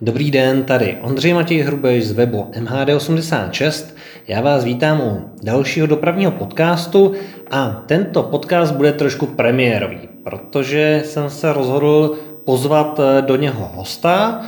Dobrý 0.00 0.30
den, 0.30 0.64
tady 0.64 0.98
Ondřej 1.02 1.34
Matěj 1.34 1.60
Hrubeš 1.60 2.06
z 2.06 2.12
webu 2.12 2.50
MHD86. 2.52 3.94
Já 4.28 4.40
vás 4.40 4.64
vítám 4.64 5.00
u 5.00 5.30
dalšího 5.42 5.86
dopravního 5.86 6.32
podcastu 6.32 7.12
a 7.50 7.82
tento 7.86 8.22
podcast 8.22 8.74
bude 8.74 8.92
trošku 8.92 9.26
premiérový, 9.26 9.98
protože 10.24 11.02
jsem 11.04 11.30
se 11.30 11.52
rozhodl 11.52 12.18
pozvat 12.44 13.00
do 13.20 13.36
něho 13.36 13.70
hosta, 13.74 14.42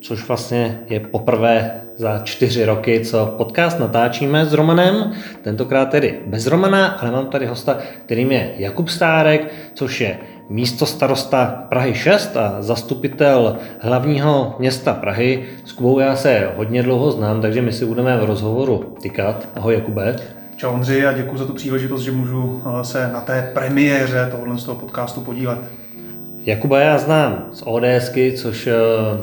což 0.00 0.28
vlastně 0.28 0.80
je 0.88 1.00
poprvé 1.00 1.80
za 1.96 2.18
čtyři 2.18 2.64
roky, 2.64 3.00
co 3.04 3.34
podcast 3.36 3.78
natáčíme 3.78 4.46
s 4.46 4.52
Romanem, 4.52 5.12
tentokrát 5.42 5.86
tedy 5.86 6.20
bez 6.26 6.46
Romana, 6.46 6.86
ale 6.86 7.10
mám 7.10 7.26
tady 7.26 7.46
hosta, 7.46 7.78
kterým 8.04 8.32
je 8.32 8.54
Jakub 8.56 8.88
Stárek, 8.88 9.52
což 9.74 10.00
je 10.00 10.18
místo 10.48 10.86
starosta 10.86 11.66
Prahy 11.68 11.94
6 11.94 12.36
a 12.36 12.56
zastupitel 12.62 13.56
hlavního 13.78 14.56
města 14.58 14.94
Prahy. 14.94 15.44
S 15.64 15.72
Kubou 15.72 15.98
já 15.98 16.16
se 16.16 16.50
hodně 16.56 16.82
dlouho 16.82 17.10
znám, 17.10 17.40
takže 17.40 17.62
my 17.62 17.72
si 17.72 17.86
budeme 17.86 18.16
v 18.16 18.24
rozhovoru 18.24 18.94
tykat. 19.02 19.48
Ahoj 19.54 19.74
Jakube. 19.74 20.16
Čau 20.56 20.70
Ondřej 20.70 21.06
a 21.06 21.12
děkuji 21.12 21.36
za 21.36 21.46
tu 21.46 21.52
příležitost, 21.52 22.02
že 22.02 22.12
můžu 22.12 22.62
eh, 22.66 22.84
se 22.84 23.10
na 23.12 23.20
té 23.20 23.50
premiéře 23.54 24.28
tohohle 24.30 24.58
z 24.58 24.64
toho 24.64 24.78
podcastu 24.78 25.20
podílet. 25.20 25.58
Jakuba 26.44 26.80
já 26.80 26.98
znám 26.98 27.46
z 27.52 27.62
ODSky, 27.62 28.32
což 28.32 28.66
eh, 28.66 28.74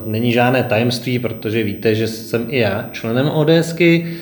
není 0.05 0.31
žádné 0.31 0.63
tajemství, 0.63 1.19
protože 1.19 1.63
víte, 1.63 1.95
že 1.95 2.07
jsem 2.07 2.45
i 2.49 2.59
já 2.59 2.89
členem 2.91 3.29
ODSky. 3.29 4.17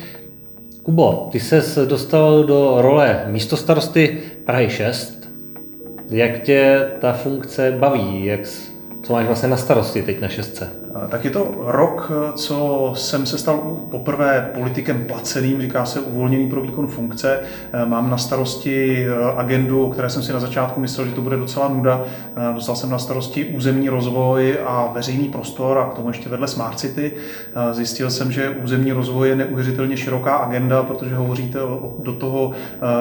Kubo, 0.84 1.30
ty 1.32 1.40
se 1.40 1.86
dostal 1.86 2.44
do 2.44 2.76
role 2.78 3.24
místostarosty 3.28 4.18
Prahy 4.46 4.70
6. 4.70 5.17
Jak 6.10 6.42
tě 6.42 6.90
ta 7.02 7.14
funkce 7.14 7.72
baví? 7.72 8.26
Jak, 8.26 8.40
co 9.04 9.14
máš 9.14 9.26
vlastně 9.26 9.50
na 9.50 9.58
starosti 9.58 10.02
teď 10.02 10.22
na 10.22 10.28
šestce? 10.28 10.70
Tak 11.10 11.26
je 11.26 11.32
to 11.32 11.56
rok, 11.66 12.12
co 12.36 12.92
jsem 12.96 13.26
se 13.26 13.38
stal 13.38 13.58
poprvé 13.92 14.50
politikem 14.54 15.06
placeným, 15.08 15.62
říká 15.62 15.86
se 15.86 16.00
uvolněný 16.00 16.50
pro 16.50 16.62
výkon 16.62 16.88
funkce. 16.88 17.40
Mám 17.86 18.10
na 18.10 18.18
starosti 18.18 19.08
agendu, 19.38 19.86
o 19.86 19.90
které 19.90 20.10
jsem 20.10 20.24
si 20.24 20.34
na 20.34 20.40
začátku 20.40 20.80
myslel, 20.80 21.08
že 21.08 21.14
to 21.14 21.22
bude 21.22 21.38
docela 21.38 21.68
nuda. 21.68 22.04
Dostal 22.54 22.76
jsem 22.76 22.90
na 22.90 23.00
starosti 23.00 23.46
územní 23.46 23.90
rozvoj 23.90 24.58
a 24.66 24.92
veřejný 24.94 25.30
prostor 25.30 25.78
a 25.78 25.86
k 25.86 25.94
tomu 25.94 26.08
ještě 26.08 26.30
vedle 26.30 26.48
Smart 26.48 26.80
City. 26.80 27.12
Zjistil 27.72 28.10
jsem, 28.10 28.32
že 28.32 28.50
územní 28.50 28.92
rozvoj 28.92 29.30
je 29.30 29.36
neuvěřitelně 29.36 29.98
široká 29.98 30.36
agenda, 30.36 30.84
protože 30.84 31.16
hovoříte 31.16 31.60
do 32.00 32.14
toho, 32.14 32.52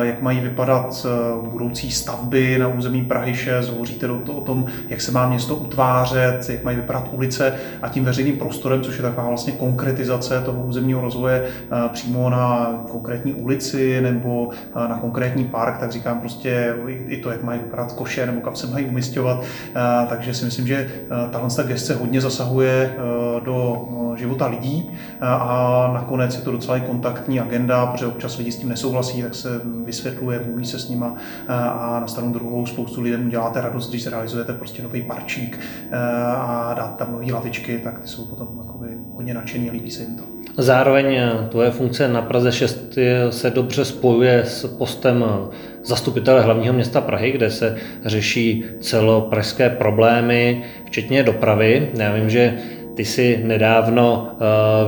jak 0.03 0.23
mají 0.23 0.41
vypadat 0.41 1.07
budoucí 1.43 1.91
stavby 1.91 2.59
na 2.59 2.69
území 2.69 3.05
Prahy 3.05 3.35
6, 3.35 3.69
hovoříte 3.69 4.09
o 4.11 4.41
tom, 4.41 4.67
jak 4.89 5.01
se 5.01 5.13
má 5.13 5.29
město 5.29 5.55
utvářet, 5.55 6.49
jak 6.49 6.65
mají 6.65 6.77
vypadat 6.77 7.09
ulice 7.13 7.55
tím 7.89 8.05
veřejným 8.05 8.39
prostorem, 8.39 8.83
což 8.83 8.97
je 8.97 9.03
taková 9.03 9.29
vlastně 9.29 9.53
konkretizace 9.53 10.41
toho 10.41 10.63
územního 10.63 11.01
rozvoje 11.01 11.45
eh, 11.45 11.89
přímo 11.93 12.31
na 12.31 12.75
konkrétní 12.91 13.35
ulici 13.35 14.01
nebo 14.01 14.51
eh, 14.53 14.89
na 14.89 14.99
konkrétní 14.99 15.45
park, 15.45 15.79
tak 15.79 15.93
říkám 15.93 16.21
prostě 16.21 16.75
i 17.09 17.17
to, 17.17 17.31
jak 17.31 17.43
mají 17.43 17.61
vypadat 17.61 17.93
koše 17.93 18.27
nebo 18.27 18.41
kam 18.41 18.57
se 18.57 18.67
mají 18.67 18.87
umistovat. 18.87 19.43
Eh, 19.43 20.07
takže 20.09 20.35
si 20.35 20.45
myslím, 20.45 20.67
že 20.67 20.91
tahle 21.31 21.49
gestce 21.67 21.95
hodně 21.95 22.21
zasahuje 22.21 22.97
do 23.45 23.89
života 24.17 24.47
lidí 24.47 24.91
a 25.21 25.91
nakonec 25.95 26.37
je 26.37 26.43
to 26.43 26.53
docela 26.53 26.77
i 26.77 26.81
kontaktní 26.81 27.41
agenda, 27.41 27.87
protože 27.87 28.07
občas 28.07 28.39
lidi 28.39 28.53
s 28.53 28.57
tím 28.57 28.69
nesouhlasí, 28.69 29.23
tak 29.23 29.35
se 29.35 29.61
vysvětluje, 29.85 30.41
mluví 30.47 30.67
se 30.67 30.79
s 30.79 30.89
nima 30.89 31.15
a 31.49 31.99
na 32.01 32.07
stranu 32.07 32.33
druhou 32.33 32.67
spoustu 32.67 33.01
lidem 33.01 33.29
děláte 33.29 33.61
radost, 33.61 33.89
když 33.89 34.05
zrealizujete 34.05 34.53
prostě 34.53 34.83
nový 34.83 35.03
parčík 35.03 35.59
a 36.37 36.75
dát 36.77 36.97
tam 36.97 37.13
nové 37.13 37.33
tak 37.79 38.01
ty 38.01 38.09
jsou 38.09 38.25
potom 38.25 38.49
jakoby 38.67 38.87
hodně 39.13 39.35
nadšení, 39.35 39.71
líbí 39.71 39.91
se 39.91 40.03
jim 40.03 40.17
to. 40.17 40.23
Zároveň 40.59 41.15
eh, 41.15 41.31
tvoje 41.49 41.71
funkce 41.71 42.09
na 42.09 42.23
Praze 42.23 42.53
6 42.53 42.99
se 43.31 43.51
dobře 43.51 43.85
spojuje 43.85 44.45
s 44.45 44.67
postem 44.67 45.25
eh, 45.27 45.57
zastupitele 45.85 46.43
hlavního 46.43 46.75
města 46.75 47.01
Prahy, 47.01 47.33
kde 47.33 47.51
se 47.51 47.77
řeší 48.05 48.65
celopražské 48.81 49.71
problémy, 49.71 50.65
včetně 50.85 51.23
dopravy. 51.23 51.91
Já 51.99 52.15
vím, 52.15 52.31
že 52.31 52.59
ty 52.97 53.05
jsi 53.05 53.41
nedávno 53.45 54.29
eh, 54.31 54.37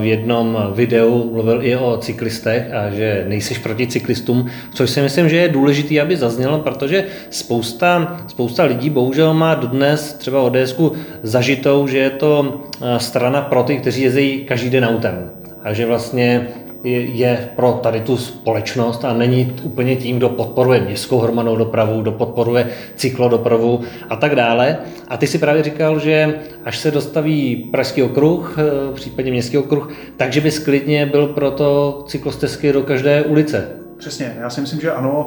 v 0.01 0.05
jednom 0.05 0.59
videu 0.75 1.31
mluvil 1.33 1.63
i 1.63 1.77
o 1.77 1.97
cyklistech 1.97 2.73
a 2.73 2.91
že 2.91 3.25
nejsiš 3.29 3.59
proti 3.59 3.87
cyklistům, 3.87 4.47
což 4.75 4.91
si 4.91 5.01
myslím, 5.01 5.29
že 5.29 5.37
je 5.37 5.49
důležité, 5.49 6.01
aby 6.01 6.17
zaznělo, 6.17 6.59
protože 6.59 7.05
spousta, 7.31 8.17
spousta 8.27 8.65
lidí 8.65 8.91
bohužel 8.91 9.35
má 9.35 9.55
dodnes 9.55 10.13
třeba 10.13 10.43
ODSku 10.43 10.93
zažitou, 11.23 11.87
že 11.87 11.99
je 11.99 12.11
to 12.11 12.61
eh, 12.83 12.99
strana 12.99 13.43
pro 13.43 13.63
ty, 13.63 13.77
kteří 13.77 14.03
jezdí 14.03 14.45
každý 14.45 14.71
den 14.71 14.85
autem. 14.85 15.31
A 15.63 15.73
že 15.73 15.87
vlastně 15.87 16.49
je 16.85 17.49
pro 17.57 17.73
tady 17.73 18.01
tu 18.01 18.17
společnost 18.17 19.05
a 19.05 19.13
není 19.13 19.57
úplně 19.63 19.97
tím, 19.97 20.17
kdo 20.17 20.29
podporuje 20.29 20.81
městskou 20.81 21.19
hromadnou 21.19 21.57
dopravu, 21.57 22.01
kdo 22.03 22.13
podporuje 22.13 22.71
cyklodopravu 22.97 23.81
a 24.09 24.17
tak 24.17 24.35
dále. 24.35 24.79
A 25.09 25.17
ty 25.17 25.27
si 25.27 25.39
právě 25.39 25.63
říkal, 25.63 25.99
že 25.99 26.39
až 26.65 26.79
se 26.79 26.91
dostaví 26.91 27.57
Pražský 27.71 28.03
okruh, 28.03 28.59
eh, 28.59 28.95
případně 28.95 29.31
Městský 29.31 29.59
okruh, 29.59 29.93
takže 30.17 30.41
by 30.41 30.51
sklidně 30.51 31.07
byl 31.07 31.27
pro 31.27 31.51
to 31.51 32.03
cyklostezky 32.09 32.73
do 32.73 32.83
každé 32.83 33.23
ulice. 33.23 33.78
Přesně, 33.99 34.37
já 34.41 34.51
si 34.51 34.61
myslím, 34.61 34.81
že 34.81 34.93
ano. 34.93 35.27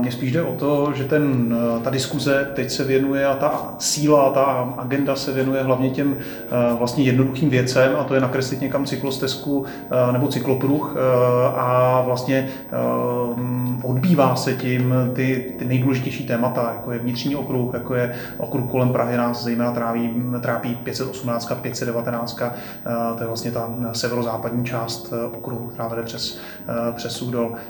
Mně 0.00 0.12
spíš 0.12 0.32
jde 0.32 0.42
o 0.42 0.52
to, 0.52 0.92
že 0.94 1.04
ten, 1.04 1.56
ta 1.84 1.90
diskuze 1.90 2.50
teď 2.54 2.70
se 2.70 2.84
věnuje 2.84 3.26
a 3.26 3.34
ta 3.34 3.74
síla, 3.78 4.30
ta 4.30 4.42
agenda 4.78 5.16
se 5.16 5.32
věnuje 5.32 5.62
hlavně 5.62 5.90
těm 5.90 6.16
vlastně 6.78 7.04
jednoduchým 7.04 7.50
věcem 7.50 7.96
a 8.00 8.04
to 8.04 8.14
je 8.14 8.20
nakreslit 8.20 8.60
někam 8.60 8.84
cyklostezku 8.84 9.64
nebo 10.12 10.28
cyklopruh 10.28 10.96
a 11.56 12.02
vlastně 12.06 12.48
odbývá 13.82 14.36
se 14.36 14.54
tím 14.54 14.94
ty, 15.14 15.54
ty 15.58 15.64
nejdůležitější 15.64 16.26
témata, 16.26 16.72
jako 16.74 16.92
je 16.92 16.98
vnitřní 16.98 17.36
okruh, 17.36 17.74
jako 17.74 17.94
je 17.94 18.14
okruh 18.38 18.70
kolem 18.70 18.88
Prahy 18.88 19.16
nás 19.16 19.44
zejména 19.44 19.72
tráví, 19.72 20.22
trápí 20.40 20.74
518, 20.74 21.52
519, 21.60 22.38
to 23.16 23.22
je 23.22 23.26
vlastně 23.26 23.50
ta 23.50 23.74
severozápadní 23.92 24.64
část 24.64 25.12
okruhu, 25.32 25.68
která 25.68 25.88
vede 25.88 26.02
přes, 26.02 26.38
přes. 26.96 27.22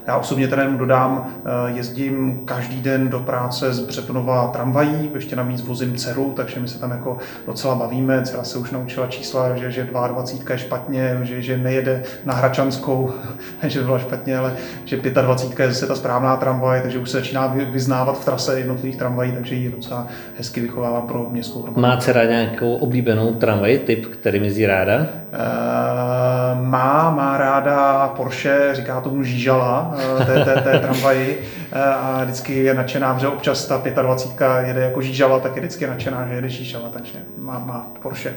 Já 0.06 0.16
osobně 0.16 0.41
jenom 0.50 0.78
dodám, 0.78 1.26
eh, 1.26 1.50
jezdím 1.66 2.42
každý 2.44 2.80
den 2.80 3.08
do 3.08 3.20
práce 3.20 3.72
z 3.72 3.80
Břetonova 3.80 4.46
tramvají, 4.46 5.10
ještě 5.14 5.36
navíc 5.36 5.62
vozím 5.62 5.96
dceru, 5.96 6.32
takže 6.36 6.60
my 6.60 6.68
se 6.68 6.78
tam 6.78 6.90
jako 6.90 7.18
docela 7.46 7.74
bavíme. 7.74 8.22
Dcera 8.22 8.44
se 8.44 8.58
už 8.58 8.70
naučila 8.70 9.06
čísla, 9.06 9.56
že, 9.56 9.70
že 9.70 9.84
22 9.84 10.52
je 10.52 10.58
špatně, 10.58 11.18
že, 11.22 11.42
že 11.42 11.56
nejede 11.56 12.02
na 12.24 12.34
Hračanskou, 12.34 13.10
že 13.62 13.82
byla 13.82 13.98
špatně, 13.98 14.38
ale 14.38 14.52
že 14.84 14.96
25 14.96 15.64
je 15.64 15.72
zase 15.72 15.86
ta 15.86 15.94
správná 15.94 16.36
tramvaj, 16.36 16.82
takže 16.82 16.98
už 16.98 17.10
se 17.10 17.16
začíná 17.16 17.46
vyznávat 17.70 18.20
v 18.20 18.24
trase 18.24 18.58
jednotlivých 18.58 18.96
tramvají, 18.96 19.32
takže 19.32 19.54
ji 19.54 19.70
docela 19.70 20.06
hezky 20.38 20.60
vychovává 20.60 21.00
pro 21.00 21.26
městskou 21.30 21.62
hromadou. 21.62 21.82
Má 21.82 21.96
dcera 21.96 22.24
nějakou 22.24 22.74
oblíbenou 22.74 23.34
tramvaj, 23.34 23.78
typ, 23.78 24.06
který 24.06 24.42
jezdí 24.44 24.66
ráda? 24.66 24.96
Uh, 24.96 26.62
má, 26.66 27.10
má 27.10 27.38
ráda 27.38 28.08
Porsche, 28.16 28.70
říká 28.72 29.00
tomu 29.00 29.22
Žížala, 29.22 29.94
uh, 29.94 30.31
té, 30.34 30.44
té, 30.44 30.60
té 30.60 30.78
tramvaji 30.78 31.40
a 31.72 32.24
vždycky 32.24 32.54
je 32.54 32.74
nadšená, 32.74 33.18
že 33.18 33.28
občas 33.28 33.66
ta 33.66 34.02
25 34.02 34.68
jede 34.68 34.80
jako 34.80 35.02
žížala, 35.02 35.40
tak 35.40 35.56
je 35.56 35.62
vždycky 35.62 35.86
nadšená, 35.86 36.26
že 36.28 36.34
jede 36.34 36.48
žížala, 36.48 36.88
takže 36.88 37.18
má, 37.38 37.58
má 37.58 37.86
Porsche. 38.02 38.34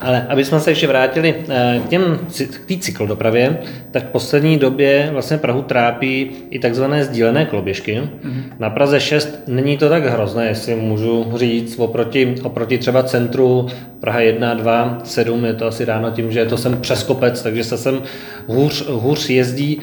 Ale 0.00 0.26
aby 0.28 0.44
jsme 0.44 0.60
se 0.60 0.70
ještě 0.70 0.86
vrátili 0.86 1.34
eh, 1.48 1.80
k 1.86 1.88
těm 1.88 2.18
k 2.64 2.66
té 2.68 2.76
cyklodopravě, 2.80 3.58
tak 3.90 4.04
v 4.04 4.10
poslední 4.10 4.58
době 4.58 5.08
vlastně 5.12 5.38
Prahu 5.38 5.62
trápí 5.62 6.30
i 6.50 6.58
takzvané 6.58 7.04
sdílené 7.04 7.44
koloběžky. 7.44 8.00
Mm-hmm. 8.00 8.42
Na 8.58 8.70
Praze 8.70 9.00
6 9.00 9.42
není 9.46 9.76
to 9.76 9.88
tak 9.88 10.04
hrozné, 10.04 10.46
jestli 10.46 10.76
můžu 10.76 11.32
říct, 11.34 11.78
oproti, 11.78 12.34
oproti 12.42 12.78
třeba 12.78 13.02
centru 13.02 13.66
Praha 14.00 14.20
1, 14.20 14.54
2, 14.54 14.98
7, 15.04 15.44
je 15.44 15.54
to 15.54 15.66
asi 15.66 15.84
ráno 15.84 16.10
tím, 16.10 16.32
že 16.32 16.38
je 16.38 16.46
to 16.46 16.56
sem 16.56 16.80
přes 16.80 17.02
kopec, 17.02 17.42
takže 17.42 17.64
se 17.64 17.78
sem 17.78 18.02
hůř, 18.46 18.88
hůř 18.88 19.30
jezdí. 19.30 19.80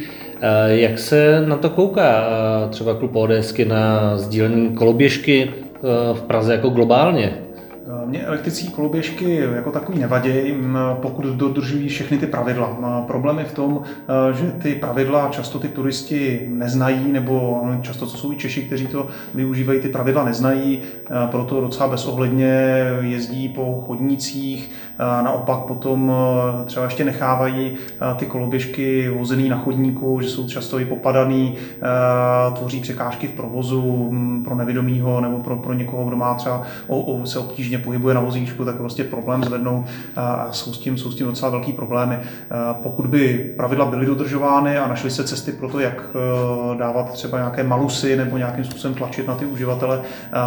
Jak 0.67 0.99
se 0.99 1.43
na 1.45 1.57
to 1.57 1.69
kouká 1.69 2.23
třeba 2.69 2.93
klub 2.93 3.15
ODSky 3.15 3.65
na 3.65 4.17
sdílené 4.17 4.69
koloběžky 4.69 5.51
v 6.13 6.21
Praze 6.21 6.53
jako 6.53 6.69
globálně? 6.69 7.44
Mně 8.05 8.23
elektrické 8.23 8.71
koloběžky 8.71 9.35
jako 9.55 9.71
takový 9.71 9.99
nevadí, 9.99 10.31
pokud 11.01 11.25
dodržují 11.25 11.89
všechny 11.89 12.17
ty 12.17 12.27
pravidla. 12.27 13.03
Problém 13.07 13.39
je 13.39 13.45
v 13.45 13.53
tom, 13.53 13.81
e, 14.29 14.33
že 14.33 14.51
ty 14.51 14.75
pravidla 14.75 15.29
často 15.29 15.59
ty 15.59 15.67
turisti 15.67 16.47
neznají, 16.49 17.11
nebo 17.11 17.63
často 17.81 18.05
to 18.05 18.17
jsou 18.17 18.31
i 18.31 18.35
Češi, 18.35 18.63
kteří 18.63 18.87
to 18.87 19.07
využívají, 19.35 19.79
ty 19.79 19.89
pravidla 19.89 20.25
neznají, 20.25 20.79
proto 21.31 21.61
docela 21.61 21.89
bezohledně 21.89 22.83
jezdí 22.99 23.49
po 23.49 23.83
chodnících, 23.87 24.71
naopak 24.99 25.59
potom 25.59 26.11
třeba 26.65 26.85
ještě 26.85 27.03
nechávají 27.03 27.73
ty 28.15 28.25
koloběžky 28.25 29.09
vozený 29.09 29.49
na 29.49 29.57
chodníku, 29.57 30.21
že 30.21 30.29
jsou 30.29 30.47
často 30.47 30.79
i 30.79 30.85
popadaný, 30.85 31.55
tvoří 32.57 32.79
překážky 32.79 33.27
v 33.27 33.31
provozu 33.31 34.13
pro 34.43 34.55
nevědomího 34.55 35.21
nebo 35.21 35.39
pro, 35.39 35.55
pro 35.55 35.73
někoho, 35.73 36.05
kdo 36.05 36.15
má 36.15 36.33
třeba 36.33 36.63
o, 36.87 36.99
o, 36.99 37.25
se 37.25 37.39
obtížně 37.39 37.74
pohybovat 37.77 37.95
pohybuje 37.95 38.15
na 38.15 38.21
vozíčku, 38.21 38.65
tak 38.65 38.75
prostě 38.75 39.03
problém 39.03 39.43
zvednout 39.43 39.85
a 40.15 40.47
jsou 40.51 40.73
s 40.73 40.79
tím, 40.79 40.97
jsou 40.97 41.11
s 41.11 41.15
tím 41.15 41.27
docela 41.27 41.51
velký 41.51 41.73
problémy. 41.73 42.17
Pokud 42.83 43.05
by 43.05 43.53
pravidla 43.57 43.85
byly 43.85 44.05
dodržovány 44.05 44.77
a 44.77 44.87
našly 44.87 45.11
se 45.11 45.23
cesty 45.23 45.51
pro 45.51 45.69
to, 45.69 45.79
jak 45.79 46.03
dávat 46.77 47.13
třeba 47.13 47.37
nějaké 47.37 47.63
malusy 47.63 48.15
nebo 48.15 48.37
nějakým 48.37 48.63
způsobem 48.63 48.95
tlačit 48.95 49.27
na 49.27 49.35
ty 49.35 49.45
uživatele, 49.45 50.01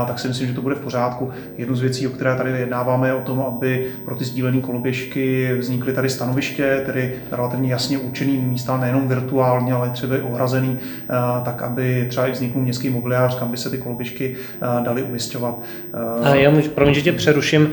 tak 0.06 0.18
si 0.18 0.28
myslím, 0.28 0.48
že 0.48 0.54
to 0.54 0.62
bude 0.62 0.74
v 0.74 0.80
pořádku. 0.80 1.30
Jednu 1.58 1.76
z 1.76 1.80
věcí, 1.80 2.06
o 2.06 2.10
které 2.10 2.36
tady 2.36 2.50
jednáváme, 2.50 3.08
je 3.08 3.14
o 3.14 3.22
tom, 3.22 3.40
aby 3.40 3.86
pro 4.04 4.14
ty 4.14 4.24
sdílené 4.24 4.60
koloběžky 4.60 5.54
vznikly 5.58 5.92
tady 5.92 6.10
stanoviště, 6.10 6.82
tedy 6.86 7.14
relativně 7.32 7.72
jasně 7.72 7.98
určený 7.98 8.36
místa, 8.36 8.76
nejenom 8.76 9.08
virtuálně, 9.08 9.72
ale 9.72 9.90
třeba 9.90 10.16
i 10.16 10.20
ohrazený, 10.20 10.78
tak 11.44 11.62
aby 11.62 12.06
třeba 12.10 12.26
i 12.26 12.30
vznikl 12.30 12.58
městský 12.58 12.90
mobiliář, 12.90 13.38
kam 13.38 13.50
by 13.50 13.56
se 13.56 13.70
ty 13.70 13.78
koloběžky 13.78 14.36
daly 14.84 15.02
umistovat. 15.02 15.58
A 16.22 16.34
já 16.34 16.50
můžu, 16.50 16.70
promiň, 16.70 16.94
že 16.94 17.02
tě 17.02 17.12
přeruším 17.18 17.70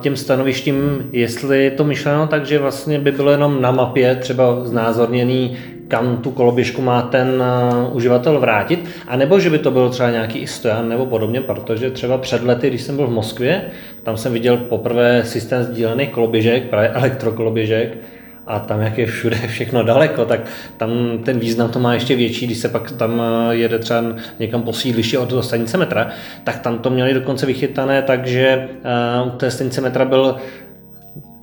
těm 0.00 0.16
stanovištím, 0.16 1.08
jestli 1.12 1.64
je 1.64 1.70
to 1.70 1.84
myšleno 1.84 2.26
tak, 2.26 2.46
že 2.46 2.58
vlastně 2.58 2.98
by 2.98 3.12
bylo 3.12 3.30
jenom 3.30 3.62
na 3.62 3.70
mapě 3.70 4.16
třeba 4.16 4.64
znázorněný 4.64 5.56
kam 5.92 6.16
tu 6.16 6.30
koloběžku 6.30 6.82
má 6.82 7.02
ten 7.02 7.42
uh, 7.42 7.96
uživatel 7.96 8.40
vrátit, 8.40 8.84
anebo 9.08 9.40
že 9.40 9.50
by 9.50 9.58
to 9.58 9.70
bylo 9.70 9.88
třeba 9.90 10.10
nějaký 10.10 10.38
i 10.38 10.46
stojan 10.46 10.88
nebo 10.88 11.06
podobně, 11.06 11.40
protože 11.40 11.90
třeba 11.90 12.18
před 12.18 12.42
lety, 12.42 12.68
když 12.68 12.82
jsem 12.82 12.96
byl 12.96 13.06
v 13.06 13.10
Moskvě, 13.10 13.62
tam 14.02 14.16
jsem 14.16 14.32
viděl 14.32 14.56
poprvé 14.56 15.24
systém 15.24 15.62
sdílených 15.62 16.08
koloběžek, 16.08 16.62
právě 16.62 16.88
elektrokoloběžek, 16.94 17.98
a 18.46 18.58
tam, 18.58 18.80
jak 18.80 18.98
je 18.98 19.06
všude 19.06 19.36
všechno 19.46 19.82
daleko, 19.82 20.24
tak 20.24 20.40
tam 20.76 20.90
ten 21.24 21.38
význam 21.38 21.70
to 21.70 21.78
má 21.78 21.94
ještě 21.94 22.16
větší, 22.16 22.46
když 22.46 22.58
se 22.58 22.68
pak 22.68 22.90
tam 22.90 23.22
jede 23.50 23.78
třeba 23.78 24.02
někam 24.38 24.62
po 24.62 24.72
sídlišti 24.72 25.18
od 25.18 25.44
stanice 25.44 25.78
metra, 25.78 26.08
tak 26.44 26.58
tam 26.58 26.78
to 26.78 26.90
měli 26.90 27.14
dokonce 27.14 27.46
vychytané, 27.46 28.02
takže 28.02 28.68
uh, 29.22 29.34
u 29.34 29.36
té 29.36 29.50
stanice 29.50 29.80
metra 29.80 30.04
byl 30.04 30.36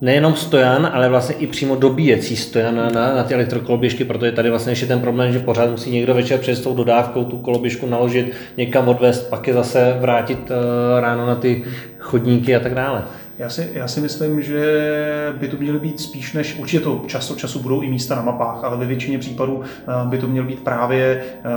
nejenom 0.01 0.35
stojan, 0.35 0.89
ale 0.93 1.09
vlastně 1.09 1.35
i 1.35 1.47
přímo 1.47 1.75
dobíjecí 1.75 2.35
stojan 2.35 2.75
na, 2.75 2.89
na, 2.89 3.15
na 3.15 3.23
ty 3.23 3.33
elektrokoloběžky, 3.33 4.05
protože 4.05 4.31
tady 4.31 4.49
vlastně 4.49 4.71
ještě 4.71 4.85
ten 4.85 4.99
problém, 4.99 5.31
že 5.31 5.39
pořád 5.39 5.71
musí 5.71 5.91
někdo 5.91 6.13
večer 6.13 6.39
přes 6.39 6.59
tou 6.59 6.75
dodávkou 6.75 7.23
tu 7.23 7.37
koloběžku 7.37 7.85
naložit, 7.85 8.31
někam 8.57 8.87
odvést, 8.87 9.29
pak 9.29 9.47
je 9.47 9.53
zase 9.53 9.97
vrátit 9.99 10.39
uh, 10.39 10.99
ráno 10.99 11.25
na 11.25 11.35
ty 11.35 11.63
chodníky 12.09 12.55
a 12.55 12.59
tak 12.59 12.75
dále. 12.75 13.03
Já 13.39 13.49
si, 13.49 13.69
já 13.73 13.87
si 13.87 14.01
myslím, 14.01 14.41
že 14.41 15.33
by 15.39 15.47
to 15.47 15.57
měly 15.57 15.79
být 15.79 15.99
spíš 15.99 16.33
než, 16.33 16.59
určitě 16.59 16.83
to 16.83 17.03
čas 17.07 17.31
od 17.31 17.37
času 17.37 17.59
budou 17.59 17.81
i 17.81 17.89
místa 17.89 18.15
na 18.15 18.21
mapách, 18.21 18.63
ale 18.63 18.77
ve 18.77 18.85
většině 18.85 19.19
případů 19.19 19.61
eh, 19.63 20.09
by 20.09 20.17
to 20.17 20.27
měly 20.27 20.47
být 20.47 20.59
právě 20.59 21.23
eh, 21.23 21.49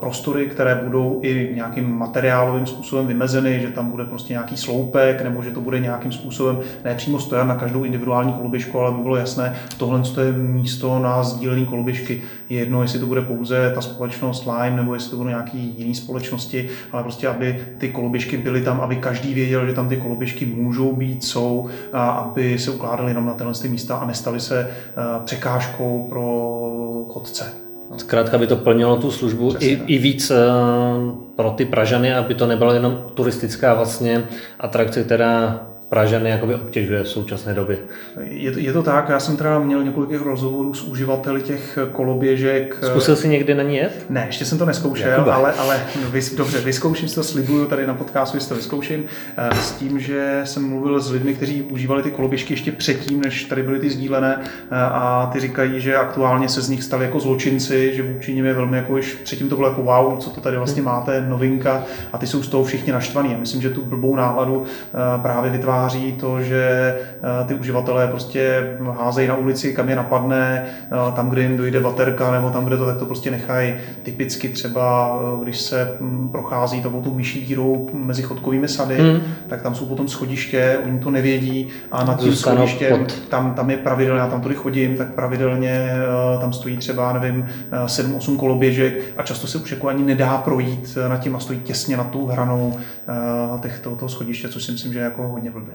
prostory, 0.00 0.46
které 0.46 0.74
budou 0.74 1.20
i 1.22 1.52
nějakým 1.54 1.98
materiálovým 1.98 2.66
způsobem 2.66 3.06
vymezeny, 3.06 3.60
že 3.60 3.68
tam 3.68 3.90
bude 3.90 4.04
prostě 4.04 4.32
nějaký 4.32 4.56
sloupek, 4.56 5.22
nebo 5.22 5.42
že 5.42 5.50
to 5.50 5.60
bude 5.60 5.80
nějakým 5.80 6.12
způsobem 6.12 6.58
ne 6.84 6.94
přímo 6.94 7.18
stojat 7.18 7.46
na 7.46 7.56
každou 7.56 7.84
individuální 7.84 8.32
koloběžku, 8.32 8.80
ale 8.80 8.92
by 8.92 9.02
bylo 9.02 9.16
jasné, 9.16 9.54
tohle 9.78 10.02
je 10.24 10.32
místo 10.32 10.98
na 10.98 11.22
sdílené 11.22 11.66
koloběžky. 11.66 12.22
Je 12.48 12.58
jedno, 12.58 12.82
jestli 12.82 12.98
to 12.98 13.06
bude 13.06 13.20
pouze 13.20 13.72
ta 13.74 13.80
společnost 13.80 14.46
Lime, 14.46 14.76
nebo 14.76 14.94
jestli 14.94 15.10
to 15.10 15.16
budou 15.16 15.28
nějaký 15.28 15.74
jiný 15.78 15.94
společnosti, 15.94 16.68
ale 16.92 17.02
prostě, 17.02 17.28
aby 17.28 17.64
ty 17.78 17.88
koloběžky 17.88 18.36
byly 18.36 18.60
tam, 18.60 18.80
aby 18.80 18.96
každý 18.96 19.34
věděl, 19.34 19.66
že 19.66 19.72
tam 19.72 19.88
ty 19.88 19.93
koloběžky 19.96 20.46
můžou 20.46 20.92
být 20.92 21.24
jsou, 21.24 21.68
aby 21.92 22.58
se 22.58 22.70
ukládaly 22.70 23.10
jenom 23.10 23.26
na 23.26 23.34
tyhle 23.34 23.52
místa 23.68 23.96
a 23.96 24.06
nestaly 24.06 24.40
se 24.40 24.70
překážkou 25.24 26.06
pro 26.08 26.24
chodce. 27.08 27.44
Zkrátka 27.96 28.38
by 28.38 28.46
to 28.46 28.56
plnilo 28.56 28.96
tu 28.96 29.10
službu 29.10 29.54
i, 29.58 29.80
i 29.86 29.98
víc 29.98 30.32
pro 31.36 31.50
ty 31.50 31.64
Pražany, 31.64 32.14
aby 32.14 32.34
to 32.34 32.46
nebyla 32.46 32.74
jenom 32.74 33.04
turistická 33.14 33.74
vlastně 33.74 34.24
atrakce, 34.60 35.04
která 35.04 35.66
Pražany 35.88 36.30
jakoby 36.30 36.54
obtěžuje 36.54 37.02
v 37.02 37.08
současné 37.08 37.54
době. 37.54 37.78
Je 38.20 38.52
to, 38.52 38.58
je 38.58 38.72
to 38.72 38.82
tak, 38.82 39.08
já 39.08 39.20
jsem 39.20 39.36
teda 39.36 39.58
měl 39.58 39.84
několik 39.84 40.20
rozhovorů 40.20 40.74
s 40.74 40.82
uživateli 40.82 41.42
těch 41.42 41.78
koloběžek. 41.92 42.78
Zkusil 42.82 43.16
jsi 43.16 43.28
někdy 43.28 43.54
na 43.54 43.62
ní 43.62 43.76
jet? 43.76 44.06
Ne, 44.10 44.24
ještě 44.26 44.44
jsem 44.44 44.58
to 44.58 44.66
neskoušel, 44.66 45.10
Jakuba. 45.10 45.34
ale, 45.34 45.52
ale 45.52 45.80
vys, 46.10 46.34
dobře, 46.34 46.60
vyzkouším 46.60 47.08
si 47.08 47.14
to, 47.14 47.22
slibuju 47.22 47.66
tady 47.66 47.86
na 47.86 47.94
podcastu, 47.94 48.38
že 48.38 48.48
to 48.48 48.54
vyzkouším, 48.54 49.04
eh, 49.36 49.54
s 49.54 49.72
tím, 49.72 50.00
že 50.00 50.40
jsem 50.44 50.68
mluvil 50.68 51.00
s 51.00 51.10
lidmi, 51.10 51.34
kteří 51.34 51.62
užívali 51.62 52.02
ty 52.02 52.10
koloběžky 52.10 52.52
ještě 52.52 52.72
předtím, 52.72 53.20
než 53.20 53.44
tady 53.44 53.62
byly 53.62 53.80
ty 53.80 53.90
sdílené 53.90 54.40
eh, 54.42 54.76
a 54.80 55.30
ty 55.32 55.40
říkají, 55.40 55.80
že 55.80 55.96
aktuálně 55.96 56.48
se 56.48 56.62
z 56.62 56.68
nich 56.68 56.82
stali 56.82 57.04
jako 57.04 57.20
zločinci, 57.20 57.94
že 57.94 58.02
vůči 58.02 58.34
nim 58.34 58.46
je 58.46 58.54
velmi 58.54 58.76
jako, 58.76 58.92
už 58.92 59.14
předtím 59.14 59.48
to 59.48 59.56
bylo 59.56 59.68
jako 59.68 59.82
wow, 59.82 60.18
co 60.18 60.30
to 60.30 60.40
tady 60.40 60.56
vlastně 60.56 60.82
máte, 60.82 61.20
novinka 61.20 61.84
a 62.12 62.18
ty 62.18 62.26
jsou 62.26 62.42
z 62.42 62.48
toho 62.48 62.64
všichni 62.64 62.92
naštvaní. 62.92 63.32
Já 63.32 63.38
myslím, 63.38 63.62
že 63.62 63.70
tu 63.70 63.84
blbou 63.84 64.16
náladu 64.16 64.64
eh, 64.64 65.22
právě 65.22 65.50
vytváří 65.50 65.73
vytváří 65.74 66.12
to, 66.12 66.40
že 66.40 66.94
eh, 66.98 67.44
ty 67.44 67.54
uživatelé 67.54 68.08
prostě 68.08 68.76
házejí 68.98 69.28
na 69.28 69.36
ulici, 69.36 69.74
kam 69.74 69.88
je 69.88 69.96
napadne, 69.96 70.66
eh, 70.66 71.12
tam, 71.12 71.30
kde 71.30 71.42
jim 71.42 71.56
dojde 71.56 71.80
baterka, 71.80 72.30
nebo 72.30 72.50
tam, 72.50 72.64
kde 72.64 72.76
to, 72.76 72.86
tak 72.86 72.98
to 72.98 73.06
prostě 73.06 73.30
nechají. 73.30 73.74
Typicky 74.02 74.48
třeba, 74.48 75.18
eh, 75.20 75.42
když 75.42 75.60
se 75.60 75.96
hm, 76.00 76.28
prochází 76.32 76.82
takovou 76.82 77.02
tu 77.02 77.14
myší 77.14 77.46
dírou 77.46 77.90
mezi 77.92 78.22
chodkovými 78.22 78.68
sady, 78.68 78.98
hmm. 78.98 79.20
tak 79.48 79.62
tam 79.62 79.74
jsou 79.74 79.86
potom 79.86 80.08
schodiště, 80.08 80.78
oni 80.86 80.98
to 80.98 81.10
nevědí 81.10 81.68
a 81.90 82.04
nad 82.04 82.20
tím 82.20 82.34
schodištěm, 82.34 83.06
tam, 83.28 83.54
tam 83.54 83.70
je 83.70 83.76
pravidelně, 83.76 84.20
já 84.20 84.28
tam 84.28 84.40
tudy 84.40 84.54
chodím, 84.54 84.96
tak 84.96 85.14
pravidelně 85.14 85.90
tam 86.40 86.52
stojí 86.52 86.76
třeba, 86.76 87.12
nevím, 87.12 87.46
7-8 87.86 88.36
koloběžek 88.36 89.02
a 89.16 89.22
často 89.22 89.46
se 89.46 89.58
už 89.58 89.70
jako 89.70 89.88
ani 89.88 90.04
nedá 90.04 90.36
projít 90.38 90.98
nad 91.08 91.16
tím 91.16 91.36
a 91.36 91.40
stojí 91.40 91.60
těsně 91.60 91.96
nad 91.96 92.10
tou 92.10 92.26
hranou 92.26 92.74
těch, 93.62 93.80
toho, 93.80 93.96
toho 93.96 94.08
schodiště, 94.08 94.48
což 94.48 94.64
si 94.64 94.72
myslím, 94.72 94.92
že 94.92 94.98
je 94.98 95.04
jako 95.04 95.28
hodně 95.28 95.50
blbě. 95.64 95.74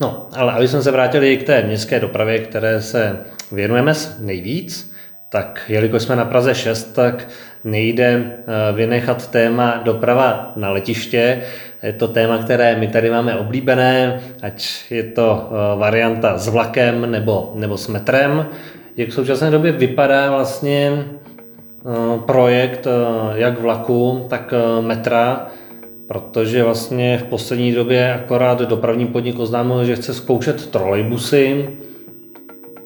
No, 0.00 0.26
ale 0.36 0.52
aby 0.52 0.68
jsme 0.68 0.82
se 0.82 0.90
vrátili 0.90 1.36
k 1.36 1.46
té 1.46 1.62
městské 1.62 2.00
dopravě, 2.00 2.38
které 2.38 2.82
se 2.82 3.16
věnujeme 3.52 3.92
nejvíc, 4.20 4.92
tak 5.28 5.64
jelikož 5.68 6.02
jsme 6.02 6.16
na 6.16 6.24
Praze 6.24 6.54
6, 6.54 6.92
tak 6.92 7.28
nejde 7.64 8.06
eh, 8.12 8.72
vynechat 8.72 9.30
téma 9.30 9.80
doprava 9.84 10.52
na 10.56 10.70
letiště. 10.70 11.42
Je 11.82 11.92
to 11.92 12.08
téma, 12.08 12.38
které 12.38 12.76
my 12.76 12.88
tady 12.88 13.10
máme 13.10 13.36
oblíbené, 13.36 14.20
ať 14.42 14.84
je 14.90 15.02
to 15.02 15.48
eh, 15.50 15.78
varianta 15.78 16.38
s 16.38 16.48
vlakem 16.48 17.10
nebo, 17.10 17.52
nebo 17.54 17.76
s 17.76 17.88
metrem. 17.88 18.46
Jak 18.96 19.08
v 19.08 19.14
současné 19.14 19.50
době 19.50 19.72
vypadá 19.72 20.30
vlastně 20.30 20.92
eh, 20.94 22.18
projekt 22.26 22.86
jak 23.34 23.60
vlaku, 23.60 24.26
tak 24.30 24.54
metra, 24.80 25.46
protože 26.10 26.64
vlastně 26.64 27.18
v 27.18 27.22
poslední 27.22 27.72
době 27.72 28.14
akorát 28.14 28.60
dopravní 28.60 29.06
podnik 29.06 29.38
oznámil, 29.38 29.84
že 29.84 29.96
chce 29.96 30.14
zkoušet 30.14 30.66
trolejbusy, 30.66 31.70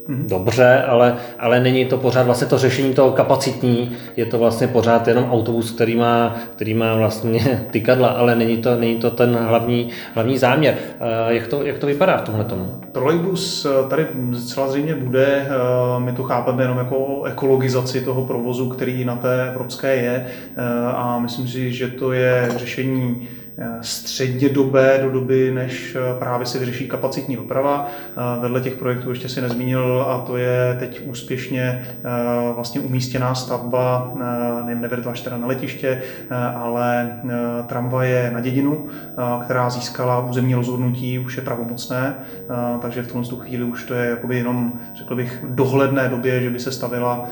Mhm. 0.09 0.27
Dobře, 0.29 0.83
ale, 0.83 1.17
ale 1.39 1.61
není 1.61 1.85
to 1.85 1.99
pořád 1.99 2.23
vlastně 2.23 2.47
to 2.47 2.59
řešení 2.59 2.95
toho 2.95 3.13
kapacitní, 3.13 3.93
je 4.17 4.27
to 4.27 4.39
vlastně 4.39 4.69
pořád 4.69 5.09
jenom 5.09 5.31
autobus, 5.31 5.71
který 5.71 5.97
má, 5.97 6.37
který 6.57 6.75
má 6.75 6.95
vlastně 6.95 7.67
tykadla, 7.71 8.09
ale 8.09 8.37
není 8.37 8.57
to, 8.57 8.77
není 8.77 8.97
to 8.97 9.11
ten 9.11 9.37
hlavní, 9.37 9.89
hlavní 10.15 10.39
záměr. 10.39 10.75
Eh, 11.01 11.35
jak 11.35 11.47
to, 11.47 11.63
jak 11.63 11.79
to 11.79 11.87
vypadá 11.87 12.17
v 12.17 12.23
tomhle 12.23 12.45
tomu? 12.45 12.81
Trolejbus 12.93 13.67
eh, 13.67 13.89
tady 13.89 14.07
zcela 14.33 14.69
zřejmě 14.69 14.95
bude, 14.95 15.27
eh, 15.27 15.51
my 16.01 16.13
to 16.13 16.23
chápeme 16.23 16.63
jenom 16.63 16.79
jako 16.79 17.25
ekologizaci 17.25 18.01
toho 18.01 18.27
provozu, 18.27 18.69
který 18.69 19.05
na 19.05 19.17
té 19.17 19.49
evropské 19.49 19.97
je 19.97 20.27
a 20.95 21.19
myslím 21.19 21.49
si, 21.49 21.73
že 21.73 21.89
to 21.89 22.13
je 22.13 22.49
řešení 22.57 23.29
střednědobé 23.81 24.99
do 25.03 25.11
doby, 25.11 25.51
než 25.55 25.97
eh, 25.97 26.19
právě 26.19 26.47
se 26.47 26.59
vyřeší 26.59 26.89
kapacitní 26.89 27.37
doprava. 27.37 27.87
Eh, 28.17 28.41
vedle 28.41 28.61
těch 28.61 28.77
projektů 28.77 29.11
ještě 29.11 29.29
si 29.29 29.41
nezmínil, 29.41 30.05
a 30.09 30.21
to 30.21 30.37
je 30.37 30.77
teď 30.79 31.01
úspěšně 31.07 31.83
eh, 31.89 32.53
vlastně 32.55 32.81
umístěná 32.81 33.35
stavba, 33.35 34.13
nevím, 34.65 34.83
nevedla 34.83 35.13
teda 35.25 35.37
na 35.37 35.47
letiště, 35.47 36.03
ale 36.55 37.21
tramvaje 37.67 38.31
na 38.35 38.41
dědinu, 38.41 38.87
která 39.45 39.71
získala 39.71 40.27
územní 40.27 40.55
rozhodnutí, 40.55 41.19
už 41.19 41.37
je 41.37 41.43
pravomocné, 41.43 42.15
takže 42.81 43.03
v 43.03 43.13
tomto 43.13 43.37
chvíli 43.37 43.65
už 43.65 43.85
to 43.85 43.95
je 43.95 44.11
jakoby 44.11 44.37
jenom, 44.37 44.73
řekl 44.95 45.17
bych, 45.17 45.45
dohledné 45.49 46.09
době, 46.09 46.43
že 46.43 46.51
by 46.51 46.59
se 46.59 46.73
stavila 46.73 47.29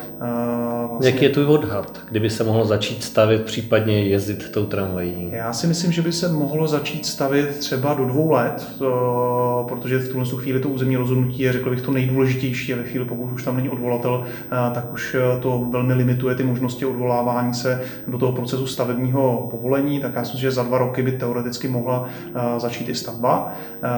Vlastně... 0.92 1.10
Jaký 1.10 1.24
je 1.24 1.30
tvůj 1.30 1.44
odhad, 1.44 2.00
kdyby 2.10 2.30
se 2.30 2.44
mohlo 2.44 2.64
začít 2.64 3.02
stavět, 3.04 3.44
případně 3.44 4.02
jezdit 4.02 4.52
tou 4.52 4.66
tramvají? 4.66 5.28
Já 5.32 5.52
si 5.52 5.66
myslím, 5.66 5.92
že 5.92 6.02
by 6.02 6.11
se 6.12 6.28
mohlo 6.28 6.68
začít 6.68 7.06
stavět 7.06 7.58
třeba 7.58 7.94
do 7.94 8.04
dvou 8.04 8.30
let, 8.30 8.72
protože 9.68 9.98
v 9.98 10.08
tuhle 10.08 10.26
chvíli 10.26 10.60
to 10.60 10.68
územní 10.68 10.96
rozhodnutí 10.96 11.42
je, 11.42 11.52
řekl 11.52 11.70
bych, 11.70 11.82
to 11.82 11.92
nejdůležitější 11.92 12.74
a 12.74 12.76
ve 12.76 12.82
chvíli, 12.82 13.04
pokud 13.04 13.32
už 13.32 13.44
tam 13.44 13.56
není 13.56 13.68
odvolatel, 13.68 14.24
tak 14.74 14.92
už 14.92 15.14
e, 15.14 15.40
to 15.40 15.66
velmi 15.70 15.94
limituje 15.94 16.34
ty 16.34 16.42
možnosti 16.42 16.86
odvolávání 16.86 17.54
se 17.54 17.82
do 18.06 18.18
toho 18.18 18.32
procesu 18.32 18.66
stavebního 18.66 19.48
povolení, 19.50 20.00
tak 20.00 20.14
já 20.14 20.20
myslím, 20.20 20.40
že 20.40 20.50
za 20.50 20.62
dva 20.62 20.78
roky 20.78 21.02
by 21.02 21.12
teoreticky 21.12 21.68
mohla 21.68 22.08
začít 22.58 22.88
i 22.88 22.94
stavba, 22.94 23.52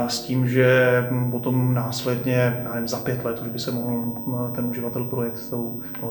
s 0.08 0.20
tím, 0.20 0.48
že 0.48 0.90
potom 1.30 1.74
následně, 1.74 2.60
já 2.64 2.74
nevím, 2.74 2.88
za 2.88 2.96
pět 2.96 3.24
let 3.24 3.40
už 3.42 3.48
by 3.48 3.58
se 3.58 3.70
mohl 3.70 4.12
ten 4.54 4.64
uživatel 4.64 5.04
projet 5.04 5.54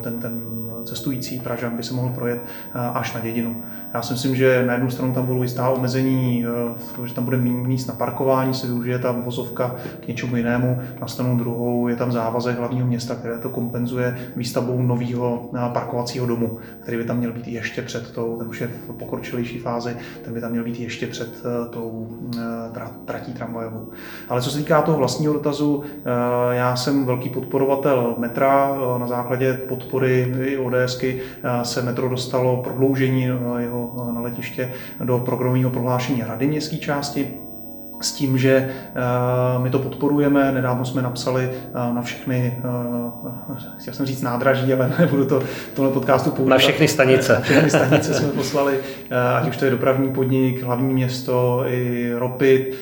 ten, 0.01 0.19
ten 0.19 0.41
cestující 0.83 1.39
Pražan 1.39 1.77
by 1.77 1.83
se 1.83 1.93
mohl 1.93 2.09
projet 2.09 2.41
až 2.73 3.13
na 3.13 3.19
dědinu. 3.19 3.63
Já 3.93 4.01
si 4.01 4.13
myslím, 4.13 4.35
že 4.35 4.65
na 4.65 4.73
jednu 4.73 4.89
stranu 4.89 5.13
tam 5.13 5.25
budou 5.25 5.43
jistá 5.43 5.69
omezení 5.69 5.92
omezení, 5.93 6.45
že 7.05 7.13
tam 7.13 7.25
bude 7.25 7.37
míst 7.37 7.87
na 7.87 7.93
parkování, 7.93 8.53
se 8.53 8.67
využije 8.67 8.99
ta 8.99 9.11
vozovka 9.11 9.75
k 9.99 10.07
něčemu 10.07 10.35
jinému. 10.35 10.79
Na 11.01 11.07
stranu 11.07 11.37
druhou 11.37 11.87
je 11.87 11.95
tam 11.95 12.11
závazek 12.11 12.59
hlavního 12.59 12.87
města, 12.87 13.15
které 13.15 13.37
to 13.37 13.49
kompenzuje 13.49 14.17
výstavbou 14.35 14.81
nového 14.81 15.49
parkovacího 15.73 16.25
domu, 16.25 16.57
který 16.79 16.97
by 16.97 17.03
tam 17.03 17.17
měl 17.17 17.31
být 17.31 17.47
ještě 17.47 17.81
před 17.81 18.11
tou, 18.11 18.37
ten 18.37 18.47
už 18.47 18.61
je 18.61 18.67
v 18.67 18.93
pokročilejší 18.93 19.59
fázi, 19.59 19.95
ten 20.25 20.33
by 20.33 20.41
tam 20.41 20.51
měl 20.51 20.63
být 20.63 20.79
ještě 20.79 21.07
před 21.07 21.43
tou 21.69 22.07
tratí 23.05 23.33
tramvajovou. 23.33 23.89
Ale 24.29 24.41
co 24.41 24.49
se 24.49 24.57
týká 24.57 24.81
toho 24.81 24.97
vlastního 24.97 25.33
dotazu, 25.33 25.83
já 26.51 26.75
jsem 26.75 27.05
velký 27.05 27.29
podporovatel 27.29 28.15
metra. 28.17 28.77
Na 28.97 29.07
základě 29.07 29.53
podpory 29.53 30.33
i 30.43 30.57
ODSky 30.57 31.21
se 31.63 31.81
metro 31.81 32.09
dostalo 32.09 32.57
prodloužení 32.63 33.21
jeho 33.57 34.11
na 34.13 34.21
letiště 34.21 34.71
do 35.03 35.19
programového 35.19 35.69
prohlášení 35.83 36.23
Rady 36.23 36.47
městské 36.47 36.77
části 36.77 37.42
s 38.01 38.11
tím, 38.11 38.37
že 38.37 38.69
eh, 38.95 39.59
my 39.59 39.69
to 39.69 39.79
podporujeme. 39.79 40.51
Nedávno 40.51 40.85
jsme 40.85 41.01
napsali 41.01 41.49
eh, 41.53 41.93
na 41.93 42.01
všechny, 42.01 42.57
eh, 42.57 43.79
chtěl 43.79 43.93
jsem 43.93 44.05
říct 44.05 44.21
nádraží, 44.21 44.73
ale 44.73 44.93
nebudu 44.99 45.25
to 45.25 45.39
v 45.39 45.75
tomhle 45.75 45.93
podcastu 45.93 46.29
používat. 46.29 46.49
Na 46.49 46.57
všechny 46.57 46.87
stanice. 46.87 47.33
Na 47.33 47.39
všechny 47.39 47.69
stanice 47.69 48.13
jsme 48.13 48.27
poslali, 48.27 48.73
ať 49.35 49.49
už 49.49 49.57
to 49.57 49.65
je 49.65 49.71
dopravní 49.71 50.13
podnik, 50.13 50.63
hlavní 50.63 50.93
město 50.93 51.63
i 51.67 52.11
Ropit, 52.15 52.75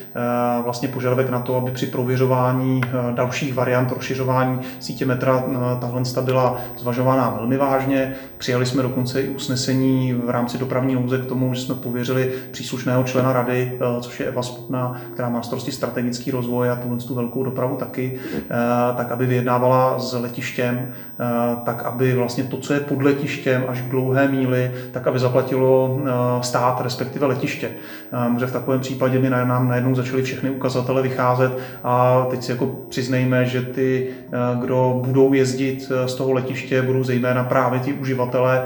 vlastně 0.63 0.87
požadavek 0.87 1.29
na 1.29 1.39
to, 1.39 1.55
aby 1.55 1.71
při 1.71 1.85
prověřování 1.85 2.81
dalších 3.15 3.53
variant 3.53 3.91
rozšiřování 3.91 4.59
sítě 4.79 5.05
metra 5.05 5.43
tahle 5.81 6.01
byla 6.21 6.61
zvažována 6.77 7.33
velmi 7.37 7.57
vážně. 7.57 8.15
Přijali 8.37 8.65
jsme 8.65 8.83
dokonce 8.83 9.21
i 9.21 9.29
usnesení 9.29 10.13
v 10.13 10.29
rámci 10.29 10.57
dopravní 10.57 10.95
nouze 10.95 11.17
k 11.17 11.25
tomu, 11.25 11.53
že 11.53 11.61
jsme 11.61 11.75
pověřili 11.75 12.31
příslušného 12.51 13.03
člena 13.03 13.33
rady, 13.33 13.79
což 14.01 14.19
je 14.19 14.25
Eva 14.25 14.43
Sputná, 14.43 15.01
která 15.13 15.29
má 15.29 15.41
starosti 15.41 15.71
strategický 15.71 16.31
rozvoj 16.31 16.69
a 16.69 16.75
tuhle 16.75 16.97
tu 16.97 17.15
velkou 17.15 17.43
dopravu 17.43 17.75
taky, 17.75 18.19
eh, 18.35 18.47
tak 18.97 19.11
aby 19.11 19.25
vyjednávala 19.25 19.99
s 19.99 20.13
letištěm, 20.13 20.87
eh, 20.87 21.25
tak 21.65 21.83
aby 21.83 22.13
vlastně 22.13 22.43
to, 22.43 22.57
co 22.57 22.73
je 22.73 22.79
pod 22.79 23.01
letištěm 23.01 23.63
až 23.67 23.81
k 23.81 23.89
dlouhé 23.89 24.27
míly, 24.27 24.71
tak 24.91 25.07
aby 25.07 25.19
zaplatilo 25.19 26.01
eh, 26.03 26.09
stát, 26.43 26.81
respektive 26.81 27.25
letiště. 27.25 27.71
Že 28.39 28.45
v 28.45 28.51
takovém 28.51 28.79
případě 28.79 29.19
by 29.19 29.29
nám 29.29 29.67
najednou 29.67 29.95
začaly 29.95 30.23
všechny 30.23 30.49
ukazatele 30.49 31.01
vycházet 31.01 31.57
a 31.83 32.25
teď 32.29 32.43
si 32.43 32.51
jako 32.51 32.67
přiznejme, 32.89 33.45
že 33.45 33.61
ty, 33.61 34.07
kdo 34.61 35.01
budou 35.05 35.33
jezdit 35.33 35.91
z 36.05 36.13
toho 36.13 36.33
letiště, 36.33 36.81
budou 36.81 37.03
zejména 37.03 37.43
právě 37.43 37.79
ti 37.79 37.93
uživatelé 37.93 38.63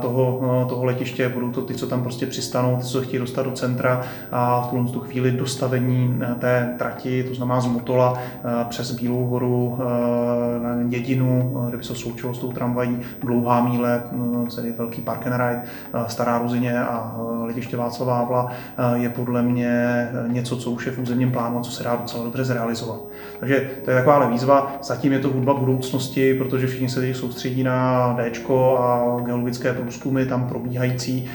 toho, 0.00 0.66
toho 0.68 0.84
letiště, 0.84 1.28
budou 1.28 1.50
to 1.50 1.62
ty, 1.62 1.74
co 1.74 1.86
tam 1.86 2.02
prostě 2.02 2.26
přistanou, 2.26 2.76
ty, 2.76 2.82
co 2.82 3.02
chtějí 3.02 3.20
dostat 3.20 3.42
do 3.42 3.50
centra 3.50 4.00
a 4.32 4.70
v 4.72 4.92
tu 4.92 5.00
chvíli 5.00 5.30
dostanou 5.30 5.51
postavení 5.52 6.20
eh, 6.22 6.34
té 6.34 6.74
trati, 6.78 7.24
to 7.28 7.34
znamená 7.34 7.60
z 7.60 7.66
Motola 7.66 8.18
eh, 8.18 8.64
přes 8.68 8.92
Bílou 8.92 9.26
horu 9.26 9.78
eh, 9.78 10.60
na 10.62 10.82
Dědinu, 10.88 11.56
kde 11.68 11.76
by 11.76 11.84
se 11.84 11.94
sloučilo 11.94 12.34
s 12.34 12.38
tou 12.38 12.52
tramvají, 12.52 13.00
dlouhá 13.22 13.68
míle, 13.68 14.02
celý 14.48 14.72
velký 14.72 15.00
park 15.00 15.26
and 15.26 15.32
ride, 15.32 15.62
Stará 16.06 16.38
Ruzině 16.38 16.84
a 16.84 17.16
letiště 17.42 17.76
Václava 17.76 18.18
Havla 18.18 18.52
je 18.94 19.08
podle 19.08 19.42
mě 19.42 20.08
něco, 20.26 20.56
co 20.56 20.70
už 20.70 20.86
je 20.86 20.92
v 20.92 20.98
územním 20.98 21.32
plánu 21.32 21.58
a 21.58 21.62
co 21.62 21.70
se 21.70 21.84
dá 21.84 21.96
docela 21.96 22.24
dobře 22.24 22.44
zrealizovat. 22.44 23.00
Takže 23.40 23.70
to 23.84 23.90
je 23.90 23.96
taková 23.96 24.26
výzva. 24.26 24.76
Zatím 24.82 25.12
je 25.12 25.18
to 25.18 25.28
hudba 25.28 25.54
budoucnosti, 25.54 26.34
protože 26.34 26.66
všichni 26.66 26.88
se 26.88 27.00
teď 27.00 27.16
soustředí 27.16 27.62
na 27.62 28.12
D 28.16 28.30
a 28.78 29.20
geologické 29.24 29.72
průzkumy 29.72 30.26
tam 30.26 30.48
probíhající, 30.48 31.30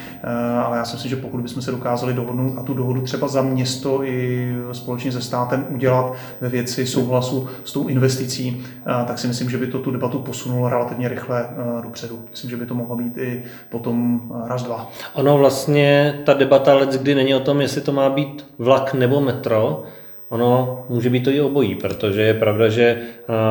ale 0.64 0.78
já 0.78 0.86
si 0.86 0.96
myslím, 0.96 1.10
že 1.10 1.16
pokud 1.16 1.42
bychom 1.42 1.62
se 1.62 1.72
dokázali 1.72 2.14
dohodnout 2.14 2.58
a 2.58 2.64
tu 2.64 2.74
dohodu 2.74 3.02
třeba 3.02 3.28
za 3.28 3.42
město 3.42 4.04
i 4.08 4.54
společně 4.72 5.12
se 5.12 5.22
státem 5.22 5.66
udělat 5.70 6.14
ve 6.42 6.50
věci 6.50 6.88
souhlasu 6.88 7.50
s 7.64 7.72
tou 7.74 7.88
investicí, 7.88 8.64
tak 9.08 9.20
si 9.20 9.28
myslím, 9.28 9.50
že 9.50 9.58
by 9.58 9.68
to 9.68 9.80
tu 9.80 9.92
debatu 9.92 10.20
posunulo 10.20 10.70
relativně 10.70 11.10
rychle 11.10 11.50
dopředu. 11.84 12.20
Myslím, 12.32 12.50
že 12.50 12.58
by 12.58 12.66
to 12.66 12.74
mohlo 12.74 12.96
být 12.96 13.18
i 13.18 13.44
potom 13.70 14.22
raz, 14.48 14.64
dva. 14.64 14.92
Ono 15.14 15.38
vlastně, 15.38 16.20
ta 16.26 16.34
debata 16.34 16.74
let, 16.76 16.90
kdy 16.90 17.16
není 17.16 17.36
o 17.36 17.40
tom, 17.40 17.62
jestli 17.62 17.82
to 17.82 17.92
má 17.92 18.10
být 18.10 18.46
vlak 18.58 18.94
nebo 18.94 19.22
metro, 19.22 19.84
Ono 20.30 20.86
může 20.90 21.10
být 21.10 21.24
to 21.24 21.30
i 21.30 21.42
obojí, 21.42 21.76
protože 21.76 22.22
je 22.22 22.34
pravda, 22.34 22.70
že 22.70 23.02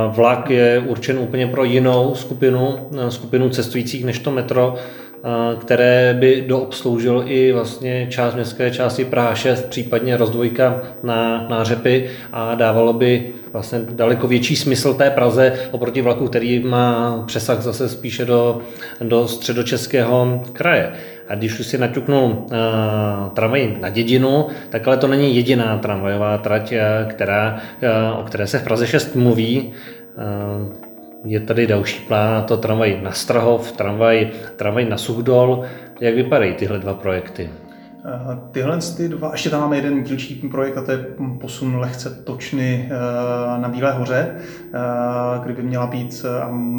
vlak 0.08 0.50
je 0.50 0.84
určen 0.86 1.18
úplně 1.18 1.46
pro 1.46 1.64
jinou 1.64 2.14
skupinu, 2.14 2.78
skupinu 3.08 3.50
cestujících 3.50 4.04
než 4.04 4.18
to 4.18 4.30
metro 4.30 4.74
které 5.60 6.16
by 6.20 6.44
doobsloužil 6.46 7.24
i 7.26 7.52
vlastně 7.52 8.06
část 8.10 8.34
městské 8.34 8.70
části 8.70 9.04
Praha 9.04 9.34
6, 9.34 9.68
případně 9.68 10.16
rozdvojka 10.16 10.80
na, 11.02 11.46
na 11.48 11.64
Řepy 11.64 12.10
a 12.32 12.54
dávalo 12.54 12.92
by 12.92 13.32
vlastně 13.52 13.80
daleko 13.90 14.28
větší 14.28 14.56
smysl 14.56 14.94
té 14.94 15.10
Praze 15.10 15.52
oproti 15.70 16.02
vlaku, 16.02 16.28
který 16.28 16.58
má 16.58 17.22
přesah 17.26 17.60
zase 17.60 17.88
spíše 17.88 18.24
do, 18.24 18.60
do 19.00 19.28
středočeského 19.28 20.42
kraje. 20.52 20.92
A 21.28 21.34
když 21.34 21.60
už 21.60 21.66
si 21.66 21.78
naťuknu 21.78 22.26
uh, 22.26 22.48
tramvaj 23.34 23.76
na 23.80 23.88
dědinu, 23.88 24.46
tak 24.70 24.88
ale 24.88 24.96
to 24.96 25.06
není 25.06 25.36
jediná 25.36 25.78
tramvajová 25.78 26.38
trať, 26.38 26.74
která, 27.08 27.60
uh, 27.82 28.20
o 28.20 28.22
které 28.22 28.46
se 28.46 28.58
v 28.58 28.64
Praze 28.64 28.86
6 28.86 29.16
mluví. 29.16 29.72
Uh, 30.16 30.85
je 31.24 31.40
tady 31.40 31.66
další 31.66 32.00
plán, 32.00 32.34
a 32.34 32.42
to 32.42 32.56
tramvaj 32.56 33.00
na 33.02 33.12
Strahov, 33.12 33.72
tramvaj, 33.72 34.30
tramvaj 34.56 34.84
na 34.84 34.96
Suchdol. 34.98 35.64
Jak 36.00 36.14
vypadají 36.14 36.54
tyhle 36.54 36.78
dva 36.78 36.94
projekty? 36.94 37.50
Eh, 38.08 38.38
tyhle 38.52 38.78
ty 38.96 39.08
dva, 39.08 39.28
ještě 39.32 39.50
tam 39.50 39.60
máme 39.60 39.76
jeden 39.76 40.02
dílčí 40.02 40.34
projekt 40.34 40.78
a 40.78 40.82
to 40.82 40.90
je 40.90 41.06
posun 41.40 41.76
lehce 41.76 42.10
točny 42.24 42.88
eh, 42.90 43.60
na 43.60 43.68
Bílé 43.68 43.92
hoře, 43.92 44.30
eh, 44.74 44.78
kde 45.42 45.54
by 45.54 45.62
měla 45.62 45.86
být 45.86 46.24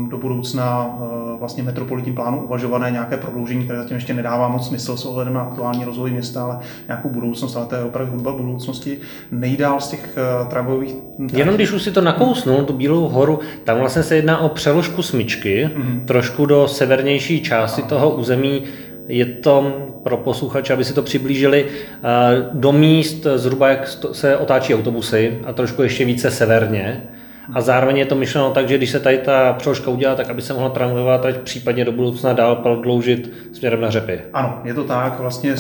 do 0.10 0.18
budoucna 0.18 0.98
vlastně 1.40 1.64
metropolitním 1.64 2.16
plánu 2.16 2.44
uvažované 2.44 2.92
nějaké 2.92 3.18
prodloužení, 3.18 3.64
které 3.64 3.80
zatím 3.80 3.96
ještě 3.96 4.14
nedává 4.14 4.48
moc 4.48 4.68
smysl 4.68 4.98
s 4.98 5.06
ohledem 5.06 5.34
na 5.34 5.42
aktuální 5.42 5.86
rozvoj 5.86 6.12
města, 6.12 6.44
ale 6.44 6.60
nějakou 6.88 7.10
budoucnost, 7.10 7.56
ale 7.56 7.66
to 7.66 7.76
je 7.76 7.84
opravdu 7.84 8.12
hudba 8.12 8.32
budoucnosti. 8.32 8.98
Nejdál 9.32 9.80
z 9.80 9.90
těch 9.90 10.18
tramvajových... 10.50 10.96
Jenom 11.34 11.56
když 11.56 11.72
už 11.72 11.82
si 11.82 11.92
to 11.92 12.02
nakousnul, 12.02 12.64
tu 12.64 12.74
Bílou 12.74 13.08
horu, 13.08 13.40
tam 13.64 13.78
vlastně 13.78 14.04
se 14.04 14.16
jedná 14.16 14.40
o 14.40 14.50
přeložku 14.50 15.02
smyčky, 15.02 15.66
mm-hmm. 15.66 16.06
trošku 16.06 16.46
do 16.46 16.68
severnější 16.68 17.44
části 17.44 17.82
toho 17.82 18.10
území 18.10 18.64
je 19.08 19.26
to 19.26 19.88
pro 20.04 20.18
posluchače, 20.18 20.74
aby 20.74 20.84
si 20.84 20.94
to 20.94 21.02
přiblížili, 21.02 21.66
eh, 21.66 22.08
do 22.54 22.72
míst 22.72 23.28
zhruba 23.36 23.70
jak 23.70 23.88
se 24.12 24.38
otáčí 24.38 24.76
autobusy 24.76 25.40
a 25.46 25.54
trošku 25.54 25.84
ještě 25.84 26.06
více 26.06 26.32
severně. 26.32 27.04
A 27.54 27.62
zároveň 27.62 27.98
je 27.98 28.06
to 28.06 28.16
myšleno 28.16 28.52
tak, 28.52 28.68
že 28.68 28.78
když 28.78 28.90
se 28.90 29.00
tady 29.00 29.18
ta 29.18 29.54
přeložka 29.54 29.92
udělá, 29.92 30.16
tak 30.16 30.30
aby 30.30 30.42
se 30.42 30.54
mohla 30.54 30.70
tramvajová 30.70 31.18
trať 31.18 31.38
případně 31.38 31.86
do 31.86 31.92
budoucna 31.92 32.34
dál 32.34 32.56
prodloužit 32.56 33.34
směrem 33.54 33.82
na 33.82 33.90
řepy. 33.90 34.22
Ano, 34.34 34.62
je 34.64 34.74
to 34.74 34.84
tak. 34.84 35.20
Vlastně 35.20 35.56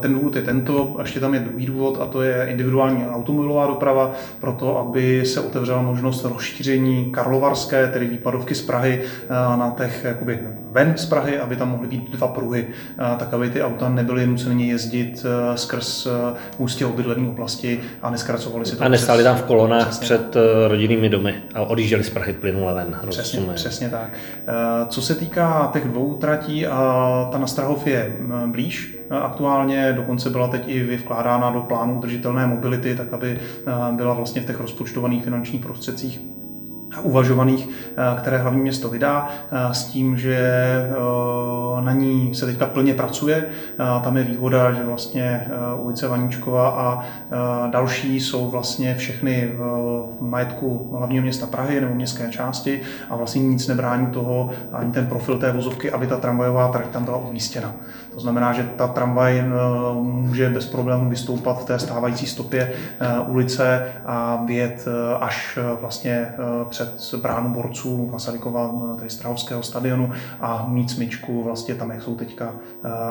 ten 0.00 0.14
důvod 0.14 0.36
je 0.36 0.42
tento, 0.42 0.94
a 0.98 1.02
ještě 1.02 1.20
tam 1.20 1.34
je 1.34 1.40
druhý 1.40 1.66
důvod, 1.66 1.98
a 2.00 2.06
to 2.06 2.22
je 2.22 2.46
individuální 2.50 3.06
automobilová 3.06 3.66
doprava, 3.66 4.12
proto 4.40 4.78
aby 4.78 5.26
se 5.26 5.40
otevřela 5.40 5.82
možnost 5.82 6.24
rozšíření 6.24 7.12
karlovarské, 7.12 7.86
tedy 7.86 8.06
výpadovky 8.06 8.54
z 8.54 8.62
Prahy 8.62 9.00
eh, 9.02 9.28
na 9.30 9.74
těch 9.78 10.04
jakoby 10.04 10.38
ven 10.72 10.94
z 10.96 11.06
Prahy, 11.06 11.38
aby 11.38 11.56
tam 11.56 11.70
mohly 11.70 11.88
být 11.88 12.10
dva 12.10 12.28
pruhy, 12.28 12.66
tak 13.18 13.34
aby 13.34 13.50
ty 13.50 13.62
auta 13.62 13.88
nebyly 13.88 14.26
nuceny 14.26 14.68
jezdit 14.68 15.26
eh, 15.26 15.56
skrz 15.56 16.08
ústě 16.58 16.86
obydlené 16.86 17.28
oblasti 17.28 17.80
a 18.02 18.10
neskracovaly 18.10 18.66
si 18.66 18.76
to. 18.76 18.84
A 18.84 18.88
nestáli 18.88 19.24
tam 19.24 19.36
v 19.36 19.42
kolonách 19.42 19.88
přes... 19.88 19.98
před 19.98 20.36
rodinnými 20.68 21.08
domy 21.08 21.34
a 21.54 21.60
odjížděli 21.62 22.04
z 22.04 22.10
Prahy 22.10 22.32
plynule 22.32 22.74
ven. 22.74 23.00
Přesně, 23.08 23.40
přesně 23.54 23.88
tak. 23.88 24.10
Co 24.88 25.02
se 25.02 25.14
týká 25.14 25.70
těch 25.72 25.84
dvou 25.84 26.14
tratí, 26.14 26.66
ta 27.32 27.38
na 27.38 27.46
Strahov 27.46 27.86
je 27.86 28.16
blíž 28.46 28.98
aktuálně, 29.10 29.92
dokonce 29.92 30.30
byla 30.30 30.48
teď 30.48 30.62
i 30.66 30.96
vkládána 30.96 31.50
do 31.50 31.60
plánu 31.60 31.98
udržitelné 31.98 32.46
mobility, 32.46 32.94
tak 32.94 33.12
aby 33.12 33.38
byla 33.90 34.14
vlastně 34.14 34.40
v 34.40 34.46
těch 34.46 34.60
rozpočtovaných 34.60 35.24
finančních 35.24 35.62
prostředcích 35.62 36.20
uvažovaných, 37.02 37.68
eh, 37.68 38.16
které 38.18 38.38
hlavní 38.38 38.60
město 38.60 38.88
vydá, 38.88 39.28
eh, 39.50 39.74
s 39.74 39.84
tím, 39.84 40.16
že 40.16 40.36
eh, 40.36 40.94
na 41.80 41.92
ní 41.92 42.34
se 42.34 42.46
teďka 42.46 42.66
plně 42.66 42.94
pracuje. 42.94 43.46
Tam 44.02 44.16
je 44.16 44.24
výhoda, 44.24 44.72
že 44.72 44.84
vlastně 44.84 45.48
ulice 45.76 46.08
Vaníčkova 46.08 46.68
a 46.68 47.04
další 47.70 48.20
jsou 48.20 48.50
vlastně 48.50 48.94
všechny 48.94 49.52
v 49.56 50.16
majetku 50.20 50.96
hlavního 50.98 51.22
města 51.22 51.46
Prahy 51.46 51.80
nebo 51.80 51.94
městské 51.94 52.30
části 52.30 52.80
a 53.10 53.16
vlastně 53.16 53.42
nic 53.42 53.68
nebrání 53.68 54.06
toho, 54.06 54.50
ani 54.72 54.92
ten 54.92 55.06
profil 55.06 55.38
té 55.38 55.52
vozovky, 55.52 55.90
aby 55.90 56.06
ta 56.06 56.16
tramvajová 56.16 56.68
trať 56.68 56.86
tam 56.86 57.04
byla 57.04 57.16
umístěna. 57.16 57.74
To 58.18 58.22
znamená, 58.22 58.52
že 58.52 58.70
ta 58.76 58.86
tramvaj 58.86 59.44
může 60.02 60.50
bez 60.50 60.66
problémů 60.66 61.10
vystoupat 61.10 61.62
v 61.62 61.64
té 61.64 61.78
stávající 61.78 62.26
stopě 62.26 62.72
ulice 63.26 63.92
a 64.06 64.42
vyjet 64.46 64.88
až 65.20 65.58
vlastně 65.80 66.34
před 66.68 67.14
bránu 67.22 67.50
borců 67.50 68.10
Masarykova, 68.12 68.74
tedy 68.96 69.10
Strahovského 69.10 69.62
stadionu 69.62 70.12
a 70.40 70.66
mít 70.68 70.90
smyčku 70.90 71.42
vlastně 71.42 71.74
tam, 71.74 71.90
jak 71.90 72.02
jsou 72.02 72.14
teďka 72.14 72.54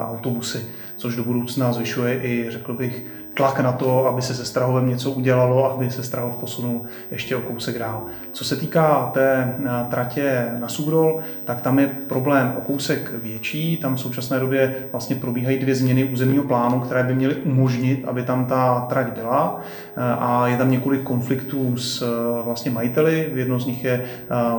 autobusy, 0.08 0.66
což 0.96 1.16
do 1.16 1.24
budoucna 1.24 1.72
zvyšuje 1.72 2.22
i, 2.22 2.50
řekl 2.50 2.74
bych, 2.74 3.06
tlak 3.38 3.60
na 3.60 3.72
to, 3.72 4.06
aby 4.06 4.22
se 4.22 4.34
se 4.34 4.44
Strahovem 4.44 4.88
něco 4.88 5.10
udělalo, 5.10 5.72
aby 5.72 5.90
se 5.90 6.02
Strahov 6.02 6.36
posunul 6.36 6.82
ještě 7.10 7.36
o 7.36 7.40
kousek 7.40 7.78
dál. 7.78 8.02
Co 8.32 8.44
se 8.44 8.56
týká 8.56 9.10
té 9.14 9.54
tratě 9.90 10.48
na 10.58 10.68
Sudol, 10.68 11.20
tak 11.44 11.60
tam 11.60 11.78
je 11.78 11.86
problém 11.86 12.54
o 12.58 12.60
kousek 12.60 13.12
větší. 13.22 13.76
Tam 13.76 13.94
v 13.94 14.00
současné 14.00 14.40
době 14.40 14.74
vlastně 14.92 15.16
probíhají 15.16 15.58
dvě 15.58 15.74
změny 15.74 16.04
územního 16.04 16.44
plánu, 16.44 16.80
které 16.80 17.02
by 17.02 17.14
měly 17.14 17.34
umožnit, 17.34 18.04
aby 18.08 18.22
tam 18.22 18.44
ta 18.44 18.86
trať 18.88 19.06
byla. 19.12 19.60
A 19.96 20.46
je 20.46 20.56
tam 20.56 20.70
několik 20.70 21.02
konfliktů 21.02 21.76
s 21.76 22.04
vlastně 22.44 22.70
majiteli. 22.70 23.30
Jedno 23.34 23.60
z 23.60 23.66
nich 23.66 23.84
je, 23.84 24.04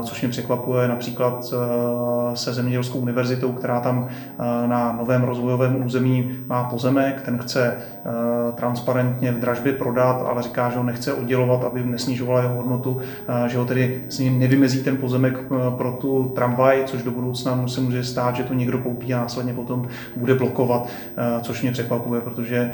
což 0.03 0.21
mě 0.21 0.29
překvapuje, 0.29 0.87
například 0.87 1.53
se 2.33 2.53
Zemědělskou 2.53 2.99
univerzitou, 2.99 3.51
která 3.51 3.79
tam 3.79 4.07
na 4.65 4.95
novém 4.99 5.23
rozvojovém 5.23 5.85
území 5.85 6.39
má 6.47 6.63
pozemek. 6.63 7.21
Ten 7.21 7.37
chce 7.37 7.77
transparentně 8.69 9.31
v 9.31 9.39
dražbě 9.39 9.73
prodat, 9.73 10.25
ale 10.29 10.41
říká, 10.43 10.69
že 10.69 10.77
ho 10.77 10.83
nechce 10.83 11.13
oddělovat, 11.13 11.63
aby 11.63 11.83
nesnižovala 11.83 12.41
jeho 12.41 12.55
hodnotu, 12.55 12.99
že 13.47 13.57
ho 13.57 13.65
tedy 13.65 14.03
s 14.09 14.19
ním 14.19 14.39
nevymezí 14.39 14.83
ten 14.83 14.97
pozemek 14.97 15.39
pro 15.77 15.91
tu 15.91 16.31
tramvaj, 16.35 16.83
což 16.85 17.03
do 17.03 17.11
budoucna 17.11 17.67
se 17.67 17.81
může 17.81 18.03
stát, 18.03 18.35
že 18.35 18.43
to 18.43 18.53
někdo 18.53 18.77
koupí 18.77 19.13
a 19.13 19.17
následně 19.17 19.53
potom 19.53 19.87
bude 20.15 20.35
blokovat, 20.35 20.89
což 21.41 21.61
mě 21.61 21.71
překvapuje, 21.71 22.21
protože 22.21 22.71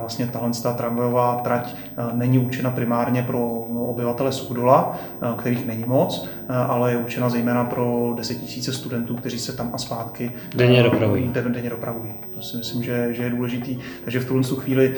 vlastně 0.00 0.26
tahle 0.26 0.50
tramvajová 0.76 1.40
trať 1.44 1.74
není 2.12 2.38
určena 2.38 2.70
primárně 2.70 3.22
pro 3.22 3.48
obyvatele 3.88 4.32
Sudola, 4.32 4.98
kterých 5.36 5.66
není 5.66 5.84
moc, 5.86 6.28
ale 6.48 6.90
je 6.90 6.98
určena 6.98 7.28
zejména 7.28 7.64
pro 7.64 8.14
10 8.16 8.38
000 8.56 8.62
studentů, 8.62 9.16
kteří 9.16 9.38
se 9.38 9.56
tam 9.56 9.70
a 9.72 9.78
zpátky 9.78 10.30
denně 10.54 10.82
dopravují. 10.82 11.30
Denně 11.32 11.70
dopravují. 11.70 12.12
To 12.34 12.42
si 12.42 12.56
myslím, 12.56 12.82
že, 12.82 13.08
že 13.10 13.22
je 13.22 13.30
důležitý. 13.30 13.78
Takže 14.04 14.20
v 14.20 14.24
tuhle 14.24 14.42
chvíli 14.58 14.94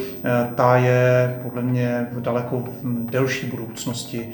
ta 0.54 0.76
je 0.76 1.38
podle 1.42 1.62
mě 1.62 2.06
v 2.12 2.20
daleko 2.20 2.64
delší 2.84 3.46
budoucnosti 3.46 4.28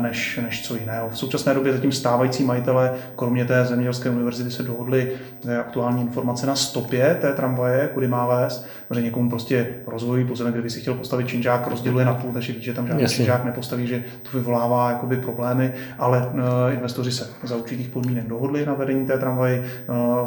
než, 0.00 0.40
než 0.42 0.66
co 0.66 0.76
jiného. 0.76 1.08
V 1.08 1.18
současné 1.18 1.54
době 1.54 1.72
zatím 1.72 1.92
stávající 1.92 2.44
majitele, 2.44 2.92
kromě 3.16 3.44
té 3.44 3.64
zemědělské 3.64 4.10
univerzity, 4.10 4.50
se 4.50 4.62
dohodli 4.62 5.12
aktuální 5.60 6.02
informace 6.02 6.46
na 6.46 6.54
stopě 6.54 7.18
té 7.20 7.32
tramvaje, 7.32 7.88
kudy 7.94 8.08
má 8.08 8.26
vést, 8.26 8.66
protože 8.88 9.02
někomu 9.02 9.30
prostě 9.30 9.66
rozvojový 9.86 10.28
pozemek, 10.28 10.54
kdyby 10.54 10.70
si 10.70 10.80
chtěl 10.80 10.94
postavit 10.94 11.28
činžák, 11.28 11.66
rozděluje 11.66 12.04
na 12.04 12.14
půl, 12.14 12.32
takže 12.32 12.52
ví, 12.52 12.62
že 12.62 12.74
tam 12.74 12.86
žádný 12.86 13.02
Jasně. 13.02 13.16
činžák 13.16 13.44
nepostaví, 13.44 13.86
že 13.86 14.04
to 14.22 14.38
vyvolává 14.38 14.90
jakoby 14.90 15.16
problémy, 15.16 15.72
ale 15.98 16.30
investoři 16.70 17.12
se 17.12 17.26
za 17.42 17.56
určitých 17.56 17.88
podmínek 17.88 18.28
dohodli 18.28 18.66
na 18.66 18.74
vedení 18.74 19.06
té 19.06 19.18
tramvaje 19.18 19.64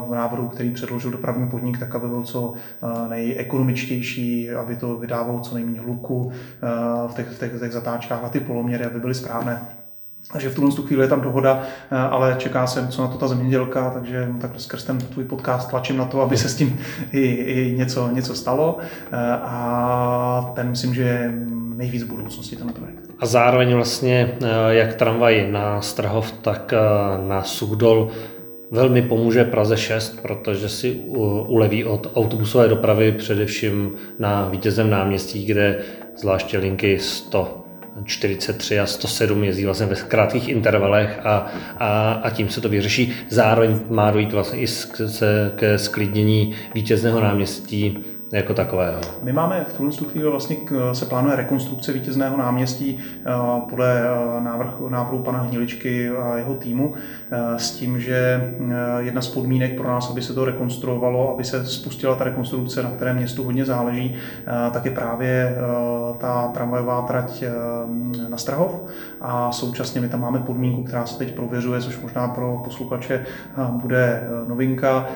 v 0.09 0.15
návrhu, 0.15 0.47
který 0.47 0.71
předložil 0.71 1.11
dopravní 1.11 1.49
podnik, 1.49 1.79
tak 1.79 1.95
aby 1.95 2.07
byl 2.07 2.23
co 2.23 2.53
nejekonomičtější, 3.09 4.51
aby 4.51 4.75
to 4.75 4.97
vydávalo 5.03 5.39
co 5.39 5.55
nejméně 5.55 5.79
hluku 5.79 6.31
v 7.07 7.15
těch, 7.15 7.27
v, 7.27 7.39
těch, 7.39 7.53
v 7.53 7.59
těch 7.59 7.71
zatáčkách 7.71 8.23
a 8.23 8.29
ty 8.29 8.39
poloměry, 8.39 8.85
aby 8.85 8.99
byly 8.99 9.13
správné. 9.13 9.67
Takže 10.31 10.49
v 10.49 10.55
tuhle 10.55 10.71
chvíli 10.87 11.03
je 11.03 11.07
tam 11.07 11.21
dohoda, 11.21 11.61
ale 12.09 12.35
čeká 12.37 12.67
se, 12.67 12.87
co 12.87 13.01
na 13.01 13.07
to 13.07 13.17
ta 13.17 13.27
zemědělka, 13.27 13.89
takže 13.89 14.27
tak 14.41 14.51
skrz 14.57 14.83
ten 14.83 14.97
tvůj 14.97 15.25
podcast 15.25 15.69
tlačím 15.69 15.97
na 15.97 16.05
to, 16.05 16.21
aby 16.21 16.37
se 16.37 16.49
s 16.49 16.55
tím 16.55 16.79
i, 17.11 17.21
i 17.27 17.75
něco, 17.77 18.09
něco 18.11 18.35
stalo. 18.35 18.77
A 19.43 20.51
ten 20.55 20.69
myslím, 20.69 20.93
že 20.93 21.01
je 21.01 21.31
nejvíc 21.75 22.03
budoucnosti 22.03 22.55
ten 22.55 22.69
projekt. 22.69 22.99
A 23.19 23.25
zároveň 23.25 23.75
vlastně 23.75 24.37
jak 24.69 24.93
tramvaj 24.93 25.51
na 25.51 25.81
Strahov, 25.81 26.31
tak 26.31 26.73
na 27.27 27.43
Suchdol 27.43 28.11
velmi 28.73 29.01
pomůže 29.01 29.43
Praze 29.43 29.77
6, 29.77 30.21
protože 30.21 30.69
si 30.69 30.91
uleví 31.47 31.85
od 31.85 32.11
autobusové 32.15 32.67
dopravy 32.67 33.11
především 33.11 33.95
na 34.19 34.49
vítězem 34.49 34.89
náměstí, 34.89 35.45
kde 35.45 35.79
zvláště 36.17 36.57
linky 36.57 36.99
100 36.99 37.59
43 38.05 38.79
a 38.79 38.85
107 38.85 39.43
jezdí 39.43 39.65
vlastně 39.65 39.85
ve 39.85 39.95
krátkých 39.95 40.49
intervalech 40.49 41.19
a, 41.23 41.47
a, 41.77 42.11
a 42.13 42.29
tím 42.29 42.49
se 42.49 42.61
to 42.61 42.69
vyřeší. 42.69 43.13
Zároveň 43.29 43.79
má 43.89 44.11
dojít 44.11 44.33
vlastně 44.33 44.59
i 44.59 44.65
ke 45.55 45.77
sklidnění 45.77 46.53
vítězného 46.73 47.21
náměstí 47.21 47.97
jako 48.33 48.53
takového. 48.53 49.01
My 49.23 49.33
máme 49.33 49.65
v 49.69 49.77
tuhle 49.77 49.91
chvíli 49.91 50.29
vlastně 50.29 50.55
se 50.93 51.05
plánuje 51.05 51.35
rekonstrukce 51.35 51.93
vítězného 51.93 52.37
náměstí 52.37 52.99
eh, 52.99 53.31
podle 53.69 54.01
eh, 54.01 54.41
návrhu, 54.41 54.89
návrhu 54.89 55.19
pana 55.19 55.39
Hniličky 55.41 56.09
a 56.09 56.37
jeho 56.37 56.55
týmu 56.55 56.93
eh, 57.31 57.59
s 57.59 57.71
tím, 57.71 57.99
že 57.99 58.53
jedna 58.99 59.21
z 59.21 59.27
podmínek 59.27 59.77
pro 59.77 59.87
nás, 59.87 60.09
aby 60.11 60.21
se 60.21 60.33
to 60.33 60.45
rekonstruovalo, 60.45 61.33
aby 61.33 61.43
se 61.43 61.65
spustila 61.65 62.15
ta 62.15 62.23
rekonstrukce, 62.23 62.83
na 62.83 62.91
které 62.91 63.13
městu 63.13 63.43
hodně 63.43 63.65
záleží, 63.65 64.15
tak 64.71 64.85
je 64.85 64.91
právě 64.91 65.55
ta 66.17 66.47
tramvajová 66.47 67.01
trať 67.01 67.43
na 68.29 68.37
Strahov 68.37 68.71
a 69.21 69.51
současně 69.51 70.01
my 70.01 70.09
tam 70.09 70.21
máme 70.21 70.39
podmínku, 70.39 70.83
která 70.83 71.05
se 71.05 71.17
teď 71.17 71.35
prověřuje, 71.35 71.81
což 71.81 71.99
možná 71.99 72.27
pro 72.27 72.61
posluchače 72.63 73.25
bude 73.69 74.23
novinka. 74.47 75.07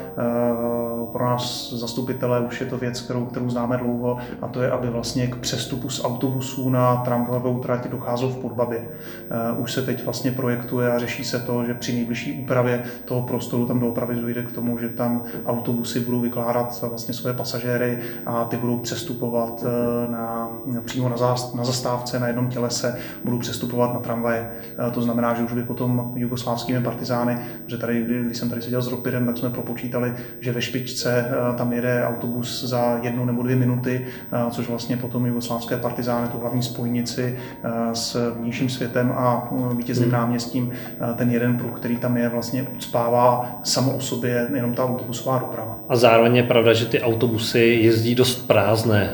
Pro 1.11 1.25
nás 1.25 1.73
zastupitelé 1.73 2.39
už 2.39 2.61
je 2.61 2.67
to 2.67 2.77
věc, 2.77 3.06
kterou, 3.07 3.25
kterou 3.25 3.49
známe 3.49 3.77
dlouho, 3.77 4.17
a 4.41 4.47
to 4.47 4.61
je, 4.61 4.71
aby 4.71 4.89
vlastně 4.89 5.27
k 5.27 5.35
přestupu 5.35 5.89
z 5.89 6.05
autobusů 6.05 6.69
na 6.69 6.95
tramvajovou 6.95 7.59
trať 7.59 7.87
docházelo 7.87 8.31
v 8.31 8.37
Podbabě. 8.37 8.87
Eh, 8.87 9.57
už 9.57 9.73
se 9.73 9.81
teď 9.81 10.05
vlastně 10.05 10.31
projektuje 10.31 10.91
a 10.91 10.99
řeší 10.99 11.23
se 11.23 11.39
to, 11.39 11.65
že 11.65 11.73
při 11.73 11.93
nejbližší 11.93 12.43
úpravě 12.43 12.83
toho 13.05 13.21
prostoru 13.21 13.65
tam 13.65 13.79
doopravdy 13.79 14.15
dojde 14.15 14.43
k 14.43 14.51
tomu, 14.51 14.77
že 14.77 14.89
tam 14.89 15.23
autobusy 15.45 15.99
budou 15.99 16.19
vykládat 16.19 16.83
vlastně 16.89 17.13
své 17.13 17.33
pasažéry 17.33 17.99
a 18.25 18.45
ty 18.45 18.57
budou 18.57 18.77
přestupovat 18.77 19.65
eh, 19.67 20.11
na, 20.11 20.49
přímo 20.85 21.09
na, 21.09 21.17
zást, 21.17 21.55
na 21.55 21.63
zastávce 21.63 22.19
na 22.19 22.27
jednom 22.27 22.47
tělese, 22.47 22.99
budou 23.23 23.39
přestupovat 23.39 23.93
na 23.93 23.99
tramvaje. 23.99 24.51
Eh, 24.87 24.91
to 24.91 25.01
znamená, 25.01 25.33
že 25.33 25.43
už 25.43 25.53
by 25.53 25.63
potom 25.63 26.11
jugoslávskými 26.15 26.83
partizány, 26.83 27.37
že 27.67 27.77
tady, 27.77 28.03
když 28.25 28.37
jsem 28.37 28.49
tady 28.49 28.61
seděl 28.61 28.81
s 28.81 28.87
Ropirem, 28.87 29.25
tak 29.25 29.37
jsme 29.37 29.49
propočítali, 29.49 30.13
že 30.39 30.51
ve 30.51 30.61
špičce 30.61 31.31
tam 31.57 31.73
jede 31.73 32.05
autobus 32.07 32.63
za 32.63 32.96
jednu 33.01 33.25
nebo 33.25 33.43
dvě 33.43 33.55
minuty, 33.55 34.05
eh, 34.05 34.51
což 34.51 34.69
vlastně 34.69 34.97
potom 34.97 35.25
jugoslávské 35.25 35.77
partizány, 35.77 36.27
tu 36.27 36.37
hlavní 36.37 36.63
spojnici 36.63 37.37
eh, 37.63 37.69
s 37.93 38.33
vnějším 38.39 38.69
světem 38.69 39.11
a 39.15 39.49
eh, 39.51 39.75
vítězným 39.75 40.09
hmm. 40.09 40.19
náměstím, 40.19 40.71
ten 41.15 41.31
jeden 41.31 41.57
pruh, 41.57 41.79
který 41.79 41.97
tam 41.97 42.17
je, 42.17 42.29
vlastně 42.29 42.67
ucpává 42.75 43.59
samo 43.63 43.95
o 43.95 43.99
sobě 43.99 44.47
jenom 44.55 44.73
ta 44.73 44.85
autobusová 44.85 45.39
doprava. 45.39 45.79
A 45.89 45.95
zároveň 45.95 46.35
je 46.35 46.43
pravda, 46.43 46.73
že 46.73 46.85
ty 46.85 47.01
autobusy 47.01 47.59
jezdí 47.59 48.15
dost 48.15 48.47
prázdné 48.47 49.13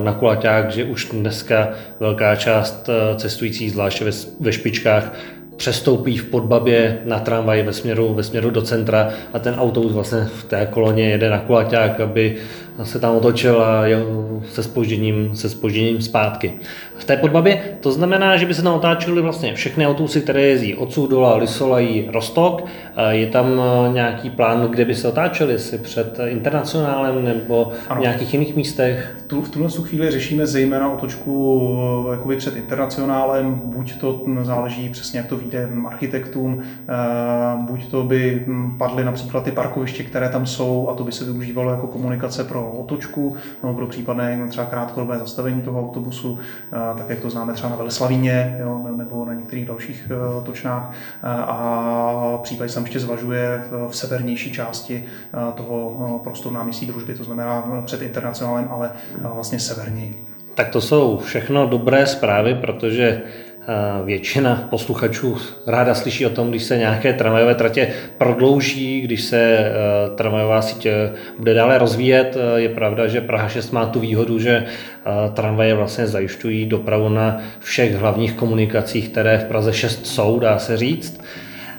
na 0.00 0.12
kulaťák, 0.12 0.70
že 0.70 0.84
už 0.84 1.08
dneska 1.12 1.68
velká 2.00 2.36
část 2.36 2.90
cestujících, 3.16 3.72
zvláště 3.72 4.04
ve 4.40 4.52
špičkách, 4.52 5.12
přestoupí 5.62 6.18
v 6.18 6.24
Podbabě 6.24 6.98
na 7.04 7.18
tramvaj 7.18 7.62
ve 7.62 7.72
směru, 7.72 8.14
ve 8.14 8.22
směru 8.22 8.50
do 8.50 8.62
centra 8.62 9.10
a 9.32 9.38
ten 9.38 9.54
autobus 9.54 9.92
vlastně 9.92 10.18
v 10.18 10.44
té 10.44 10.66
koloně 10.66 11.10
jede 11.10 11.30
na 11.30 11.38
kulaťák, 11.38 12.00
aby 12.00 12.36
se 12.82 12.98
tam 12.98 13.16
otočil 13.16 13.62
a 13.62 13.84
se 14.48 14.62
spožděním, 14.62 15.36
se 15.36 15.48
spožděním 15.48 16.02
zpátky. 16.02 16.52
V 16.96 17.04
té 17.04 17.16
podbabě 17.16 17.62
to 17.80 17.92
znamená, 17.92 18.36
že 18.36 18.46
by 18.46 18.54
se 18.54 18.62
tam 18.62 18.74
otáčely 18.74 19.22
vlastně 19.22 19.54
všechny 19.54 19.86
autobusy, 19.86 20.20
které 20.20 20.42
jezdí 20.42 20.74
odsud 20.74 21.10
dola, 21.10 21.36
Lisolají, 21.36 22.08
Rostok. 22.12 22.64
Je 23.10 23.26
tam 23.26 23.46
e, 23.46 23.92
nějaký 23.92 24.30
plán, 24.30 24.68
kde 24.70 24.84
by 24.84 24.94
se 24.94 25.08
otáčely, 25.08 25.58
si 25.58 25.78
před 25.78 26.18
internacionálem 26.26 27.24
nebo 27.24 27.72
ano. 27.88 28.00
v 28.00 28.02
nějakých 28.02 28.34
jiných 28.34 28.56
místech? 28.56 29.16
Tu, 29.26 29.42
v 29.42 29.50
tuhle 29.50 29.68
chvíli 29.70 30.10
řešíme 30.10 30.46
zejména 30.46 30.92
otočku 30.92 31.76
e, 32.08 32.12
jakoby 32.12 32.36
před 32.36 32.56
internacionálem, 32.56 33.60
buď 33.64 34.00
to 34.00 34.20
záleží 34.42 34.88
přesně, 34.88 35.18
jak 35.18 35.26
to 35.26 35.36
vyjde 35.36 35.68
architektům, 35.86 36.62
e, 36.62 36.94
buď 37.56 37.90
to 37.90 38.02
by 38.02 38.46
padly 38.78 39.04
například 39.04 39.44
ty 39.44 39.52
parkoviště, 39.52 40.04
které 40.04 40.28
tam 40.28 40.46
jsou 40.46 40.88
a 40.88 40.94
to 40.94 41.04
by 41.04 41.12
se 41.12 41.24
využívalo 41.24 41.70
jako 41.70 41.86
komunikace 41.86 42.44
pro 42.44 42.61
otočku 42.70 43.36
nebo 43.62 43.74
pro 43.74 43.86
případné 43.86 44.46
třeba 44.48 44.66
krátkodobé 44.66 45.18
zastavení 45.18 45.62
toho 45.62 45.80
autobusu, 45.80 46.38
tak 46.70 47.08
jak 47.08 47.20
to 47.20 47.30
známe 47.30 47.52
třeba 47.52 47.70
na 47.70 47.76
Veleslavíně 47.76 48.56
jo, 48.60 48.80
nebo 48.96 49.24
na 49.24 49.34
některých 49.34 49.66
dalších 49.66 50.10
e, 50.10 50.44
točnách. 50.44 50.94
A 51.22 52.38
případně 52.42 52.68
se 52.68 52.74
tam 52.74 52.84
ještě 52.84 53.00
zvažuje 53.00 53.64
v 53.88 53.96
severnější 53.96 54.52
části 54.52 55.04
toho 55.54 56.20
prostoru 56.24 56.54
náměstí 56.54 56.86
družby, 56.86 57.14
to 57.14 57.24
znamená 57.24 57.82
před 57.84 58.02
internacionálem, 58.02 58.68
ale 58.70 58.90
vlastně 59.34 59.58
severněji. 59.58 60.24
Tak 60.54 60.68
to 60.68 60.80
jsou 60.80 61.18
všechno 61.18 61.66
dobré 61.66 62.06
zprávy, 62.06 62.54
protože 62.54 63.22
Většina 64.04 64.66
posluchačů 64.70 65.36
ráda 65.66 65.94
slyší 65.94 66.26
o 66.26 66.30
tom, 66.30 66.50
když 66.50 66.62
se 66.62 66.78
nějaké 66.78 67.12
tramvajové 67.12 67.54
tratě 67.54 67.88
prodlouží, 68.18 69.00
když 69.00 69.22
se 69.22 69.40
e, 69.42 69.72
tramvajová 70.14 70.62
síť 70.62 70.86
e, 70.86 71.12
bude 71.38 71.54
dále 71.54 71.78
rozvíjet. 71.78 72.36
Je 72.56 72.68
pravda, 72.68 73.06
že 73.06 73.20
Praha 73.20 73.48
6 73.48 73.70
má 73.70 73.86
tu 73.86 74.00
výhodu, 74.00 74.38
že 74.38 74.64
tramvaje 75.34 75.74
vlastně 75.74 76.06
zajišťují 76.06 76.66
dopravu 76.66 77.08
na 77.08 77.40
všech 77.60 77.94
hlavních 77.94 78.32
komunikacích, 78.32 79.08
které 79.08 79.38
v 79.38 79.44
Praze 79.44 79.72
6 79.72 80.06
jsou, 80.06 80.38
dá 80.38 80.58
se 80.58 80.76
říct. 80.76 81.20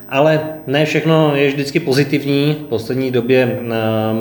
Ale 0.09 0.49
ne 0.67 0.85
všechno 0.85 1.35
je 1.35 1.47
vždycky 1.47 1.79
pozitivní. 1.79 2.53
V 2.53 2.63
poslední 2.63 3.11
době 3.11 3.59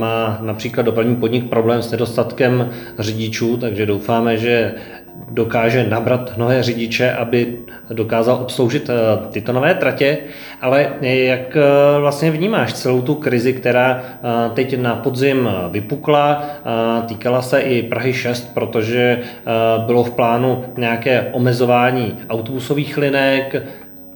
má 0.01 0.39
například 0.43 0.83
dopravní 0.83 1.17
podnik 1.17 1.49
problém 1.49 1.83
s 1.83 1.91
nedostatkem 1.91 2.71
řidičů, 2.99 3.57
takže 3.57 3.87
doufáme, 3.87 4.37
že 4.37 4.75
dokáže 5.31 5.87
nabrat 5.89 6.33
nové 6.37 6.63
řidiče, 6.63 7.13
aby 7.13 7.59
dokázal 7.91 8.37
obsloužit 8.37 8.91
eh, 8.91 8.95
tyto 9.31 9.53
nové 9.53 9.75
tratě, 9.75 10.19
ale 10.61 10.93
jak 11.01 11.57
eh, 11.57 12.01
vlastně 12.01 12.31
vnímáš 12.31 12.73
celou 12.73 13.03
tu 13.03 13.15
krizi, 13.15 13.53
která 13.53 14.03
eh, 14.03 14.51
teď 14.55 14.79
na 14.79 14.95
podzim 14.97 15.49
vypukla, 15.71 16.45
týkala 17.07 17.43
se 17.43 17.61
i 17.61 17.83
Prahy 17.83 18.13
6, 18.13 18.55
protože 18.55 19.19
bylo 19.87 20.05
v 20.05 20.11
plánu 20.11 20.65
nějaké 20.79 21.29
omezování 21.33 22.19
autobusových 22.29 22.97
linek, 22.97 23.63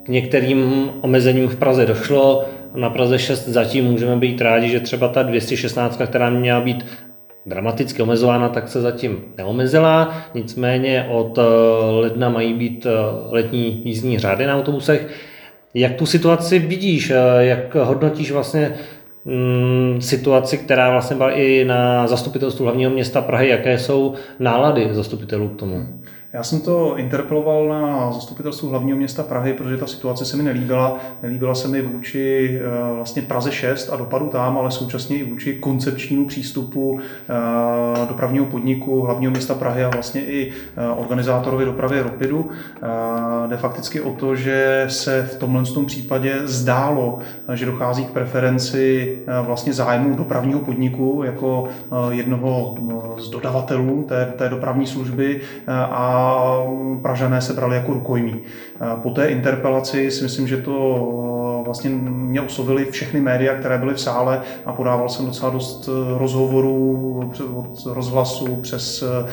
k 0.02 0.08
některým 0.08 0.90
omezením 1.00 1.48
v 1.48 1.56
Praze 1.56 1.86
došlo, 1.86 2.44
na 2.74 2.90
Praze 2.90 3.18
6 3.18 3.48
zatím 3.48 3.84
můžeme 3.84 4.16
být 4.16 4.40
rádi, 4.40 4.68
že 4.68 4.80
třeba 4.80 5.08
ta 5.08 5.22
216, 5.22 6.00
která 6.06 6.30
měla 6.30 6.60
být 6.60 6.86
dramaticky 7.46 8.02
omezována, 8.02 8.48
tak 8.48 8.68
se 8.68 8.80
zatím 8.80 9.24
neomezila. 9.38 10.14
Nicméně 10.34 11.06
od 11.10 11.38
eh, 11.38 11.42
ledna 11.90 12.28
mají 12.28 12.54
být 12.54 12.86
eh, 12.86 12.90
letní 13.30 13.82
jízdní 13.84 14.18
řády 14.18 14.46
na 14.46 14.56
autobusech. 14.56 15.08
Jak 15.74 15.94
tu 15.94 16.06
situaci 16.06 16.58
vidíš? 16.58 17.10
Eh, 17.10 17.44
jak 17.44 17.74
hodnotíš 17.74 18.30
vlastně 18.30 18.74
mm, 19.24 20.00
situaci, 20.00 20.58
která 20.58 20.90
vlastně 20.90 21.16
byla 21.16 21.30
i 21.30 21.64
na 21.64 22.06
zastupitelstvu 22.06 22.64
hlavního 22.64 22.90
města 22.90 23.22
Prahy? 23.22 23.48
Jaké 23.48 23.78
jsou 23.78 24.14
nálady 24.38 24.88
zastupitelů 24.92 25.48
k 25.48 25.58
tomu? 25.58 25.86
Já 26.36 26.42
jsem 26.42 26.60
to 26.60 26.96
interpeloval 26.96 27.68
na 27.68 28.12
zastupitelstvu 28.12 28.68
hlavního 28.68 28.98
města 28.98 29.22
Prahy, 29.22 29.52
protože 29.52 29.76
ta 29.76 29.86
situace 29.86 30.24
se 30.24 30.36
mi 30.36 30.42
nelíbila. 30.42 30.98
Nelíbila 31.22 31.54
se 31.54 31.68
mi 31.68 31.82
vůči 31.82 32.60
eh, 32.60 32.94
vlastně 32.94 33.22
Praze 33.22 33.52
6 33.52 33.90
a 33.92 33.96
dopadu 33.96 34.28
tam, 34.28 34.58
ale 34.58 34.70
současně 34.70 35.16
i 35.16 35.30
vůči 35.30 35.54
koncepčnímu 35.54 36.26
přístupu 36.26 37.00
eh, 37.00 38.06
dopravního 38.08 38.46
podniku 38.46 39.00
hlavního 39.00 39.30
města 39.30 39.54
Prahy 39.54 39.84
a 39.84 39.88
vlastně 39.88 40.20
i 40.24 40.52
eh, 40.76 40.88
organizátorovi 40.88 41.64
dopravy 41.64 42.00
Ropidu. 42.00 42.50
Jde 43.46 43.56
fakticky 43.56 44.00
o 44.00 44.12
to, 44.12 44.36
že 44.36 44.84
se 44.88 45.22
v 45.22 45.38
tomhle 45.38 45.64
tom 45.64 45.86
případě 45.86 46.40
zdálo, 46.44 47.18
že 47.54 47.66
dochází 47.66 48.04
k 48.04 48.10
preferenci 48.10 49.18
vlastně 49.42 49.72
zájmu 49.72 50.16
dopravního 50.16 50.60
podniku 50.60 51.22
jako 51.26 51.68
jednoho 52.10 52.74
z 53.18 53.30
dodavatelů 53.30 54.04
té, 54.08 54.32
té 54.38 54.48
dopravní 54.48 54.86
služby 54.86 55.40
a 55.90 56.25
Pražané 57.02 57.40
se 57.40 57.52
brali 57.52 57.76
jako 57.76 57.92
rukojmí. 57.92 58.40
Po 59.02 59.10
té 59.10 59.26
interpelaci 59.26 60.10
si 60.10 60.22
myslím, 60.22 60.48
že 60.48 60.56
to 60.56 61.35
vlastně 61.66 61.90
mě 61.90 62.40
oslovili 62.40 62.84
všechny 62.84 63.20
média, 63.20 63.54
které 63.54 63.78
byly 63.78 63.94
v 63.94 64.00
sále 64.00 64.42
a 64.66 64.72
podával 64.72 65.08
jsem 65.08 65.26
docela 65.26 65.50
dost 65.50 65.88
eh, 65.88 66.18
rozhovorů 66.18 67.32
od 67.56 67.86
rozhlasu 67.94 68.56
přes 68.56 69.02
eh, 69.02 69.30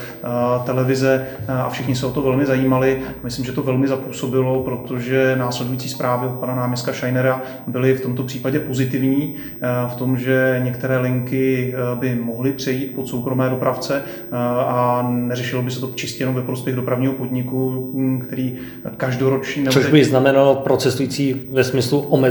televize 0.66 1.28
a 1.48 1.70
všichni 1.70 1.96
se 1.96 2.06
o 2.06 2.12
to 2.12 2.22
velmi 2.22 2.46
zajímali. 2.46 3.02
Myslím, 3.24 3.46
že 3.46 3.52
to 3.52 3.64
velmi 3.64 3.88
zapůsobilo, 3.88 4.64
protože 4.64 5.36
následující 5.36 5.90
zprávy 5.90 6.28
od 6.28 6.34
pana 6.34 6.56
náměstka 6.56 6.94
Scheinera 6.94 7.42
byly 7.68 7.94
v 7.94 8.02
tomto 8.02 8.24
případě 8.24 8.60
pozitivní, 8.60 9.36
eh, 9.62 9.68
v 9.88 9.96
tom, 9.96 10.18
že 10.18 10.62
některé 10.64 10.98
linky 10.98 11.76
by 11.96 12.16
mohly 12.16 12.54
přejít 12.54 12.96
pod 12.96 13.08
soukromé 13.08 13.50
dopravce 13.50 14.02
a 14.58 15.08
neřešilo 15.10 15.62
by 15.62 15.72
se 15.72 15.80
to 15.80 15.92
čistě 15.96 16.22
jenom 16.22 16.36
ve 16.36 16.42
prospěch 16.42 16.76
dopravního 16.76 17.14
podniku, 17.14 17.92
hm, 17.94 18.22
který 18.28 18.56
každoročně... 18.98 19.70
Což 19.70 19.86
by 19.86 20.04
znamenalo 20.04 20.56
procesující 20.56 21.42
ve 21.52 21.64
smyslu 21.64 22.00
omezení, 22.00 22.23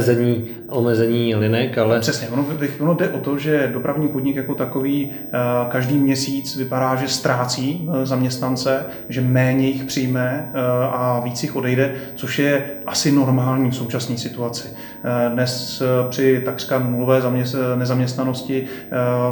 omezení 0.69 1.35
linek, 1.35 1.79
ale... 1.79 2.01
Přesně, 2.01 2.29
ono, 2.29 2.47
ono 2.81 2.95
jde 2.95 3.09
o 3.09 3.19
to, 3.19 3.39
že 3.39 3.71
dopravní 3.73 4.09
podnik 4.09 4.37
jako 4.37 4.55
takový 4.55 5.11
eh, 5.11 5.29
každý 5.69 5.99
měsíc 5.99 6.57
vypadá, 6.57 6.97
že 6.97 7.09
ztrácí 7.09 7.89
eh, 7.89 8.07
zaměstnance, 8.07 8.87
že 9.09 9.21
méně 9.21 9.69
jich 9.69 9.85
přijme 9.85 10.51
eh, 10.55 10.61
a 10.93 11.21
víc 11.25 11.43
jich 11.43 11.57
odejde, 11.57 11.95
což 12.15 12.39
je 12.39 12.65
asi 12.87 13.13
normální 13.13 13.71
v 13.71 13.77
současné 13.77 14.19
situaci. 14.19 14.69
Dnes 15.29 15.83
při 16.09 16.43
takřka 16.45 16.79
nulové 16.79 17.23
nezaměstnanosti 17.77 18.67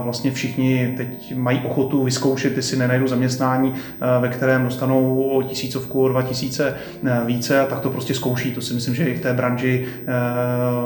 vlastně 0.04 0.30
všichni 0.30 0.94
teď 0.96 1.36
mají 1.36 1.60
ochotu 1.64 2.04
vyzkoušet, 2.04 2.56
jestli 2.56 2.76
nenajdou 2.76 3.06
zaměstnání, 3.06 3.74
ve 4.20 4.28
kterém 4.28 4.64
dostanou 4.64 5.22
o 5.22 5.42
tisícovku, 5.42 6.02
o 6.02 6.08
dva 6.08 6.22
tisíce 6.22 6.74
více 7.24 7.60
a 7.60 7.66
tak 7.66 7.80
to 7.80 7.90
prostě 7.90 8.14
zkouší. 8.14 8.52
To 8.52 8.60
si 8.60 8.74
myslím, 8.74 8.94
že 8.94 9.04
i 9.04 9.14
v 9.14 9.20
té 9.20 9.32
branži 9.32 9.86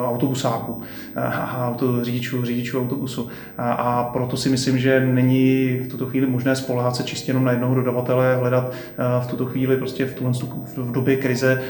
autobusáků 0.06 0.82
eh, 1.16 1.20
a 1.20 1.68
auto, 1.68 2.04
řidičů, 2.04 2.44
řidičů 2.44 2.80
autobusu. 2.80 3.28
A, 3.58 3.72
a 3.72 4.04
proto 4.04 4.36
si 4.36 4.48
myslím, 4.48 4.78
že 4.78 5.00
není 5.00 5.76
v 5.76 5.88
tuto 5.88 6.06
chvíli 6.06 6.26
možné 6.26 6.56
spolehat 6.56 6.96
se 6.96 7.02
čistě 7.02 7.30
jenom 7.30 7.44
na 7.44 7.52
jednoho 7.52 7.74
dodavatele, 7.74 8.36
hledat 8.36 8.72
eh, 8.72 9.24
v 9.24 9.26
tuto 9.26 9.46
chvíli 9.46 9.76
prostě 9.76 10.06
v, 10.06 10.14
tuhle, 10.14 10.32
v 10.76 10.92
době 10.92 11.16
krize 11.16 11.62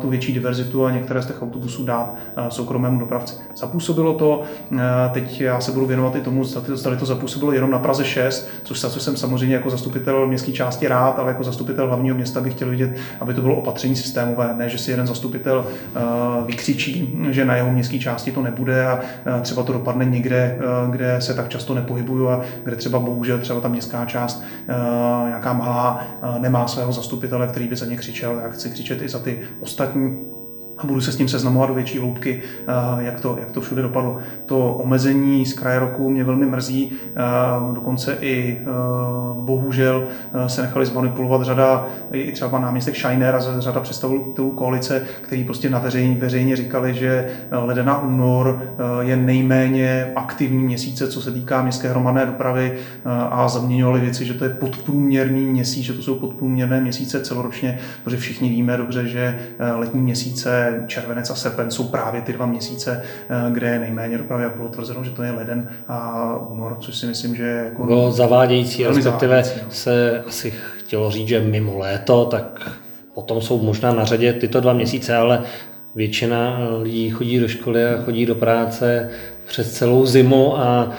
tu 0.00 0.08
větší 0.08 0.32
diverzitu 0.32 0.86
a 0.86 0.90
některé 0.90 1.22
z 1.22 1.26
těch 1.26 1.42
autobusů 1.42 1.84
dát 1.84 2.14
soukromému 2.48 2.98
dopravci. 2.98 3.34
Zapůsobilo 3.56 4.14
to, 4.14 4.42
teď 5.12 5.40
já 5.40 5.60
se 5.60 5.72
budu 5.72 5.86
věnovat 5.86 6.16
i 6.16 6.20
tomu, 6.20 6.44
zda 6.44 6.96
to 6.96 7.06
zapůsobilo 7.06 7.52
jenom 7.52 7.70
na 7.70 7.78
Praze 7.78 8.04
6, 8.04 8.48
což, 8.64 8.80
což 8.80 9.02
jsem 9.02 9.16
samozřejmě 9.16 9.54
jako 9.54 9.70
zastupitel 9.70 10.26
městské 10.26 10.52
části 10.52 10.88
rád, 10.88 11.18
ale 11.18 11.28
jako 11.28 11.44
zastupitel 11.44 11.86
hlavního 11.86 12.16
města 12.16 12.40
bych 12.40 12.52
chtěl 12.52 12.70
vidět, 12.70 12.96
aby 13.20 13.34
to 13.34 13.40
bylo 13.40 13.54
opatření 13.54 13.96
systémové, 13.96 14.54
ne, 14.56 14.68
že 14.68 14.78
si 14.78 14.90
jeden 14.90 15.06
zastupitel 15.06 15.66
vykřičí, 16.46 17.14
že 17.32 17.44
na 17.44 17.56
jeho 17.56 17.70
městské 17.70 17.98
části 17.98 18.32
to 18.32 18.42
nebude 18.42 18.86
a 18.86 19.00
třeba 19.42 19.62
to 19.62 19.72
dopadne 19.72 20.04
někde, 20.04 20.58
kde 20.90 21.16
se 21.20 21.34
tak 21.34 21.48
často 21.48 21.74
nepohybuju 21.74 22.28
a 22.28 22.42
kde 22.64 22.76
třeba 22.76 22.98
bohužel 22.98 23.38
třeba 23.38 23.60
ta 23.60 23.68
městská 23.68 24.04
část 24.04 24.42
nějaká 25.26 25.52
malá 25.52 26.06
nemá 26.38 26.68
svého 26.68 26.92
zastupitele, 26.92 27.46
který 27.46 27.68
by 27.68 27.76
za 27.76 27.86
ně 27.86 27.96
křičel. 27.96 28.40
Já 28.44 28.48
chci 28.50 28.70
křičet 28.70 29.02
i 29.02 29.08
za 29.08 29.18
ty 29.18 29.40
ostatní 29.60 30.18
a 30.78 30.86
budu 30.86 31.00
se 31.00 31.12
s 31.12 31.16
tím 31.16 31.28
seznamovat 31.28 31.68
do 31.68 31.74
větší 31.74 31.98
hloubky, 31.98 32.42
eh, 32.66 33.04
jak 33.04 33.20
to, 33.20 33.36
jak 33.40 33.50
to 33.50 33.60
všude 33.60 33.82
dopadlo. 33.82 34.18
To 34.46 34.74
omezení 34.74 35.46
z 35.46 35.52
kraje 35.52 35.78
roku 35.78 36.08
mě 36.08 36.24
velmi 36.24 36.46
mrzí, 36.46 36.92
eh, 36.92 37.20
dokonce 37.74 38.16
i 38.20 38.60
eh, 38.60 38.64
bohužel 39.40 40.04
se 40.46 40.62
nechali 40.62 40.86
zmanipulovat 40.86 41.42
řada, 41.42 41.86
i 42.12 42.32
třeba 42.32 42.58
náměstek 42.58 42.96
Scheiner 42.96 43.34
a 43.34 43.40
řada 43.60 43.80
představitelů 43.80 44.50
koalice, 44.50 45.02
který 45.20 45.44
prostě 45.44 45.70
na 45.70 45.78
veřejně, 45.78 46.14
veřejně 46.14 46.56
říkali, 46.56 46.94
že 46.94 47.28
leden 47.50 47.90
a 47.90 48.02
únor 48.02 48.62
je 49.00 49.16
nejméně 49.16 50.12
aktivní 50.16 50.64
měsíce, 50.64 51.08
co 51.08 51.22
se 51.22 51.32
týká 51.32 51.62
městské 51.62 51.88
hromadné 51.88 52.26
dopravy 52.26 52.72
a 53.30 53.48
zaměňovali 53.48 54.00
věci, 54.00 54.24
že 54.24 54.34
to 54.34 54.44
je 54.44 54.50
podprůměrný 54.50 55.44
měsíc, 55.44 55.84
že 55.84 55.92
to 55.92 56.02
jsou 56.02 56.14
podprůměrné 56.14 56.80
měsíce 56.80 57.20
celoročně, 57.20 57.78
protože 58.04 58.16
všichni 58.16 58.48
víme 58.48 58.76
dobře, 58.76 59.08
že 59.08 59.38
letní 59.76 60.00
měsíce 60.00 60.63
červenec 60.86 61.30
a 61.30 61.34
srpen 61.34 61.70
jsou 61.70 61.84
právě 61.84 62.22
ty 62.22 62.32
dva 62.32 62.46
měsíce, 62.46 63.02
eh, 63.28 63.50
kde 63.52 63.66
je 63.66 63.78
nejméně 63.78 64.18
dopravy 64.18 64.44
a 64.44 64.48
bylo 64.48 64.68
tvrzeno, 64.68 65.04
že 65.04 65.10
to 65.10 65.22
je 65.22 65.30
leden 65.30 65.68
a 65.88 66.28
únor, 66.48 66.76
což 66.80 66.96
si 66.96 67.06
myslím, 67.06 67.34
že 67.34 67.42
je 67.42 67.64
jako 67.64 67.86
bylo 67.86 68.10
zavádějící, 68.10 68.86
respektive 68.86 69.42
zavádějící, 69.42 69.60
no. 69.64 69.70
se 69.70 70.22
asi 70.26 70.54
chtělo 70.78 71.10
říct, 71.10 71.28
že 71.28 71.40
mimo 71.40 71.78
léto, 71.78 72.24
tak 72.24 72.70
potom 73.14 73.40
jsou 73.40 73.62
možná 73.62 73.92
na 73.92 74.04
řadě 74.04 74.32
tyto 74.32 74.60
dva 74.60 74.72
měsíce, 74.72 75.16
ale 75.16 75.42
většina 75.94 76.58
lidí 76.82 77.10
chodí 77.10 77.38
do 77.38 77.48
školy 77.48 77.84
a 77.86 78.02
chodí 78.02 78.26
do 78.26 78.34
práce 78.34 79.10
přes 79.46 79.72
celou 79.72 80.06
zimu 80.06 80.58
a, 80.58 80.62
a 80.62 80.92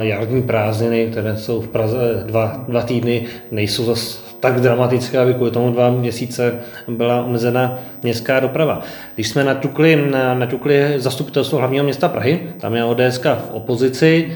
jarní 0.00 0.42
prázdniny, 0.42 1.06
které 1.10 1.36
jsou 1.36 1.60
v 1.60 1.68
Praze 1.68 2.24
dva, 2.26 2.64
dva 2.68 2.82
týdny, 2.82 3.26
nejsou 3.50 3.84
zase 3.84 4.18
tak 4.42 4.60
dramatické, 4.60 5.18
aby 5.18 5.34
kvůli 5.34 5.50
tomu 5.50 5.70
dva 5.70 5.90
měsíce 5.90 6.60
byla 6.88 7.24
omezena 7.24 7.78
městská 8.02 8.40
doprava. 8.40 8.80
Když 9.14 9.28
jsme 9.28 9.44
natukli, 9.44 10.10
natukli 10.34 10.94
zastupitelstvo 10.96 11.58
hlavního 11.58 11.84
města 11.84 12.08
Prahy, 12.08 12.40
tam 12.60 12.74
je 12.74 12.84
ODS 12.84 13.18
v 13.24 13.50
opozici, 13.52 14.32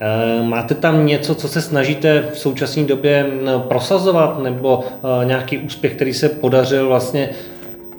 eh, 0.00 0.42
Máte 0.42 0.74
tam 0.74 1.06
něco, 1.06 1.34
co 1.34 1.48
se 1.48 1.60
snažíte 1.60 2.24
v 2.32 2.38
současné 2.38 2.84
době 2.84 3.26
prosazovat, 3.68 4.42
nebo 4.42 4.84
eh, 4.84 5.24
nějaký 5.24 5.58
úspěch, 5.58 5.94
který 5.94 6.14
se 6.14 6.28
podařil 6.28 6.88
vlastně 6.88 7.28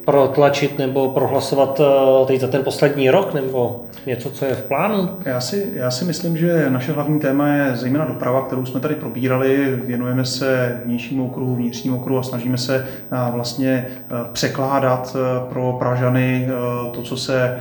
protlačit 0.06 0.78
nebo 0.78 1.08
prohlasovat 1.08 1.80
eh, 1.80 2.26
teď 2.26 2.40
za 2.40 2.48
ten 2.48 2.62
poslední 2.64 3.10
rok, 3.10 3.34
nebo 3.34 3.84
něco, 4.06 4.30
co 4.30 4.44
je 4.44 4.54
v 4.54 4.62
plánu? 4.62 5.08
Já 5.24 5.40
si, 5.40 5.70
já 5.74 5.90
si 5.90 6.04
myslím, 6.04 6.36
že 6.36 6.70
naše 6.70 6.92
hlavní 6.92 7.20
téma 7.20 7.48
je 7.48 7.76
zejména 7.76 8.04
doprava, 8.04 8.42
kterou 8.42 8.66
jsme 8.66 8.80
tady 8.80 8.94
probírali. 8.94 9.80
Věnujeme 9.84 10.24
se 10.24 10.80
vnějšímu 10.84 11.26
okruhu, 11.26 11.56
vnitřnímu 11.56 11.96
okruhu 11.96 12.20
a 12.20 12.22
snažíme 12.22 12.58
se 12.58 12.86
eh, 12.86 13.32
vlastně 13.32 13.86
eh, 13.88 14.14
překládat 14.32 15.16
pro 15.48 15.72
Pražany 15.78 16.48
to, 16.92 17.02
co 17.02 17.16
se 17.16 17.58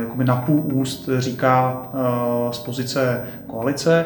jakoby 0.00 0.24
na 0.24 0.36
půl 0.36 0.64
úst 0.72 1.08
říká 1.18 1.82
z 2.50 2.58
pozice 2.58 3.24
koalice. 3.46 4.04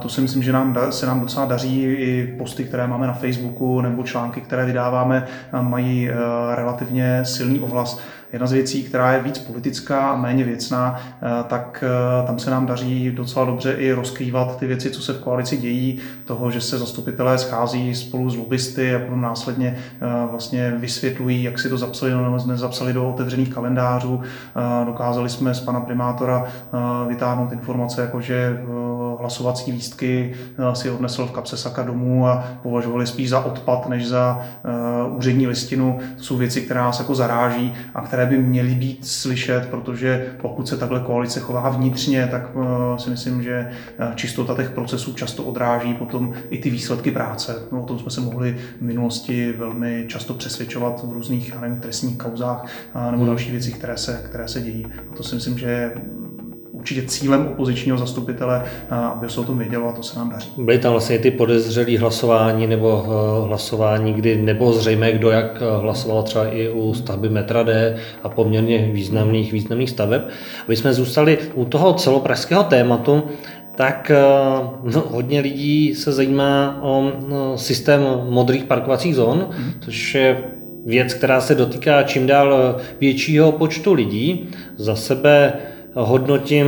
To 0.00 0.08
si 0.08 0.20
myslím, 0.20 0.42
že 0.42 0.52
nám, 0.52 0.78
se 0.90 1.06
nám 1.06 1.20
docela 1.20 1.46
daří 1.46 1.82
i 1.82 2.34
posty, 2.38 2.64
které 2.64 2.86
máme 2.86 3.06
na 3.06 3.12
Facebooku 3.12 3.80
nebo 3.80 4.02
články, 4.02 4.40
které 4.40 4.66
vydáváme, 4.66 5.26
mají 5.60 6.10
relativně 6.54 7.24
silný 7.26 7.60
ohlas. 7.60 7.98
Jedna 8.32 8.46
z 8.46 8.52
věcí, 8.52 8.82
která 8.82 9.12
je 9.12 9.22
víc 9.22 9.38
politická 9.38 10.10
a 10.10 10.16
méně 10.16 10.44
věcná, 10.44 11.00
eh, 11.22 11.44
tak 11.48 11.84
eh, 11.86 12.26
tam 12.26 12.38
se 12.38 12.50
nám 12.50 12.66
daří 12.66 13.10
docela 13.10 13.44
dobře 13.44 13.72
i 13.72 13.92
rozkrývat 13.92 14.58
ty 14.58 14.66
věci, 14.66 14.90
co 14.90 15.02
se 15.02 15.12
v 15.12 15.20
koalici 15.20 15.56
dějí, 15.56 15.98
toho, 16.24 16.50
že 16.50 16.60
se 16.60 16.78
zastupitelé 16.78 17.38
schází 17.38 17.94
spolu 17.94 18.30
s 18.30 18.36
lobbysty 18.36 18.94
a 18.94 18.98
potom 18.98 19.20
následně 19.20 19.76
eh, 19.76 20.06
vlastně 20.30 20.74
vysvětlují, 20.78 21.42
jak 21.42 21.58
si 21.58 21.68
to 21.68 21.78
zapsali 21.78 22.14
nebo 22.14 22.38
nezapsali 22.46 22.92
do 22.92 23.08
otevřených 23.08 23.54
kalendářů. 23.54 24.20
Dokázali 24.86 25.28
jsme 25.28 25.54
z 25.54 25.60
pana 25.60 25.80
primátora 25.80 26.44
vytáhnout 27.08 27.52
informace, 27.52 28.00
jako 28.00 28.20
že 28.20 28.60
hlasovací 29.20 29.72
lístky 29.72 30.34
si 30.72 30.90
odnesl 30.90 31.26
v 31.26 31.30
kapse 31.30 31.56
Saka 31.56 31.82
domů 31.82 32.26
a 32.26 32.44
považovali 32.62 33.06
spíš 33.06 33.30
za 33.30 33.40
odpad, 33.40 33.88
než 33.88 34.08
za 34.08 34.40
úřední 35.16 35.46
listinu. 35.46 35.98
To 36.16 36.22
jsou 36.22 36.36
věci, 36.36 36.62
které 36.62 36.80
nás 36.80 36.98
jako 36.98 37.14
zaráží 37.14 37.74
a 37.94 38.00
které 38.00 38.15
by 38.24 38.38
měly 38.38 38.74
být 38.74 39.06
slyšet, 39.06 39.68
protože 39.70 40.26
pokud 40.42 40.68
se 40.68 40.76
takhle 40.76 41.00
koalice 41.00 41.40
chová 41.40 41.68
vnitřně, 41.68 42.28
tak 42.30 42.50
eh, 42.56 42.98
si 42.98 43.10
myslím, 43.10 43.42
že 43.42 43.70
eh, 43.98 44.12
čistota 44.14 44.56
těch 44.56 44.70
procesů 44.70 45.12
často 45.12 45.44
odráží 45.44 45.94
potom 45.94 46.34
i 46.50 46.58
ty 46.58 46.70
výsledky 46.70 47.10
práce. 47.10 47.62
No, 47.72 47.82
o 47.82 47.86
tom 47.86 47.98
jsme 47.98 48.10
se 48.10 48.20
mohli 48.20 48.56
v 48.78 48.82
minulosti 48.82 49.52
velmi 49.52 50.04
často 50.08 50.34
přesvědčovat 50.34 51.04
v 51.04 51.12
různých 51.12 51.60
nevím, 51.60 51.80
trestních 51.80 52.18
kauzách 52.18 52.66
eh, 52.94 53.10
nebo 53.10 53.22
hmm. 53.22 53.26
dalších 53.26 53.52
věcích, 53.52 53.78
které 53.78 53.96
se, 53.96 54.22
které 54.24 54.48
se 54.48 54.60
dějí. 54.60 54.86
A 55.12 55.14
to 55.16 55.22
si 55.22 55.34
myslím, 55.34 55.58
že 55.58 55.66
je 55.66 55.92
určitě 56.86 57.02
cílem 57.02 57.48
opozičního 57.52 57.98
zastupitele, 57.98 58.64
aby 58.90 59.28
se 59.28 59.40
o 59.40 59.44
tom 59.44 59.58
vědělo 59.58 59.88
a 59.88 59.92
to 59.92 60.02
se 60.02 60.18
nám 60.18 60.30
daří. 60.30 60.50
Byly 60.56 60.78
tam 60.78 60.92
vlastně 60.92 61.18
ty 61.18 61.30
podezřelé 61.30 61.98
hlasování 61.98 62.66
nebo 62.66 63.04
eh, 63.06 63.46
hlasování, 63.48 64.12
kdy 64.12 64.36
nebylo 64.36 64.72
zřejmé, 64.72 65.12
kdo 65.12 65.30
jak 65.30 65.62
eh, 65.62 65.80
hlasoval 65.80 66.22
třeba 66.22 66.46
i 66.46 66.68
u 66.68 66.94
stavby 66.94 67.28
metra 67.28 67.62
D 67.62 67.96
a 68.22 68.28
poměrně 68.28 68.90
významných, 68.92 69.52
významných 69.52 69.90
staveb. 69.90 70.22
Aby 70.64 70.76
jsme 70.76 70.92
zůstali 70.92 71.38
u 71.54 71.64
toho 71.64 71.94
celopražského 71.94 72.64
tématu, 72.64 73.22
tak 73.74 74.10
eh, 74.10 74.22
no, 74.82 75.04
hodně 75.10 75.40
lidí 75.40 75.94
se 75.94 76.12
zajímá 76.12 76.78
o 76.82 77.12
no, 77.28 77.58
systém 77.58 78.00
modrých 78.28 78.64
parkovacích 78.64 79.14
zón, 79.14 79.48
mm. 79.58 79.72
což 79.80 80.14
je 80.14 80.44
věc, 80.84 81.14
která 81.14 81.40
se 81.40 81.54
dotýká 81.54 82.02
čím 82.02 82.26
dál 82.26 82.76
většího 83.00 83.52
počtu 83.52 83.92
lidí. 83.92 84.48
Za 84.76 84.96
sebe 84.96 85.52
hodnotím 86.04 86.66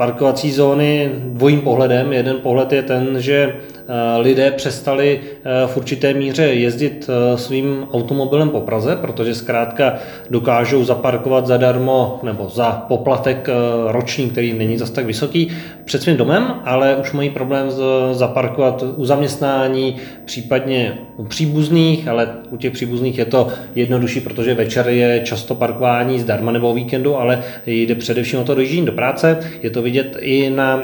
parkovací 0.00 0.52
zóny 0.52 1.10
dvojím 1.14 1.60
pohledem. 1.60 2.12
Jeden 2.12 2.36
pohled 2.36 2.72
je 2.72 2.82
ten, 2.82 3.20
že 3.20 3.52
Eh, 3.92 4.18
lidé 4.18 4.50
přestali 4.50 5.20
eh, 5.22 5.66
v 5.66 5.76
určité 5.76 6.14
míře 6.14 6.42
jezdit 6.42 7.10
eh, 7.10 7.38
svým 7.38 7.86
automobilem 7.92 8.50
po 8.50 8.60
Praze, 8.60 8.96
protože 8.96 9.34
zkrátka 9.34 9.94
dokážou 10.30 10.84
zaparkovat 10.84 11.46
zadarmo 11.46 12.20
nebo 12.22 12.48
za 12.48 12.84
poplatek 12.88 13.48
roční, 13.86 14.30
který 14.30 14.52
není 14.52 14.78
zas 14.78 14.90
tak 14.90 15.06
vysoký, 15.06 15.48
před 15.84 16.02
svým 16.02 16.16
domem, 16.16 16.54
ale 16.64 16.96
už 16.96 17.12
mají 17.12 17.30
problém 17.30 17.66
zaparkovat 18.12 18.84
u 18.96 19.04
zaměstnání, 19.04 19.96
případně 20.24 20.98
u 21.16 21.24
příbuzných, 21.24 22.08
ale 22.08 22.28
u 22.50 22.56
těch 22.56 22.72
příbuzných 22.72 23.18
je 23.18 23.24
to 23.24 23.48
jednodušší, 23.74 24.20
protože 24.20 24.54
večer 24.54 24.88
je 24.88 25.20
často 25.24 25.54
parkování 25.54 26.20
zdarma 26.20 26.52
nebo 26.52 26.70
o 26.70 26.74
víkendu, 26.74 27.16
ale 27.16 27.42
jde 27.66 27.94
především 27.94 28.38
o 28.38 28.44
to 28.44 28.54
dojíždění 28.54 28.86
do 28.86 28.92
práce. 28.92 29.38
Je 29.62 29.70
to 29.70 29.82
vidět 29.90 30.16
i 30.20 30.50
na 30.50 30.82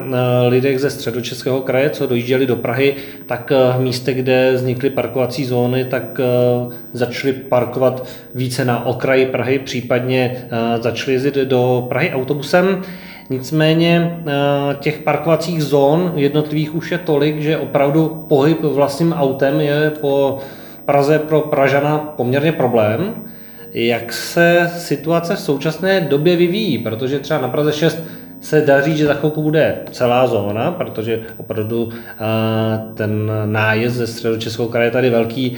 lidech 0.49 0.81
ze 0.81 0.91
středočeského 0.91 1.61
kraje, 1.61 1.91
co 1.91 2.07
dojížděli 2.07 2.47
do 2.47 2.57
Prahy 2.57 2.95
tak 3.27 3.53
eh, 3.53 3.79
v 3.79 3.81
místech, 3.81 4.17
kde 4.17 4.53
vznikly 4.55 4.91
parkovací 4.91 5.45
zóny, 5.45 5.85
tak 5.85 6.21
eh, 6.21 6.75
začali 6.93 7.33
parkovat 7.33 8.07
více 8.35 8.65
na 8.65 8.87
okraji 8.87 9.27
Prahy, 9.27 9.59
případně 9.59 10.37
eh, 10.51 10.83
začali 10.83 11.13
jezdit 11.13 11.35
do 11.35 11.87
Prahy 11.89 12.11
autobusem. 12.11 12.83
Nicméně 13.31 14.23
těch 14.79 14.99
parkovacích 14.99 15.63
zón 15.63 16.13
jednotlivých 16.17 16.75
už 16.75 16.91
je 16.91 16.99
tolik, 16.99 17.43
že 17.43 17.59
opravdu 17.59 18.27
pohyb 18.29 18.63
vlastním 18.63 19.13
autem 19.13 19.61
je 19.61 19.93
po 20.01 20.39
Praze 20.85 21.19
pro 21.19 21.41
Pražana 21.41 21.99
poměrně 21.99 22.53
problém. 22.53 23.15
Jak 23.75 24.13
se 24.13 24.71
situace 24.77 25.35
v 25.35 25.41
současné 25.41 26.01
době 26.01 26.37
vyvíjí? 26.37 26.79
Protože 26.79 27.19
třeba 27.19 27.41
na 27.41 27.49
Praze 27.49 27.73
6 27.73 27.99
se 28.41 28.61
daří, 28.61 28.97
že 28.97 29.07
za 29.07 29.15
chvilku 29.15 29.43
bude 29.43 29.79
celá 29.91 30.27
zóna, 30.27 30.73
protože 30.73 31.21
opravdu 31.37 31.89
ten 32.95 33.33
nájezd 33.45 33.97
ze 33.97 34.07
středočeského 34.07 34.69
kraje 34.69 34.87
je 34.87 34.91
tady 34.91 35.11
velký. 35.11 35.57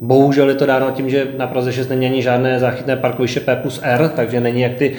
Bohužel 0.00 0.48
je 0.48 0.54
to 0.54 0.66
dáno 0.66 0.90
tím, 0.90 1.10
že 1.10 1.26
na 1.36 1.46
Praze 1.46 1.72
6 1.72 1.88
není 1.88 2.06
ani 2.06 2.22
žádné 2.22 2.60
záchytné 2.60 2.96
parkoviště 2.96 3.40
P 3.40 3.56
plus 3.56 3.80
R, 3.82 4.08
takže 4.08 4.40
není 4.40 4.60
jak 4.60 4.74
ty 4.74 4.96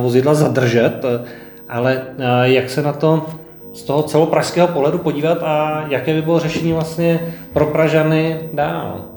vozidla 0.00 0.34
zadržet, 0.34 1.04
ale 1.68 2.02
jak 2.42 2.70
se 2.70 2.82
na 2.82 2.92
to 2.92 3.26
z 3.72 3.82
toho 3.82 4.02
celopražského 4.02 4.68
pohledu 4.68 4.98
podívat 4.98 5.38
a 5.42 5.84
jaké 5.88 6.14
by 6.14 6.22
bylo 6.22 6.38
řešení 6.38 6.72
vlastně 6.72 7.20
pro 7.52 7.66
Pražany 7.66 8.40
dál? 8.52 9.15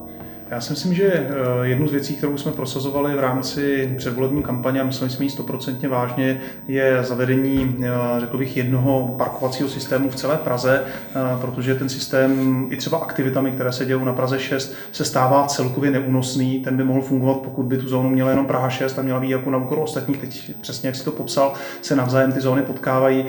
Já 0.51 0.61
si 0.61 0.73
myslím, 0.73 0.93
že 0.93 1.13
eh, 1.13 1.27
jednu 1.61 1.87
z 1.87 1.91
věcí, 1.91 2.15
kterou 2.15 2.37
jsme 2.37 2.51
prosazovali 2.51 3.15
v 3.15 3.19
rámci 3.19 3.93
předvolební 3.97 4.43
kampaně, 4.43 4.81
a 4.81 4.83
mysleli 4.83 5.11
jsme 5.11 5.25
ji 5.25 5.29
stoprocentně 5.29 5.89
vážně, 5.89 6.41
je 6.67 7.03
zavedení, 7.03 7.75
eh, 7.83 8.19
řekl 8.19 8.37
bych, 8.37 8.57
jednoho 8.57 9.15
parkovacího 9.17 9.69
systému 9.69 10.09
v 10.09 10.15
celé 10.15 10.37
Praze, 10.37 10.83
eh, 10.85 11.13
protože 11.41 11.75
ten 11.75 11.89
systém 11.89 12.65
i 12.69 12.77
třeba 12.77 12.97
aktivitami, 12.97 13.51
které 13.51 13.71
se 13.71 13.85
dějí 13.85 14.05
na 14.05 14.13
Praze 14.13 14.39
6, 14.39 14.73
se 14.91 15.05
stává 15.05 15.47
celkově 15.47 15.91
neúnosný. 15.91 16.59
Ten 16.59 16.77
by 16.77 16.83
mohl 16.83 17.01
fungovat, 17.01 17.37
pokud 17.37 17.63
by 17.63 17.77
tu 17.77 17.87
zónu 17.87 18.09
měla 18.09 18.29
jenom 18.29 18.45
Praha 18.45 18.69
6 18.69 18.99
a 18.99 19.01
měla 19.01 19.19
být 19.19 19.29
jako 19.29 19.49
na 19.49 19.57
úkor 19.57 19.79
ostatních. 19.79 20.17
Teď 20.17 20.51
přesně, 20.61 20.87
jak 20.87 20.95
si 20.95 21.05
to 21.05 21.11
popsal, 21.11 21.53
se 21.81 21.95
navzájem 21.95 22.31
ty 22.31 22.41
zóny 22.41 22.61
potkávají 22.61 23.25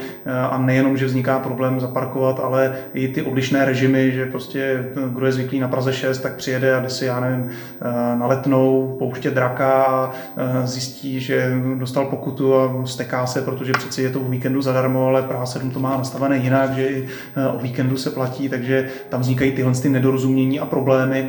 a 0.51 0.59
nejenom, 0.59 0.97
že 0.97 1.07
vzniká 1.07 1.39
problém 1.39 1.81
zaparkovat, 1.81 2.41
ale 2.41 2.77
i 2.95 3.09
ty 3.09 3.23
odlišné 3.23 3.65
režimy, 3.65 4.13
že 4.13 4.27
prostě 4.27 4.85
kdo 5.09 5.27
je 5.27 5.33
zvyklý 5.33 5.61
na 5.61 5.69
Praze 5.69 5.93
6, 5.93 6.19
tak 6.19 6.37
přijede 6.37 6.75
a 6.75 6.81
jde 6.81 6.91
si 6.91 7.10
já 7.11 7.21
nevím, 7.21 7.49
eh, 7.49 8.17
na 8.17 8.27
letnou 8.27 8.97
pouště 8.99 9.31
draka 9.31 9.83
a 9.83 10.11
eh, 10.37 10.67
zjistí, 10.67 11.21
že 11.21 11.53
dostal 11.79 12.07
pokutu 12.07 12.55
a 12.57 12.87
steká 12.87 13.27
se, 13.27 13.43
protože 13.43 13.73
přeci 13.73 14.03
je 14.03 14.11
to 14.11 14.21
v 14.21 14.31
víkendu 14.31 14.63
zadarmo, 14.63 15.07
ale 15.07 15.23
Praha 15.23 15.47
7 15.47 15.71
to 15.71 15.81
má 15.81 15.97
nastavené 15.97 16.37
jinak, 16.37 16.75
že 16.75 16.87
i 16.87 17.07
eh, 17.37 17.49
o 17.49 17.59
víkendu 17.59 17.97
se 17.97 18.11
platí, 18.11 18.49
takže 18.49 18.89
tam 19.09 19.21
vznikají 19.21 19.53
tyhle 19.53 19.73
ty 19.73 19.89
nedorozumění 19.89 20.61
a 20.61 20.67
problémy 20.67 21.29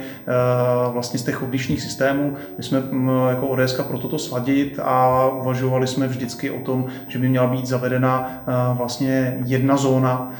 vlastně 0.93 1.19
z 1.19 1.23
těch 1.23 1.43
odlišných 1.43 1.81
systémů. 1.81 2.33
My 2.57 2.63
jsme 2.63 2.79
mm, 2.79 3.09
jako 3.29 3.47
ODS 3.47 3.81
pro 3.87 3.97
toto 3.97 4.19
sladit 4.19 4.79
a 4.83 5.27
uvažovali 5.27 5.87
jsme 5.87 6.07
vždycky 6.07 6.51
o 6.51 6.59
tom, 6.59 6.85
že 7.07 7.19
by 7.19 7.29
měla 7.29 7.47
být 7.47 7.65
zavedena 7.65 8.43
vlastně 8.77 9.37
jedna 9.45 9.77
zóna, 9.77 10.31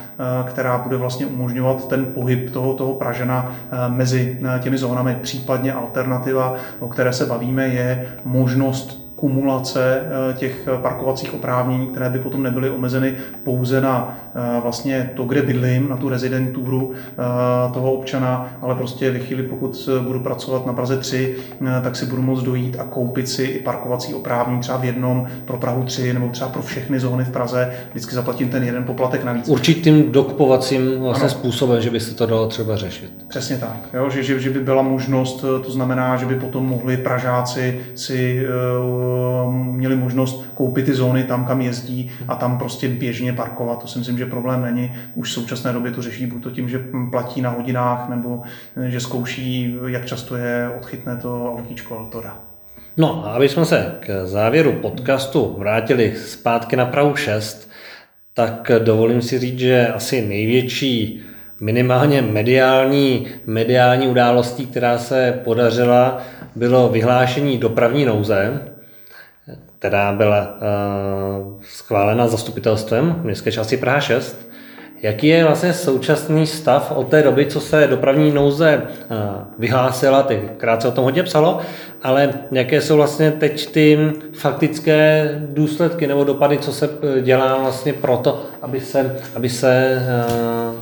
která 0.45 0.77
bude 0.77 0.97
vlastně 0.97 1.25
umožňovat 1.25 1.87
ten 1.87 2.05
pohyb 2.05 2.49
toho, 2.49 2.73
toho 2.73 2.93
Pražana 2.93 3.55
mezi 3.87 4.39
těmi 4.59 4.77
zónami, 4.77 5.17
případně 5.31 5.73
alternativa, 5.73 6.55
o 6.79 6.87
které 6.87 7.13
se 7.13 7.25
bavíme, 7.25 7.67
je 7.67 8.07
možnost 8.23 9.00
kumulace 9.21 10.01
eh, 10.01 10.33
těch 10.33 10.67
parkovacích 10.81 11.33
oprávnění, 11.33 11.87
které 11.87 12.09
by 12.09 12.19
potom 12.19 12.43
nebyly 12.43 12.69
omezeny 12.69 13.13
pouze 13.43 13.81
na 13.81 14.17
eh, 14.35 14.61
vlastně 14.61 15.11
to, 15.15 15.23
kde 15.23 15.41
bydlím, 15.41 15.89
na 15.89 15.97
tu 15.97 16.09
rezidenturu 16.09 16.91
eh, 16.93 17.13
toho 17.73 17.91
občana, 17.91 18.57
ale 18.61 18.75
prostě 18.75 19.11
ve 19.11 19.19
chvíli, 19.19 19.43
pokud 19.43 19.89
budu 20.01 20.19
pracovat 20.19 20.65
na 20.65 20.73
Praze 20.73 20.97
3, 20.97 21.35
tak 21.83 21.95
si 21.95 22.05
budu 22.05 22.21
moct 22.21 22.43
dojít 22.43 22.79
a 22.79 22.83
koupit 22.83 23.29
si 23.29 23.43
i 23.43 23.59
parkovací 23.59 24.13
oprávnění 24.13 24.61
třeba 24.61 24.77
v 24.77 24.85
jednom 24.85 25.27
pro 25.45 25.57
Prahu 25.57 25.83
3 25.83 26.13
nebo 26.13 26.27
třeba 26.27 26.49
pro 26.49 26.61
všechny 26.61 26.99
zóny 26.99 27.23
v 27.23 27.29
Praze. 27.29 27.73
Vždycky 27.89 28.15
zaplatím 28.15 28.49
ten 28.49 28.63
jeden 28.63 28.83
poplatek 28.83 29.23
navíc. 29.23 29.49
Určitým 29.49 30.11
dokupovacím 30.11 30.99
vlastně 30.99 31.29
způsobem, 31.29 31.81
že 31.81 31.89
by 31.89 31.99
se 31.99 32.15
to 32.15 32.25
dalo 32.25 32.47
třeba 32.47 32.75
řešit. 32.75 33.11
Přesně 33.27 33.57
tak. 33.57 33.89
Jo? 33.93 34.09
Že, 34.09 34.23
že, 34.23 34.39
že 34.39 34.49
by 34.49 34.59
byla 34.59 34.81
možnost, 34.81 35.41
to 35.41 35.71
znamená, 35.71 36.17
že 36.17 36.25
by 36.25 36.35
potom 36.35 36.65
mohli 36.65 36.97
Pražáci 36.97 37.79
si 37.95 38.31
měli 38.31 39.10
měli 39.51 39.95
možnost 39.95 40.45
koupit 40.53 40.85
ty 40.85 40.93
zóny 40.93 41.23
tam, 41.23 41.45
kam 41.45 41.61
jezdí 41.61 42.11
a 42.27 42.35
tam 42.35 42.57
prostě 42.57 42.87
běžně 42.87 43.33
parkovat. 43.33 43.81
To 43.81 43.87
si 43.87 43.99
myslím, 43.99 44.17
že 44.17 44.25
problém 44.25 44.61
není. 44.61 44.91
Už 45.15 45.29
v 45.29 45.33
současné 45.33 45.73
době 45.73 45.91
to 45.91 46.01
řeší 46.01 46.25
buď 46.25 46.43
to 46.43 46.51
tím, 46.51 46.69
že 46.69 46.85
platí 47.11 47.41
na 47.41 47.49
hodinách, 47.49 48.09
nebo 48.09 48.41
že 48.87 48.99
zkouší, 48.99 49.75
jak 49.87 50.05
často 50.05 50.35
je 50.35 50.69
odchytne 50.77 51.17
to 51.17 51.55
autíčko 51.57 51.97
Altora. 51.97 52.37
No 52.97 53.27
a 53.27 53.31
aby 53.31 53.49
jsme 53.49 53.65
se 53.65 53.95
k 53.99 54.25
závěru 54.25 54.71
podcastu 54.71 55.55
vrátili 55.57 56.13
zpátky 56.15 56.75
na 56.75 56.85
Prahu 56.85 57.15
6, 57.15 57.71
tak 58.33 58.71
dovolím 58.79 59.21
si 59.21 59.39
říct, 59.39 59.59
že 59.59 59.87
asi 59.87 60.21
největší 60.21 61.21
minimálně 61.61 62.21
mediální, 62.21 63.27
mediální 63.45 64.07
událostí, 64.07 64.67
která 64.67 64.97
se 64.97 65.39
podařila, 65.43 66.21
bylo 66.55 66.89
vyhlášení 66.89 67.57
dopravní 67.57 68.05
nouze, 68.05 68.61
která 69.81 70.13
byla 70.13 70.41
uh, 70.41 71.53
schválena 71.61 72.27
zastupitelstvem 72.27 73.15
městské 73.23 73.51
části 73.51 73.77
Praha 73.77 73.99
6. 73.99 74.49
Jaký 75.01 75.27
je 75.27 75.45
vlastně 75.45 75.73
současný 75.73 76.47
stav 76.47 76.91
od 76.95 77.07
té 77.07 77.23
doby, 77.23 77.45
co 77.45 77.59
se 77.59 77.87
dopravní 77.87 78.31
nouze 78.31 78.81
vyhlásila, 79.59 80.23
ty 80.23 80.49
krátce 80.57 80.87
o 80.87 80.91
tom 80.91 81.03
hodně 81.03 81.23
psalo, 81.23 81.59
ale 82.03 82.33
jaké 82.51 82.81
jsou 82.81 82.95
vlastně 82.95 83.31
teď 83.31 83.71
ty 83.71 84.11
faktické 84.33 85.29
důsledky 85.45 86.07
nebo 86.07 86.23
dopady, 86.23 86.57
co 86.57 86.73
se 86.73 86.89
e, 87.17 87.21
dělá 87.21 87.57
vlastně 87.57 87.93
proto, 87.93 88.45
aby 88.61 88.79
se, 88.79 89.15
aby 89.35 89.49
se 89.49 90.01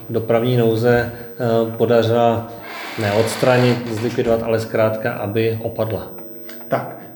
dopravní 0.10 0.58
nouze 0.58 1.12
podařila 1.78 2.48
neodstranit, 3.02 3.88
zlikvidovat, 3.92 4.44
ale 4.44 4.60
zkrátka, 4.60 5.14
aby 5.14 5.60
opadla? 5.64 6.12
Tak, 6.68 7.00
Eh, 7.02 7.09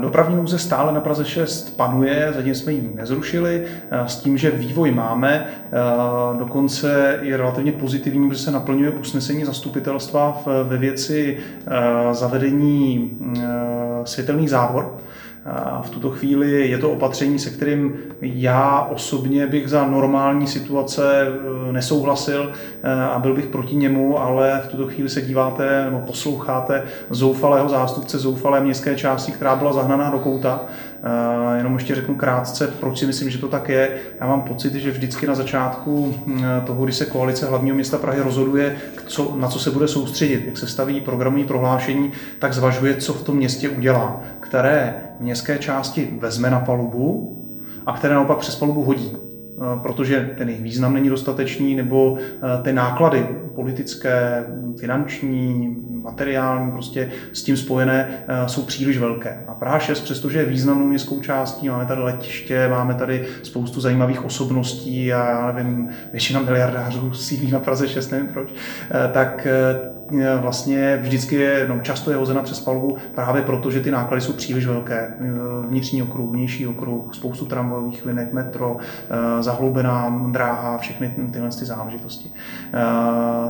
dopravní 0.00 0.36
nouze 0.36 0.58
stále 0.58 0.92
na 0.92 1.00
Praze 1.00 1.24
6 1.24 1.76
panuje, 1.76 2.32
zatím 2.36 2.54
jsme 2.54 2.72
ji 2.72 2.90
nezrušili, 2.94 3.64
eh, 3.90 4.08
s 4.08 4.16
tím, 4.16 4.38
že 4.38 4.50
vývoj 4.50 4.90
máme, 4.90 5.46
eh, 5.46 6.38
dokonce 6.38 7.18
je 7.22 7.36
relativně 7.36 7.72
pozitivní, 7.72 8.28
protože 8.28 8.42
se 8.42 8.50
naplňuje 8.50 8.90
usnesení 8.90 9.44
zastupitelstva 9.44 10.42
ve 10.64 10.76
věci 10.76 11.38
zavedení 12.12 13.10
světelných 14.04 14.50
závor. 14.50 14.96
V 15.82 15.90
tuto 15.90 16.10
chvíli 16.10 16.68
je 16.70 16.78
to 16.78 16.90
opatření, 16.90 17.38
se 17.38 17.50
kterým 17.50 17.94
já 18.20 18.80
osobně 18.80 19.46
bych 19.46 19.68
za 19.68 19.86
normální 19.86 20.46
situace 20.46 21.26
eh, 21.26 21.72
nesouhlasil 21.72 22.52
eh, 22.82 22.92
a 22.92 23.18
byl 23.18 23.34
bych 23.34 23.46
proti 23.46 23.76
němu, 23.76 24.18
ale 24.18 24.62
v 24.64 24.68
tuto 24.68 24.86
chvíli 24.86 25.08
se 25.08 25.22
díváte 25.22 25.84
nebo 25.84 25.98
posloucháte 25.98 26.82
zoufalého 27.10 27.68
zástupce 27.68 28.18
zoufalé 28.18 28.60
městské 28.60 28.96
části, 28.96 29.32
která 29.32 29.56
byla 29.56 29.72
zahnaná 29.72 30.10
do 30.10 30.18
kouta. 30.18 30.60
Eh, 31.06 31.56
jenom 31.56 31.74
ještě 31.74 31.94
řeknu 31.94 32.14
krátce, 32.14 32.66
proč 32.66 32.98
si 32.98 33.06
myslím, 33.06 33.30
že 33.30 33.38
to 33.38 33.48
tak 33.48 33.68
je. 33.68 33.90
Já 34.20 34.26
mám 34.26 34.42
pocit, 34.42 34.74
že 34.74 34.90
vždycky 34.90 35.26
na 35.26 35.34
začátku 35.34 36.14
hm, 36.26 36.44
toho, 36.66 36.84
kdy 36.84 36.92
se 36.92 37.06
koalice 37.06 37.46
hlavního 37.46 37.74
města 37.74 37.98
Prahy 37.98 38.20
rozhoduje, 38.20 38.76
co, 39.06 39.36
na 39.36 39.48
co 39.48 39.58
se 39.58 39.70
bude 39.70 39.88
soustředit, 39.88 40.46
jak 40.46 40.58
se 40.58 40.66
staví 40.66 41.00
programové 41.00 41.44
prohlášení, 41.44 42.12
tak 42.38 42.54
zvažuje, 42.54 42.94
co 42.94 43.12
v 43.12 43.22
tom 43.22 43.36
městě 43.36 43.68
udělá, 43.68 44.20
které 44.40 44.94
městské 45.20 45.58
části 45.58 46.08
vezme 46.20 46.50
na 46.50 46.60
palubu 46.60 47.36
a 47.86 47.92
které 47.92 48.14
naopak 48.14 48.38
přes 48.38 48.56
palubu 48.56 48.84
hodí 48.84 49.12
eh, 49.14 49.25
protože 49.82 50.30
ten 50.38 50.48
jejich 50.48 50.62
význam 50.62 50.94
není 50.94 51.08
dostatečný, 51.08 51.74
nebo 51.74 52.18
eh, 52.18 52.62
ty 52.62 52.72
náklady 52.72 53.26
politické, 53.54 54.44
finanční, 54.80 55.76
materiální, 56.02 56.72
prostě 56.72 57.10
s 57.32 57.42
tím 57.42 57.56
spojené, 57.56 58.08
eh, 58.28 58.48
jsou 58.48 58.62
příliš 58.62 58.98
velké. 58.98 59.44
A 59.48 59.54
Praha 59.54 59.78
6, 59.78 60.00
přestože 60.00 60.38
je 60.38 60.44
významnou 60.44 60.86
městskou 60.86 61.20
částí, 61.20 61.68
máme 61.68 61.86
tady 61.86 62.00
letiště, 62.00 62.68
máme 62.68 62.94
tady 62.94 63.26
spoustu 63.42 63.80
zajímavých 63.80 64.24
osobností 64.24 65.12
a 65.12 65.30
já 65.30 65.52
nevím, 65.52 65.88
většina 66.12 66.40
miliardářů 66.40 67.14
sídlí 67.14 67.50
na 67.50 67.60
Praze 67.60 67.88
6, 67.88 68.10
nevím 68.10 68.28
proč, 68.28 68.48
tak 69.12 69.46
Eh, 69.56 69.95
vlastně 70.40 70.98
vždycky 71.02 71.34
je, 71.34 71.66
no, 71.68 71.80
často 71.80 72.10
je 72.10 72.16
hozena 72.16 72.42
přes 72.42 72.60
palubu 72.60 72.96
právě 73.14 73.42
proto, 73.42 73.70
že 73.70 73.80
ty 73.80 73.90
náklady 73.90 74.20
jsou 74.20 74.32
příliš 74.32 74.66
velké. 74.66 75.14
Eh, 75.20 75.66
vnitřní 75.68 76.02
okruh, 76.02 76.30
vnější 76.30 76.66
okruh, 76.66 77.14
spoustu 77.14 77.46
tramvajových 77.46 78.06
linek, 78.06 78.32
metro, 78.32 78.76
eh, 78.80 79.42
zahloubená 79.42 80.26
dráha, 80.30 80.78
všechny 80.78 81.14
tyhle 81.32 81.48
ty 81.48 81.64
záležitosti. 81.64 82.32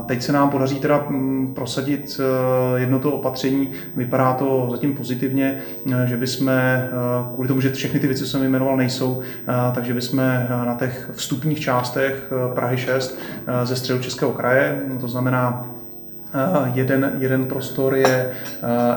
Teď 0.05 0.21
se 0.21 0.31
nám 0.31 0.49
podaří 0.49 0.79
teda 0.79 1.05
mm, 1.09 1.53
prosadit 1.55 2.19
jedno 2.75 2.99
to 2.99 3.11
opatření, 3.11 3.69
vypadá 3.95 4.33
to 4.33 4.67
zatím 4.71 4.95
pozitivně, 4.95 5.57
že 6.05 6.17
bychom, 6.17 6.51
kvůli 7.33 7.47
tomu, 7.47 7.61
že 7.61 7.69
všechny 7.71 7.99
ty 7.99 8.07
věci, 8.07 8.23
co 8.23 8.29
jsem 8.29 8.43
jmenoval, 8.43 8.77
nejsou, 8.77 9.21
takže 9.75 9.93
bychom 9.93 10.17
na 10.65 10.75
těch 10.79 11.09
vstupních 11.13 11.59
částech 11.59 12.33
Prahy 12.55 12.77
6 12.77 13.19
ze 13.63 13.75
středu 13.75 13.99
Českého 13.99 14.31
kraje, 14.31 14.81
to 14.99 15.07
znamená 15.07 15.67
Eh, 15.76 15.76
jeden, 16.73 17.11
jeden 17.17 17.45
prostor 17.45 17.95
je 17.95 18.31
eh, 18.31 18.31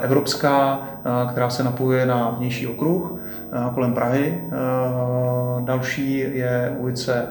evropská, 0.02 0.80
eh, 1.04 1.30
která 1.30 1.50
se 1.50 1.64
napojuje 1.64 2.06
na 2.06 2.30
vnější 2.30 2.66
okruh 2.66 3.20
kolem 3.74 3.92
Prahy. 3.92 4.44
Další 5.60 6.18
je 6.18 6.76
ulice 6.78 7.26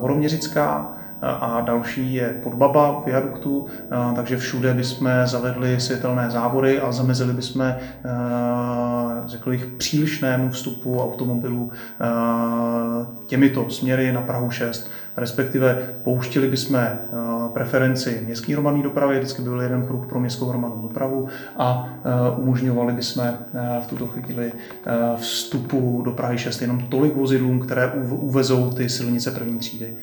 Horoměřická, 0.00 0.92
a 1.22 1.60
další 1.60 2.14
je 2.14 2.28
Podbaba 2.42 3.00
v 3.00 3.06
viaduktu, 3.06 3.66
takže 4.14 4.36
všude 4.36 4.74
bychom 4.74 5.10
zavedli 5.24 5.80
světelné 5.80 6.30
závory 6.30 6.80
a 6.80 6.92
zamezili 6.92 7.32
bychom, 7.32 7.74
řekl 9.26 9.50
bych, 9.50 9.66
přílišnému 9.66 10.50
vstupu 10.50 11.02
automobilů 11.02 11.70
těmito 13.26 13.70
směry 13.70 14.12
na 14.12 14.20
Prahu 14.20 14.50
6, 14.50 14.90
respektive 15.16 15.88
pouštili 16.04 16.48
bychom 16.48 16.80
preferenci 17.48 18.22
městské 18.26 18.52
hromadné 18.52 18.82
dopravy, 18.82 19.18
vždycky 19.18 19.42
byl 19.42 19.60
jeden 19.60 19.82
pruh 19.86 20.06
pro 20.06 20.20
městskou 20.20 20.46
hromadnou 20.46 20.82
dopravu 20.82 21.28
a 21.56 21.88
uh, 22.34 22.42
umožňovali 22.42 22.92
bychom 22.92 23.24
uh, 23.24 23.60
v 23.84 23.86
tuto 23.86 24.06
chvíli 24.06 24.52
uh, 24.52 25.16
vstupu 25.16 26.02
do 26.04 26.10
Prahy 26.10 26.38
6 26.38 26.62
jenom 26.62 26.80
tolik 26.80 27.16
vozidlům, 27.16 27.60
které 27.60 27.92
uvezou 28.10 28.70
ty 28.70 28.88
silnice 28.88 29.30
první 29.30 29.58
třídy. 29.58 29.96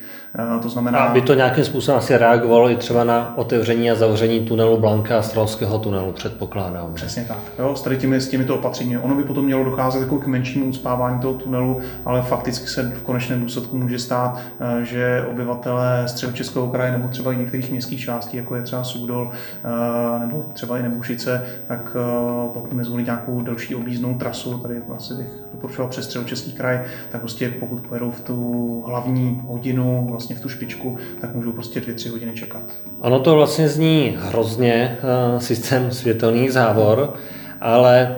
To 0.61 0.69
znamená... 0.69 0.99
A 0.99 1.13
by 1.13 1.21
to 1.21 1.33
nějakým 1.33 1.63
způsobem 1.63 1.97
asi 1.97 2.17
reagovalo 2.17 2.69
i 2.69 2.75
třeba 2.75 3.03
na 3.03 3.37
otevření 3.37 3.91
a 3.91 3.95
zavření 3.95 4.39
tunelu 4.39 4.77
Blanka 4.77 5.19
a 5.19 5.21
Stralského 5.21 5.79
tunelu, 5.79 6.11
předpokládám. 6.11 6.93
Přesně 6.93 7.25
tak. 7.27 7.37
Jo, 7.59 7.75
s, 7.75 7.97
těmi, 7.97 8.21
s 8.21 8.27
těmito 8.27 8.55
opatřeními. 8.55 8.97
Ono 8.97 9.15
by 9.15 9.23
potom 9.23 9.45
mělo 9.45 9.63
docházet 9.63 9.99
jako 9.99 10.17
k 10.17 10.27
menšímu 10.27 10.65
uspávání 10.65 11.19
toho 11.19 11.33
tunelu, 11.33 11.79
ale 12.05 12.21
fakticky 12.21 12.67
se 12.67 12.91
v 12.95 13.03
konečném 13.03 13.41
důsledku 13.41 13.77
může 13.77 13.99
stát, 13.99 14.39
že 14.81 15.25
obyvatelé 15.31 16.03
středočeského 16.07 16.67
kraje 16.67 16.91
nebo 16.91 17.07
třeba 17.07 17.33
i 17.35 17.39
některých 17.39 17.71
městských 17.71 17.99
částí, 17.99 18.37
jako 18.37 18.55
je 18.55 18.61
třeba 18.61 18.83
Soudol 18.83 19.31
eh, 19.31 20.19
nebo 20.19 20.45
třeba 20.53 20.77
i 20.77 20.83
Nebušice, 20.83 21.45
tak 21.67 21.97
eh, 21.99 22.49
pokud 22.53 22.73
nezvolí 22.73 23.03
nějakou 23.03 23.41
delší 23.41 23.75
objízdnou 23.75 24.13
trasu, 24.13 24.57
tady 24.57 24.75
vlastně 24.87 25.15
bych 25.15 25.27
doporučoval 25.51 25.89
přes 25.89 26.17
Český 26.25 26.51
kraj, 26.51 26.81
tak 27.11 27.21
prostě 27.21 27.49
pokud 27.59 27.87
pojedou 27.87 28.11
v 28.11 28.21
tu 28.21 28.83
hlavní 28.87 29.41
hodinu, 29.45 30.07
vlastně 30.09 30.35
v 30.35 30.41
tu 30.41 30.49
špičku, 30.49 30.97
tak 31.21 31.35
můžou 31.35 31.51
prostě 31.51 31.81
dvě, 31.81 31.95
tři 31.95 32.09
hodiny 32.09 32.33
čekat. 32.33 32.63
Ono 32.99 33.19
to 33.19 33.35
vlastně 33.35 33.69
zní 33.69 34.17
hrozně, 34.19 34.97
eh, 35.01 35.39
systém 35.39 35.91
světelných 35.91 36.53
závor, 36.53 37.13
ale 37.61 38.15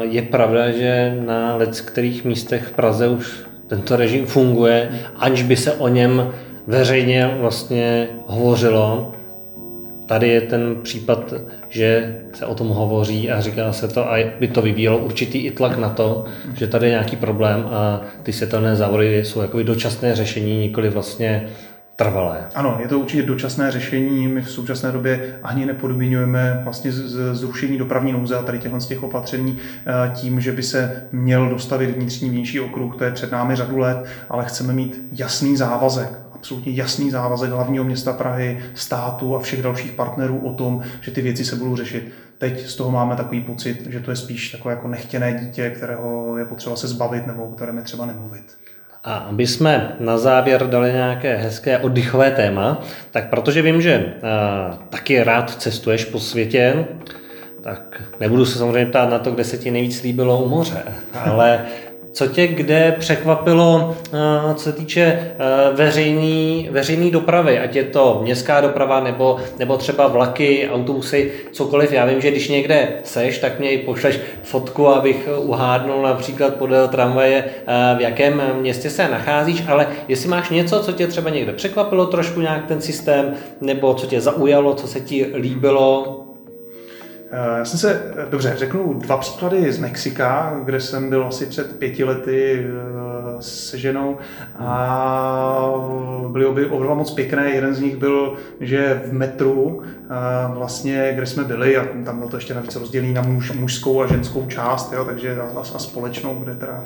je 0.00 0.22
pravda, 0.22 0.70
že 0.70 1.22
na 1.26 1.56
let 1.56 1.80
kterých 1.80 2.24
místech 2.24 2.64
v 2.64 2.72
Praze 2.72 3.08
už 3.08 3.44
tento 3.66 3.96
režim 3.96 4.26
funguje, 4.26 4.90
aniž 5.16 5.42
by 5.42 5.56
se 5.56 5.72
o 5.72 5.88
něm 5.88 6.32
veřejně 6.70 7.36
vlastně 7.40 8.08
hovořilo. 8.26 9.12
Tady 10.06 10.28
je 10.28 10.40
ten 10.40 10.76
případ, 10.82 11.34
že 11.68 12.16
se 12.32 12.46
o 12.46 12.54
tom 12.54 12.68
hovoří 12.68 13.30
a 13.30 13.40
říká 13.40 13.72
se 13.72 13.88
to 13.88 14.12
a 14.12 14.16
by 14.40 14.48
to 14.48 14.62
vyvíjelo 14.62 14.98
určitý 14.98 15.38
i 15.38 15.50
tlak 15.50 15.78
na 15.78 15.88
to, 15.88 16.24
že 16.54 16.66
tady 16.66 16.86
je 16.86 16.90
nějaký 16.90 17.16
problém 17.16 17.66
a 17.66 18.00
ty 18.22 18.32
světelné 18.32 18.76
závody 18.76 19.24
jsou 19.24 19.40
jako 19.40 19.62
dočasné 19.62 20.16
řešení, 20.16 20.58
nikoli 20.58 20.90
vlastně 20.90 21.48
trvalé. 21.96 22.46
Ano, 22.54 22.78
je 22.82 22.88
to 22.88 22.98
určitě 22.98 23.22
dočasné 23.22 23.70
řešení. 23.70 24.28
My 24.28 24.42
v 24.42 24.50
současné 24.50 24.92
době 24.92 25.38
ani 25.42 25.66
nepodmínujeme 25.66 26.60
vlastně 26.64 26.92
zrušení 27.32 27.78
dopravní 27.78 28.12
nouze 28.12 28.36
a 28.36 28.42
tady 28.42 28.58
těchto 28.58 28.80
z 28.80 28.86
těch 28.86 29.02
opatření 29.02 29.58
eh, 29.86 30.10
tím, 30.14 30.40
že 30.40 30.52
by 30.52 30.62
se 30.62 31.02
měl 31.12 31.48
dostavit 31.48 31.90
vnitřní 31.90 32.30
vnější 32.30 32.60
okruh, 32.60 32.96
to 32.96 33.04
je 33.04 33.10
před 33.10 33.32
námi 33.32 33.56
řadu 33.56 33.78
let, 33.78 34.04
ale 34.28 34.44
chceme 34.44 34.72
mít 34.72 35.02
jasný 35.12 35.56
závazek 35.56 36.29
absolutně 36.40 36.72
jasný 36.72 37.10
závazek 37.10 37.50
hlavního 37.50 37.84
města 37.84 38.12
Prahy, 38.12 38.58
státu 38.74 39.36
a 39.36 39.40
všech 39.40 39.62
dalších 39.62 39.92
partnerů 39.92 40.38
o 40.38 40.52
tom, 40.52 40.82
že 41.00 41.10
ty 41.10 41.22
věci 41.22 41.44
se 41.44 41.56
budou 41.56 41.76
řešit. 41.76 42.12
Teď 42.38 42.66
z 42.66 42.76
toho 42.76 42.90
máme 42.90 43.16
takový 43.16 43.40
pocit, 43.40 43.86
že 43.86 44.00
to 44.00 44.10
je 44.10 44.16
spíš 44.16 44.50
takové 44.50 44.74
jako 44.74 44.88
nechtěné 44.88 45.32
dítě, 45.32 45.70
kterého 45.70 46.38
je 46.38 46.44
potřeba 46.44 46.76
se 46.76 46.88
zbavit 46.88 47.26
nebo 47.26 47.44
o 47.44 47.52
kterém 47.52 47.76
je 47.76 47.82
třeba 47.82 48.06
nemluvit. 48.06 48.44
A 49.04 49.14
aby 49.14 49.46
jsme 49.46 49.96
na 50.00 50.18
závěr 50.18 50.66
dali 50.66 50.92
nějaké 50.92 51.36
hezké 51.36 51.78
oddychové 51.78 52.30
téma, 52.30 52.80
tak 53.10 53.30
protože 53.30 53.62
vím, 53.62 53.80
že 53.80 54.04
uh, 54.04 54.76
taky 54.88 55.24
rád 55.24 55.50
cestuješ 55.50 56.04
po 56.04 56.20
světě, 56.20 56.84
tak 57.62 58.02
nebudu 58.20 58.46
se 58.46 58.58
samozřejmě 58.58 58.86
ptát 58.86 59.10
na 59.10 59.18
to, 59.18 59.30
kde 59.30 59.44
se 59.44 59.58
ti 59.58 59.70
nejvíc 59.70 60.02
líbilo 60.02 60.42
u 60.42 60.48
moře, 60.48 60.82
ale 61.24 61.64
co 62.12 62.26
tě 62.26 62.46
kde 62.46 62.96
překvapilo, 62.98 63.96
eh, 64.12 64.54
co 64.54 64.64
se 64.64 64.72
týče 64.72 65.02
eh, 65.02 65.36
veřejný, 65.74 66.68
veřejný 66.70 67.10
dopravy, 67.10 67.58
ať 67.58 67.76
je 67.76 67.84
to 67.84 68.20
městská 68.22 68.60
doprava 68.60 69.00
nebo, 69.00 69.36
nebo 69.58 69.76
třeba 69.76 70.06
vlaky, 70.06 70.68
autobusy, 70.72 71.32
cokoliv. 71.52 71.92
Já 71.92 72.06
vím, 72.06 72.20
že 72.20 72.30
když 72.30 72.48
někde 72.48 72.88
seš, 73.04 73.38
tak 73.38 73.58
mě 73.58 73.70
i 73.70 73.78
pošleš 73.78 74.20
fotku, 74.42 74.88
abych 74.88 75.28
uhádnul 75.36 76.02
například 76.02 76.54
podél 76.54 76.88
tramvaje, 76.88 77.44
eh, 77.44 77.94
v 77.98 78.00
jakém 78.00 78.42
městě 78.60 78.90
se 78.90 79.08
nacházíš, 79.08 79.64
ale 79.68 79.86
jestli 80.08 80.28
máš 80.28 80.50
něco, 80.50 80.80
co 80.80 80.92
tě 80.92 81.06
třeba 81.06 81.30
někde 81.30 81.52
překvapilo 81.52 82.06
trošku 82.06 82.40
nějak 82.40 82.66
ten 82.66 82.80
systém, 82.80 83.34
nebo 83.60 83.94
co 83.94 84.06
tě 84.06 84.20
zaujalo, 84.20 84.74
co 84.74 84.86
se 84.86 85.00
ti 85.00 85.26
líbilo, 85.34 86.19
já 87.32 87.64
jsem 87.64 87.78
se, 87.78 88.02
dobře, 88.30 88.52
řeknu 88.56 88.94
dva 88.94 89.16
příklady 89.16 89.72
z 89.72 89.78
Mexika, 89.78 90.60
kde 90.64 90.80
jsem 90.80 91.10
byl 91.10 91.26
asi 91.26 91.46
před 91.46 91.76
pěti 91.78 92.04
lety 92.04 92.66
eh, 92.66 93.42
se 93.42 93.78
ženou 93.78 94.18
a 94.58 95.72
byly 96.28 96.46
obě 96.46 96.66
oba 96.66 96.94
moc 96.94 97.10
pěkné. 97.10 97.50
Jeden 97.50 97.74
z 97.74 97.80
nich 97.80 97.96
byl, 97.96 98.34
že 98.60 99.02
v 99.06 99.12
metru, 99.12 99.82
eh, 99.82 100.14
vlastně, 100.54 101.12
kde 101.14 101.26
jsme 101.26 101.44
byli, 101.44 101.76
a 101.76 101.86
tam 102.04 102.18
bylo 102.18 102.30
to 102.30 102.36
ještě 102.36 102.54
navíc 102.54 102.76
rozdělený 102.76 103.14
na 103.14 103.22
muž, 103.22 103.52
mužskou 103.52 104.02
a 104.02 104.06
ženskou 104.06 104.46
část, 104.46 104.92
jo, 104.92 105.04
takže 105.04 105.36
a, 105.40 105.60
a 105.74 105.78
společnou, 105.78 106.34
kde 106.34 106.54
teda 106.54 106.84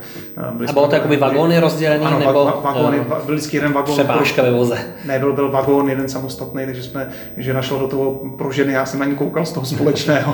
byli 0.51 0.69
A 0.69 0.73
bylo 0.73 0.89
to 0.89 0.95
jakoby 0.95 1.17
vagóny 1.17 1.61
rozdělený? 1.61 2.05
Ano, 2.05 2.19
nebo, 2.19 2.61
vagóny, 2.65 3.01
uh, 3.01 3.07
byl 3.07 3.35
vždycky 3.35 3.57
jeden 3.57 3.73
vagón. 3.73 3.95
Přepážka 3.95 4.43
ve 4.43 4.51
voze. 4.51 4.79
Ne, 5.05 5.19
byl, 5.19 5.33
byl 5.33 5.51
vagón 5.51 5.89
jeden 5.89 6.09
samostatný, 6.09 6.67
takže 6.67 6.83
jsme, 6.83 7.09
že 7.37 7.55
našlo 7.55 7.79
do 7.79 7.89
toho 7.89 8.11
pro 8.39 8.53
ženy, 8.53 8.73
já 8.73 8.87
jsem 8.87 9.01
na 9.01 9.07
ní 9.07 9.15
koukal 9.15 9.47
z 9.47 9.53
toho 9.53 9.67
společného. 9.67 10.34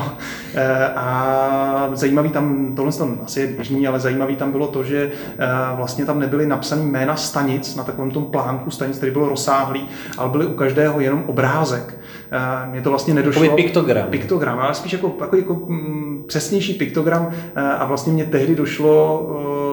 Eh, 0.55 0.89
a 0.95 1.89
zajímavý 1.93 2.29
tam, 2.29 2.75
tohle 2.75 2.91
tam 2.91 3.19
asi 3.23 3.39
je 3.39 3.47
běžný, 3.47 3.87
ale 3.87 3.99
zajímavý 3.99 4.35
tam 4.35 4.51
bylo 4.51 4.67
to, 4.67 4.83
že 4.83 5.11
eh, 5.39 5.47
vlastně 5.75 6.05
tam 6.05 6.19
nebyly 6.19 6.47
napsané 6.47 6.83
jména 6.83 7.15
stanic 7.15 7.75
na 7.75 7.83
takovém 7.83 8.11
tom 8.11 8.25
plánku 8.25 8.71
stanic, 8.71 8.97
který 8.97 9.11
byl 9.11 9.29
rozsáhlý, 9.29 9.89
ale 10.17 10.29
byly 10.29 10.45
u 10.45 10.53
každého 10.53 10.99
jenom 10.99 11.23
obrázek. 11.27 11.97
Eh, 12.31 12.69
mně 12.71 12.81
to 12.81 12.89
vlastně 12.89 13.13
nedošlo. 13.13 13.41
Takový 13.41 13.63
piktogram. 13.63 14.07
Piktogram, 14.09 14.59
ale 14.59 14.73
spíš 14.73 14.93
jako, 14.93 15.13
jako, 15.21 15.35
jako 15.35 15.67
přesnější 16.27 16.73
piktogram 16.73 17.29
a 17.55 17.85
vlastně 17.85 18.13
mě 18.13 18.25
tehdy 18.25 18.55
došlo, 18.55 19.27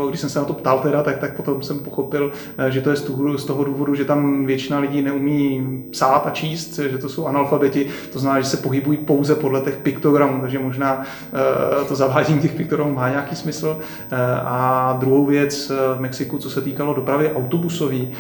když 0.09 0.21
jsem 0.21 0.31
se 0.31 0.39
na 0.39 0.45
to 0.45 0.53
ptal 0.53 0.79
teda, 0.79 1.03
tak, 1.03 1.19
tak 1.19 1.37
potom 1.37 1.63
jsem 1.63 1.79
pochopil, 1.79 2.33
že 2.69 2.81
to 2.81 2.91
je 2.91 2.97
z 2.97 3.03
toho, 3.03 3.39
z 3.39 3.45
toho 3.45 3.65
důvodu, 3.65 3.95
že 3.95 4.05
tam 4.05 4.47
většina 4.47 4.79
lidí 4.79 5.03
neumí 5.03 5.85
psát 5.91 6.27
a 6.27 6.31
číst, 6.31 6.79
že 6.79 6.99
to 6.99 7.09
jsou 7.09 7.27
analfabeti, 7.27 7.87
to 8.13 8.19
znamená, 8.19 8.41
že 8.41 8.49
se 8.49 8.57
pohybují 8.57 8.99
pouze 8.99 9.35
podle 9.35 9.61
těch 9.61 9.77
piktogramů, 9.77 10.41
takže 10.41 10.59
možná 10.59 11.03
eh, 11.03 11.85
to 11.85 11.97
zavádění 11.97 12.41
těch 12.41 12.53
piktogramů 12.53 12.95
má 12.95 13.09
nějaký 13.09 13.37
smysl. 13.37 13.79
Eh, 14.11 14.17
a 14.45 14.97
druhou 15.01 15.27
věc 15.27 15.71
eh, 15.71 15.75
v 15.97 16.01
Mexiku, 16.01 16.39
co 16.39 16.51
se 16.51 16.61
týkalo 16.61 16.95
dopravy 16.95 17.33
autobusový, 17.33 18.11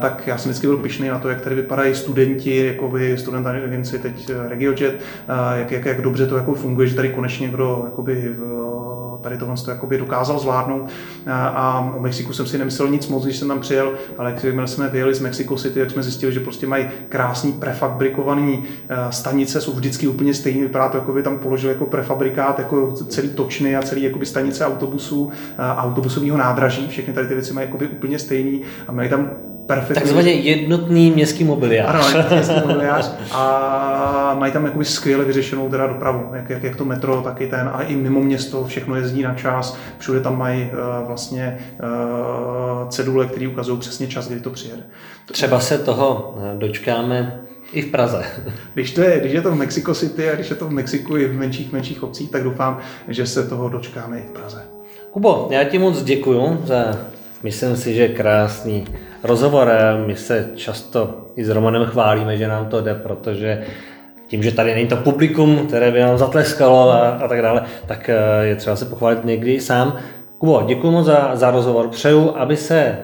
tak 0.00 0.26
já 0.26 0.38
jsem 0.38 0.50
vždycky 0.50 0.66
byl 0.66 0.76
pišný 0.76 1.08
na 1.08 1.18
to, 1.18 1.28
jak 1.28 1.40
tady 1.40 1.56
vypadají 1.56 1.94
studenti, 1.94 2.66
jako 2.66 2.88
by 2.88 3.18
student 3.18 3.46
agenci, 3.46 3.98
teď 3.98 4.30
RegioJet, 4.48 5.00
jak, 5.56 5.70
jak, 5.70 5.84
jak 5.84 6.02
dobře 6.02 6.26
to 6.26 6.36
jako 6.36 6.54
funguje, 6.54 6.86
že 6.86 6.96
tady 6.96 7.08
konečně 7.08 7.46
někdo 7.46 7.82
jakoby, 7.84 8.36
tady 9.26 9.38
tohle 9.38 9.56
to 9.56 9.70
jakoby 9.70 9.98
dokázal 9.98 10.38
zvládnout. 10.38 10.90
A 11.26 11.92
o 11.96 12.00
Mexiku 12.00 12.32
jsem 12.32 12.46
si 12.46 12.58
nemyslel 12.58 12.88
nic 12.88 13.08
moc, 13.08 13.24
když 13.24 13.36
jsem 13.36 13.48
tam 13.48 13.60
přijel, 13.60 13.92
ale 14.18 14.30
jak 14.30 14.68
jsme 14.68 14.88
vyjeli 14.88 15.14
z 15.14 15.20
Mexico 15.20 15.56
City, 15.56 15.80
tak 15.80 15.90
jsme 15.90 16.02
zjistili, 16.02 16.32
že 16.32 16.40
prostě 16.40 16.66
mají 16.66 16.86
krásný 17.08 17.52
prefabrikovaný 17.52 18.64
stanice, 19.10 19.60
jsou 19.60 19.72
vždycky 19.72 20.08
úplně 20.08 20.34
stejné, 20.34 20.60
vypadá 20.60 20.88
to, 20.88 20.96
jako 20.96 21.12
by 21.12 21.22
tam 21.22 21.38
položili 21.38 21.72
jako 21.72 21.86
prefabrikát, 21.86 22.58
jako 22.58 22.92
celý 22.92 23.28
točny 23.28 23.76
a 23.76 23.82
celý 23.82 24.02
jakoby 24.02 24.26
stanice 24.26 24.66
autobusů, 24.66 25.30
autobusového 25.58 26.36
nádraží, 26.36 26.88
všechny 26.88 27.14
tady 27.14 27.28
ty 27.28 27.34
věci 27.34 27.52
mají 27.52 27.66
jakoby 27.66 27.88
úplně 27.88 28.18
stejný 28.18 28.62
a 28.88 28.92
mají 28.92 29.10
tam 29.10 29.30
perfektní. 29.66 29.94
Takzvaně 29.94 30.32
jednotný 30.32 31.10
městský 31.10 31.44
mobiliář. 31.44 31.88
Ano, 31.88 32.08
jednotný 32.08 32.36
městský 32.36 32.60
mobiliář. 32.66 33.12
A 33.32 34.36
mají 34.38 34.52
tam 34.52 34.64
jakoby 34.64 34.84
skvěle 34.84 35.24
vyřešenou 35.24 35.68
teda 35.68 35.86
dopravu, 35.86 36.30
jak, 36.32 36.50
jak, 36.50 36.62
jak 36.62 36.76
to 36.76 36.84
metro, 36.84 37.22
tak 37.22 37.40
i 37.40 37.46
ten, 37.46 37.70
a 37.72 37.82
i 37.82 37.96
mimo 37.96 38.20
město 38.20 38.64
všechno 38.64 38.96
jezdí 38.96 39.22
na 39.22 39.34
čas, 39.34 39.78
všude 39.98 40.20
tam 40.20 40.38
mají 40.38 40.62
uh, 40.62 41.06
vlastně 41.06 41.58
uh, 41.82 42.88
cedule, 42.88 43.26
které 43.26 43.48
ukazují 43.48 43.78
přesně 43.78 44.06
čas, 44.06 44.28
kdy 44.28 44.40
to 44.40 44.50
přijede. 44.50 44.82
Třeba 45.32 45.60
se 45.60 45.78
toho 45.78 46.34
eh, 46.38 46.58
dočkáme 46.58 47.40
i 47.72 47.82
v 47.82 47.90
Praze. 47.90 48.24
Když, 48.74 48.90
to 48.90 49.00
je, 49.00 49.20
když 49.20 49.32
je 49.32 49.42
to 49.42 49.50
v 49.50 49.54
Mexico 49.54 49.94
City 49.94 50.30
a 50.30 50.34
když 50.34 50.50
je 50.50 50.56
to 50.56 50.66
v 50.66 50.70
Mexiku 50.70 51.16
i 51.16 51.26
v 51.26 51.34
menších, 51.34 51.72
menších 51.72 52.02
obcích, 52.02 52.30
tak 52.30 52.44
doufám, 52.44 52.78
že 53.08 53.26
se 53.26 53.48
toho 53.48 53.68
dočkáme 53.68 54.18
i 54.18 54.22
v 54.22 54.30
Praze. 54.30 54.62
Kubo, 55.10 55.48
já 55.50 55.64
ti 55.64 55.78
moc 55.78 56.02
děkuju 56.02 56.62
za, 56.64 56.94
myslím 57.46 57.76
si, 57.76 57.94
že 57.94 58.08
krásný 58.08 58.84
rozhovor. 59.22 59.70
My 60.06 60.16
se 60.16 60.50
často 60.54 61.30
i 61.36 61.44
s 61.44 61.48
Romanem 61.48 61.84
chválíme, 61.84 62.36
že 62.36 62.48
nám 62.48 62.66
to 62.66 62.80
jde, 62.80 62.94
protože 62.94 63.62
tím, 64.26 64.42
že 64.42 64.52
tady 64.52 64.74
není 64.74 64.88
to 64.88 64.96
publikum, 64.96 65.66
které 65.66 65.90
by 65.90 66.00
nám 66.00 66.18
zatleskalo 66.18 66.90
a, 66.90 67.08
a 67.08 67.28
tak 67.28 67.42
dále, 67.42 67.62
tak 67.86 68.08
eh, 68.08 68.46
je 68.46 68.56
třeba 68.56 68.76
se 68.76 68.84
pochválit 68.84 69.24
někdy 69.24 69.60
sám. 69.60 69.96
Kubo, 70.38 70.62
děkuji 70.66 70.90
moc 70.90 71.06
za, 71.06 71.30
za 71.34 71.50
rozhovor. 71.50 71.88
Přeju, 71.88 72.36
aby 72.36 72.56
se 72.56 72.98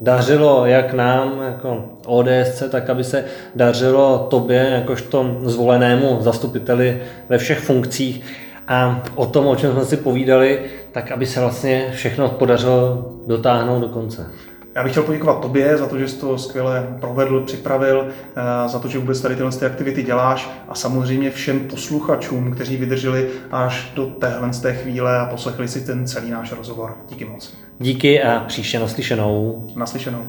dařilo 0.00 0.66
jak 0.66 0.94
nám, 0.94 1.42
jako 1.42 1.84
ODS, 2.06 2.62
tak 2.70 2.90
aby 2.90 3.04
se 3.04 3.24
dařilo 3.54 4.26
tobě, 4.30 4.70
jakožto 4.70 5.36
zvolenému 5.42 6.18
zastupiteli 6.20 7.02
ve 7.28 7.38
všech 7.38 7.58
funkcích 7.58 8.22
a 8.68 9.02
o 9.14 9.26
tom, 9.26 9.46
o 9.46 9.56
čem 9.56 9.72
jsme 9.72 9.84
si 9.84 9.96
povídali, 9.96 10.60
tak 10.92 11.12
aby 11.12 11.26
se 11.26 11.40
vlastně 11.40 11.90
všechno 11.92 12.28
podařilo 12.28 13.10
dotáhnout 13.26 13.80
do 13.80 13.88
konce. 13.88 14.30
Já 14.74 14.82
bych 14.82 14.92
chtěl 14.92 15.02
poděkovat 15.02 15.40
tobě 15.40 15.76
za 15.76 15.86
to, 15.86 15.98
že 15.98 16.08
jsi 16.08 16.20
to 16.20 16.38
skvěle 16.38 16.96
provedl, 17.00 17.40
připravil, 17.40 18.08
eh, 18.36 18.68
za 18.68 18.78
to, 18.78 18.88
že 18.88 18.98
vůbec 18.98 19.20
tady 19.20 19.36
tyhle 19.36 19.50
aktivity 19.66 20.02
děláš 20.02 20.50
a 20.68 20.74
samozřejmě 20.74 21.30
všem 21.30 21.60
posluchačům, 21.60 22.52
kteří 22.52 22.76
vydrželi 22.76 23.28
až 23.50 23.92
do 23.94 24.06
téhle 24.06 24.52
z 24.52 24.60
té 24.60 24.74
chvíle 24.74 25.18
a 25.18 25.26
poslechli 25.26 25.68
si 25.68 25.80
ten 25.80 26.06
celý 26.06 26.30
náš 26.30 26.52
rozhovor. 26.52 26.96
Díky 27.08 27.24
moc. 27.24 27.54
Díky 27.78 28.22
a 28.22 28.40
příště 28.40 28.78
naslyšenou. 28.78 29.66
Naslyšenou. 29.76 30.24